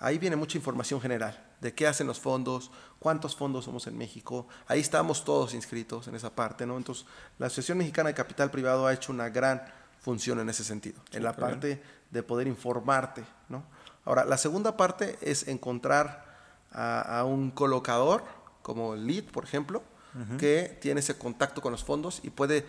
ahí 0.00 0.18
viene 0.18 0.34
mucha 0.34 0.58
información 0.58 1.00
general 1.00 1.42
de 1.60 1.72
qué 1.74 1.86
hacen 1.86 2.06
los 2.06 2.20
fondos, 2.20 2.70
cuántos 2.98 3.36
fondos 3.36 3.64
somos 3.64 3.86
en 3.86 3.96
México. 3.96 4.46
Ahí 4.66 4.80
estamos 4.80 5.24
todos 5.24 5.54
inscritos 5.54 6.08
en 6.08 6.14
esa 6.16 6.34
parte, 6.34 6.66
¿no? 6.66 6.76
Entonces, 6.76 7.06
la 7.38 7.46
Asociación 7.46 7.78
Mexicana 7.78 8.08
de 8.08 8.14
Capital 8.14 8.50
Privado 8.50 8.86
ha 8.86 8.92
hecho 8.92 9.12
una 9.12 9.28
gran 9.28 9.62
función 10.00 10.38
en 10.40 10.48
ese 10.48 10.64
sentido, 10.64 11.00
en 11.12 11.22
la 11.22 11.34
parte 11.34 11.82
de 12.10 12.22
poder 12.22 12.46
informarte, 12.46 13.24
¿no? 13.48 13.64
Ahora, 14.04 14.24
la 14.24 14.38
segunda 14.38 14.76
parte 14.76 15.18
es 15.20 15.48
encontrar 15.48 16.24
a, 16.70 17.18
a 17.18 17.24
un 17.24 17.50
colocador, 17.50 18.22
como 18.62 18.94
Lead, 18.96 19.24
por 19.24 19.44
ejemplo, 19.44 19.82
que 20.38 20.78
tiene 20.80 21.00
ese 21.00 21.18
contacto 21.18 21.60
con 21.60 21.72
los 21.72 21.84
fondos 21.84 22.20
y 22.22 22.30
puede, 22.30 22.64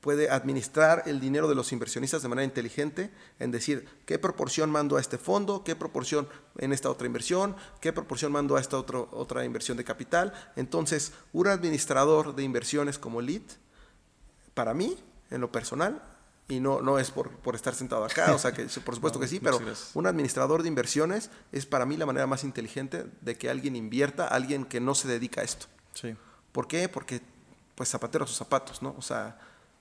puede 0.00 0.30
administrar 0.30 1.04
el 1.06 1.18
dinero 1.18 1.48
de 1.48 1.54
los 1.54 1.72
inversionistas 1.72 2.22
de 2.22 2.28
manera 2.28 2.44
inteligente 2.44 3.10
en 3.38 3.50
decir 3.50 3.88
qué 4.04 4.18
proporción 4.18 4.70
mando 4.70 4.96
a 4.96 5.00
este 5.00 5.16
fondo, 5.16 5.64
qué 5.64 5.74
proporción 5.74 6.28
en 6.58 6.72
esta 6.72 6.90
otra 6.90 7.06
inversión, 7.06 7.56
qué 7.80 7.92
proporción 7.92 8.30
mando 8.30 8.56
a 8.56 8.60
esta 8.60 8.76
otro, 8.76 9.08
otra 9.12 9.44
inversión 9.44 9.78
de 9.78 9.84
capital. 9.84 10.34
Entonces, 10.54 11.12
un 11.32 11.48
administrador 11.48 12.34
de 12.34 12.42
inversiones 12.42 12.98
como 12.98 13.22
LEAD, 13.22 13.42
para 14.52 14.74
mí, 14.74 14.96
en 15.30 15.40
lo 15.40 15.50
personal, 15.50 16.02
y 16.48 16.60
no, 16.60 16.82
no 16.82 16.98
es 16.98 17.10
por, 17.10 17.30
por, 17.30 17.54
estar 17.54 17.74
sentado 17.74 18.04
acá, 18.04 18.34
o 18.34 18.38
sea 18.38 18.52
que 18.52 18.64
por 18.84 18.94
supuesto 18.94 19.18
que 19.18 19.26
sí, 19.26 19.40
pero 19.40 19.58
un 19.94 20.06
administrador 20.06 20.62
de 20.62 20.68
inversiones 20.68 21.30
es 21.52 21.64
para 21.64 21.86
mí 21.86 21.96
la 21.96 22.06
manera 22.06 22.26
más 22.26 22.44
inteligente 22.44 23.06
de 23.20 23.36
que 23.36 23.48
alguien 23.48 23.76
invierta, 23.76 24.28
alguien 24.28 24.64
que 24.64 24.80
no 24.80 24.94
se 24.94 25.08
dedica 25.08 25.40
a 25.40 25.44
esto. 25.44 25.66
Sí. 25.94 26.14
¿Por 26.52 26.68
qué? 26.68 26.88
Porque, 26.88 27.20
pues, 27.74 27.88
zapatero 27.88 28.24
a 28.24 28.28
sus 28.28 28.36
zapatos, 28.36 28.82
¿no? 28.82 28.94
O 28.98 29.02
sea, 29.02 29.38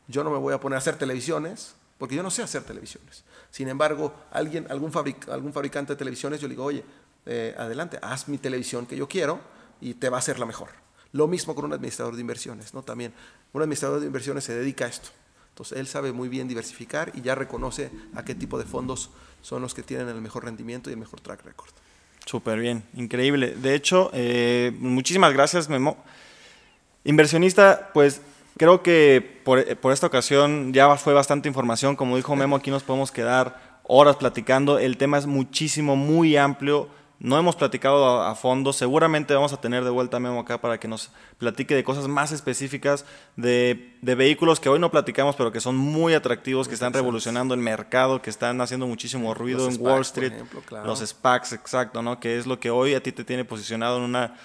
yo 0.07 0.23
no 0.23 0.31
me 0.31 0.37
voy 0.37 0.53
a 0.53 0.59
poner 0.59 0.75
a 0.75 0.79
hacer 0.79 0.97
televisiones, 0.97 1.75
porque 1.97 2.15
yo 2.15 2.23
no 2.23 2.31
sé 2.31 2.41
hacer 2.41 2.63
televisiones. 2.63 3.23
Sin 3.51 3.67
embargo, 3.67 4.13
alguien, 4.31 4.65
algún, 4.69 4.91
algún 5.29 5.53
fabricante 5.53 5.93
de 5.93 5.97
televisiones, 5.97 6.41
yo 6.41 6.47
le 6.47 6.53
digo, 6.53 6.63
oye, 6.63 6.83
eh, 7.25 7.53
adelante, 7.57 7.99
haz 8.01 8.27
mi 8.27 8.37
televisión 8.37 8.85
que 8.85 8.97
yo 8.97 9.07
quiero 9.07 9.39
y 9.79 9.93
te 9.93 10.09
va 10.09 10.17
a 10.17 10.21
ser 10.21 10.39
la 10.39 10.45
mejor. 10.45 10.69
Lo 11.11 11.27
mismo 11.27 11.53
con 11.53 11.65
un 11.65 11.73
administrador 11.73 12.15
de 12.15 12.21
inversiones, 12.21 12.73
¿no? 12.73 12.81
También, 12.81 13.13
un 13.53 13.61
administrador 13.61 13.99
de 13.99 14.07
inversiones 14.07 14.43
se 14.43 14.55
dedica 14.55 14.85
a 14.85 14.87
esto. 14.87 15.09
Entonces, 15.53 15.77
él 15.77 15.85
sabe 15.85 16.11
muy 16.11 16.29
bien 16.29 16.47
diversificar 16.47 17.11
y 17.13 17.21
ya 17.21 17.35
reconoce 17.35 17.91
a 18.15 18.25
qué 18.25 18.33
tipo 18.33 18.57
de 18.57 18.65
fondos 18.65 19.11
son 19.43 19.61
los 19.61 19.75
que 19.75 19.83
tienen 19.83 20.09
el 20.09 20.19
mejor 20.19 20.45
rendimiento 20.45 20.89
y 20.89 20.93
el 20.93 20.99
mejor 20.99 21.21
track 21.21 21.45
record. 21.45 21.69
Súper 22.25 22.57
bien, 22.57 22.83
increíble. 22.95 23.53
De 23.55 23.75
hecho, 23.75 24.09
eh, 24.13 24.71
muchísimas 24.79 25.31
gracias, 25.31 25.69
Memo. 25.69 25.97
Inversionista, 27.03 27.91
pues 27.93 28.21
creo 28.57 28.81
que 28.81 29.41
por, 29.43 29.59
esta 29.59 30.07
ocasión 30.07 30.73
ya 30.73 30.95
fue 30.95 31.13
bastante 31.13 31.47
información. 31.47 31.95
Como 31.95 32.15
dijo 32.15 32.35
Memo, 32.35 32.55
aquí 32.55 32.71
nos 32.71 32.81
podemos 32.81 33.11
quedar 33.11 33.79
horas 33.83 34.15
platicando. 34.15 34.79
El 34.79 34.97
tema 34.97 35.19
es 35.19 35.27
muchísimo, 35.27 35.95
muy 35.95 36.35
amplio. 36.35 36.87
No 37.23 37.39
hemos 37.39 37.55
platicado 37.55 38.21
a, 38.21 38.35
fondo. 38.35 38.73
Seguramente 38.73 39.33
vamos 39.33 39.53
a 39.53 39.61
tener 39.61 39.85
de 39.85 39.89
vuelta 39.89 40.17
a 40.17 40.19
Memo 40.19 40.41
acá 40.41 40.59
para 40.59 40.77
que 40.77 40.89
nos 40.89 41.09
platique 41.37 41.73
de 41.73 41.81
cosas 41.81 42.09
más 42.09 42.33
específicas, 42.33 43.05
de, 43.37 43.95
vehículos 44.01 44.59
que 44.59 44.67
hoy 44.67 44.77
no 44.77 44.91
platicamos, 44.91 45.37
pero 45.37 45.49
que 45.53 45.61
son 45.61 45.77
muy 45.77 46.13
atractivos, 46.15 46.67
que 46.67 46.73
están 46.73 46.91
revolucionando 46.91 47.53
el 47.53 47.61
mercado, 47.61 48.21
que 48.21 48.29
están 48.29 48.59
haciendo 48.59 48.87
muchísimo 48.87 49.33
ruido 49.33 49.69
en 49.69 49.81
Wall 49.81 50.01
Street. 50.01 50.33
Los 50.85 50.99
SPACs, 50.99 51.53
exacto, 51.53 52.01
¿no? 52.01 52.19
Que 52.19 52.37
es 52.37 52.45
lo 52.45 52.59
que 52.59 52.71
hoy 52.71 52.93
a 52.93 53.01
ti 53.01 53.13
te 53.13 53.23
tiene 53.23 53.45
posicionado 53.45 53.99
en 53.99 54.03
una 54.03 54.35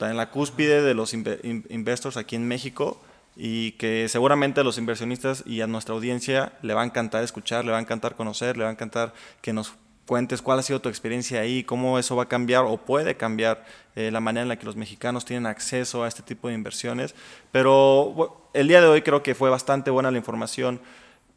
en 0.00 0.16
la 0.16 0.30
cúspide 0.30 0.82
de 0.82 0.94
los 0.94 1.14
investors 1.14 2.16
aquí 2.16 2.36
en 2.36 2.46
México 2.46 3.00
y 3.36 3.72
que 3.72 4.08
seguramente 4.08 4.60
a 4.60 4.64
los 4.64 4.78
inversionistas 4.78 5.44
y 5.46 5.60
a 5.60 5.66
nuestra 5.66 5.94
audiencia 5.94 6.52
le 6.62 6.74
va 6.74 6.82
a 6.82 6.84
encantar 6.84 7.22
escuchar, 7.22 7.64
le 7.64 7.72
va 7.72 7.78
a 7.78 7.80
encantar 7.80 8.16
conocer, 8.16 8.56
le 8.56 8.64
va 8.64 8.70
a 8.70 8.72
encantar 8.72 9.14
que 9.40 9.52
nos 9.52 9.74
cuentes 10.08 10.40
cuál 10.40 10.58
ha 10.58 10.62
sido 10.62 10.80
tu 10.80 10.88
experiencia 10.88 11.42
ahí, 11.42 11.62
cómo 11.62 11.98
eso 11.98 12.16
va 12.16 12.22
a 12.22 12.28
cambiar 12.28 12.64
o 12.64 12.78
puede 12.78 13.18
cambiar 13.18 13.66
eh, 13.94 14.10
la 14.10 14.20
manera 14.20 14.42
en 14.42 14.48
la 14.48 14.58
que 14.58 14.64
los 14.64 14.74
mexicanos 14.74 15.26
tienen 15.26 15.44
acceso 15.44 16.02
a 16.02 16.08
este 16.08 16.22
tipo 16.22 16.48
de 16.48 16.54
inversiones. 16.54 17.14
Pero 17.52 18.50
el 18.54 18.68
día 18.68 18.80
de 18.80 18.86
hoy 18.86 19.02
creo 19.02 19.22
que 19.22 19.34
fue 19.34 19.50
bastante 19.50 19.90
buena 19.90 20.10
la 20.10 20.16
información. 20.16 20.80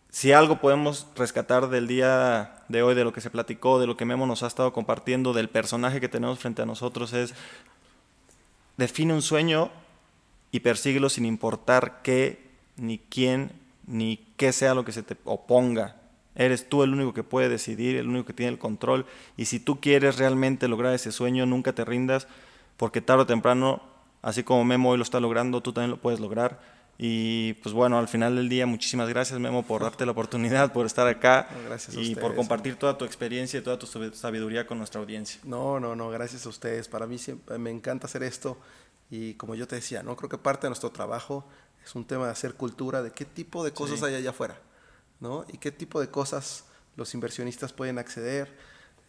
Si 0.09 0.31
algo 0.31 0.61
podemos 0.61 1.05
rescatar 1.17 1.69
del 1.69 1.85
día 1.85 2.63
de 2.69 2.81
hoy, 2.81 2.95
de 2.95 3.03
lo 3.03 3.11
que 3.11 3.19
se 3.19 3.29
platicó, 3.29 3.77
de 3.77 3.87
lo 3.87 3.97
que 3.97 4.05
Memo 4.05 4.25
nos 4.25 4.41
ha 4.41 4.47
estado 4.47 4.71
compartiendo, 4.71 5.33
del 5.33 5.49
personaje 5.49 5.99
que 5.99 6.07
tenemos 6.07 6.39
frente 6.39 6.61
a 6.61 6.65
nosotros, 6.65 7.11
es 7.11 7.33
define 8.77 9.13
un 9.13 9.21
sueño 9.21 9.69
y 10.49 10.61
persíguelo 10.61 11.09
sin 11.09 11.25
importar 11.25 12.01
qué, 12.03 12.39
ni 12.77 12.99
quién, 12.99 13.51
ni 13.85 14.25
qué 14.37 14.53
sea 14.53 14.73
lo 14.73 14.85
que 14.85 14.93
se 14.93 15.03
te 15.03 15.17
oponga. 15.25 16.00
Eres 16.41 16.67
tú 16.67 16.83
el 16.83 16.93
único 16.93 17.13
que 17.13 17.23
puede 17.23 17.49
decidir, 17.49 17.97
el 17.97 18.07
único 18.07 18.25
que 18.25 18.33
tiene 18.33 18.51
el 18.51 18.57
control. 18.57 19.05
Y 19.37 19.45
si 19.45 19.59
tú 19.59 19.79
quieres 19.79 20.17
realmente 20.17 20.67
lograr 20.67 20.93
ese 20.93 21.11
sueño, 21.11 21.45
nunca 21.45 21.73
te 21.73 21.85
rindas, 21.85 22.27
porque 22.77 23.01
tarde 23.01 23.23
o 23.23 23.25
temprano, 23.25 23.81
así 24.21 24.43
como 24.43 24.63
Memo 24.65 24.89
hoy 24.89 24.97
lo 24.97 25.03
está 25.03 25.19
logrando, 25.19 25.61
tú 25.61 25.73
también 25.73 25.91
lo 25.91 25.97
puedes 25.97 26.19
lograr. 26.19 26.59
Y 26.97 27.53
pues 27.53 27.73
bueno, 27.73 27.97
al 27.97 28.07
final 28.07 28.35
del 28.35 28.47
día, 28.47 28.67
muchísimas 28.67 29.09
gracias 29.09 29.39
Memo 29.39 29.63
por 29.63 29.81
darte 29.81 30.05
la 30.05 30.11
oportunidad, 30.11 30.71
por 30.71 30.85
estar 30.85 31.07
acá 31.07 31.47
y 31.93 32.13
por 32.15 32.35
compartir 32.35 32.75
toda 32.75 32.97
tu 32.97 33.05
experiencia 33.05 33.59
y 33.59 33.63
toda 33.63 33.79
tu 33.79 33.87
sabiduría 34.13 34.67
con 34.67 34.77
nuestra 34.77 35.01
audiencia. 35.01 35.41
No, 35.43 35.79
no, 35.79 35.95
no, 35.95 36.09
gracias 36.09 36.45
a 36.45 36.49
ustedes. 36.49 36.87
Para 36.87 37.07
mí 37.07 37.17
siempre, 37.17 37.57
me 37.57 37.71
encanta 37.71 38.05
hacer 38.05 38.21
esto 38.21 38.57
y 39.09 39.33
como 39.33 39.55
yo 39.55 39.67
te 39.67 39.75
decía, 39.75 40.03
no 40.03 40.15
creo 40.15 40.29
que 40.29 40.37
parte 40.37 40.67
de 40.67 40.69
nuestro 40.69 40.91
trabajo 40.91 41.43
es 41.83 41.95
un 41.95 42.05
tema 42.05 42.25
de 42.25 42.31
hacer 42.31 42.53
cultura, 42.53 43.01
de 43.01 43.11
qué 43.11 43.25
tipo 43.25 43.63
de 43.63 43.71
cosas 43.71 44.03
hay 44.03 44.15
allá 44.15 44.29
afuera, 44.29 44.59
¿no? 45.21 45.45
Y 45.47 45.57
qué 45.57 45.71
tipo 45.71 46.01
de 46.01 46.09
cosas 46.09 46.65
los 46.97 47.13
inversionistas 47.13 47.71
pueden 47.71 47.97
acceder, 47.97 48.53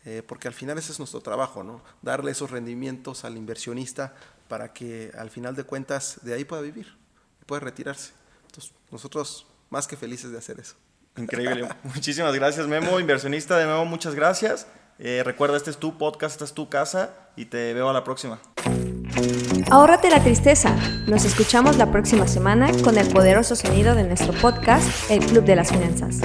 eh, 0.05 0.23
porque 0.27 0.47
al 0.47 0.55
final 0.55 0.79
ese 0.79 0.93
es 0.93 0.99
nuestro 1.01 1.21
trabajo, 1.21 1.65
¿no? 1.65 1.83
Darle 2.03 2.31
esos 2.31 2.53
rendimientos 2.53 3.25
al 3.25 3.37
inversionista 3.37 4.15
para 4.47 4.73
que 4.73 5.11
al 5.19 5.31
final 5.31 5.57
de 5.57 5.65
cuentas 5.65 6.21
de 6.23 6.35
ahí 6.35 6.45
pueda 6.45 6.63
vivir 6.63 7.03
puede 7.47 7.61
retirarse. 7.61 8.13
Entonces, 8.47 8.73
nosotros 8.91 9.47
más 9.71 9.87
que 9.87 9.97
felices 9.97 10.31
de 10.31 10.39
hacer 10.39 10.61
eso. 10.61 10.75
Increíble. 11.17 11.69
Muchísimas 11.83 12.35
gracias, 12.35 12.67
Memo. 12.67 12.99
Inversionista 13.01 13.59
de 13.59 13.67
Memo, 13.67 13.85
muchas 13.85 14.15
gracias. 14.15 14.67
Eh, 14.99 15.23
recuerda, 15.25 15.57
este 15.57 15.71
es 15.71 15.79
tu 15.79 15.99
podcast, 15.99 16.35
esta 16.35 16.45
es 16.45 16.55
tu 16.55 16.69
casa 16.69 17.15
y 17.37 17.47
te 17.47 17.75
veo 17.75 17.89
a 17.89 17.93
la 17.93 18.05
próxima. 18.05 18.41
Ahórrate 19.73 20.11
la 20.11 20.23
tristeza. 20.23 20.77
Nos 21.07 21.25
escuchamos 21.25 21.79
la 21.79 21.91
próxima 21.91 22.29
semana 22.29 22.71
con 22.85 22.99
el 22.99 23.09
poderoso 23.09 23.57
sonido 23.57 23.95
de 23.95 24.05
nuestro 24.05 24.35
podcast, 24.35 25.11
El 25.11 25.25
Club 25.25 25.45
de 25.45 25.57
las 25.57 25.73
Finanzas. 25.73 26.21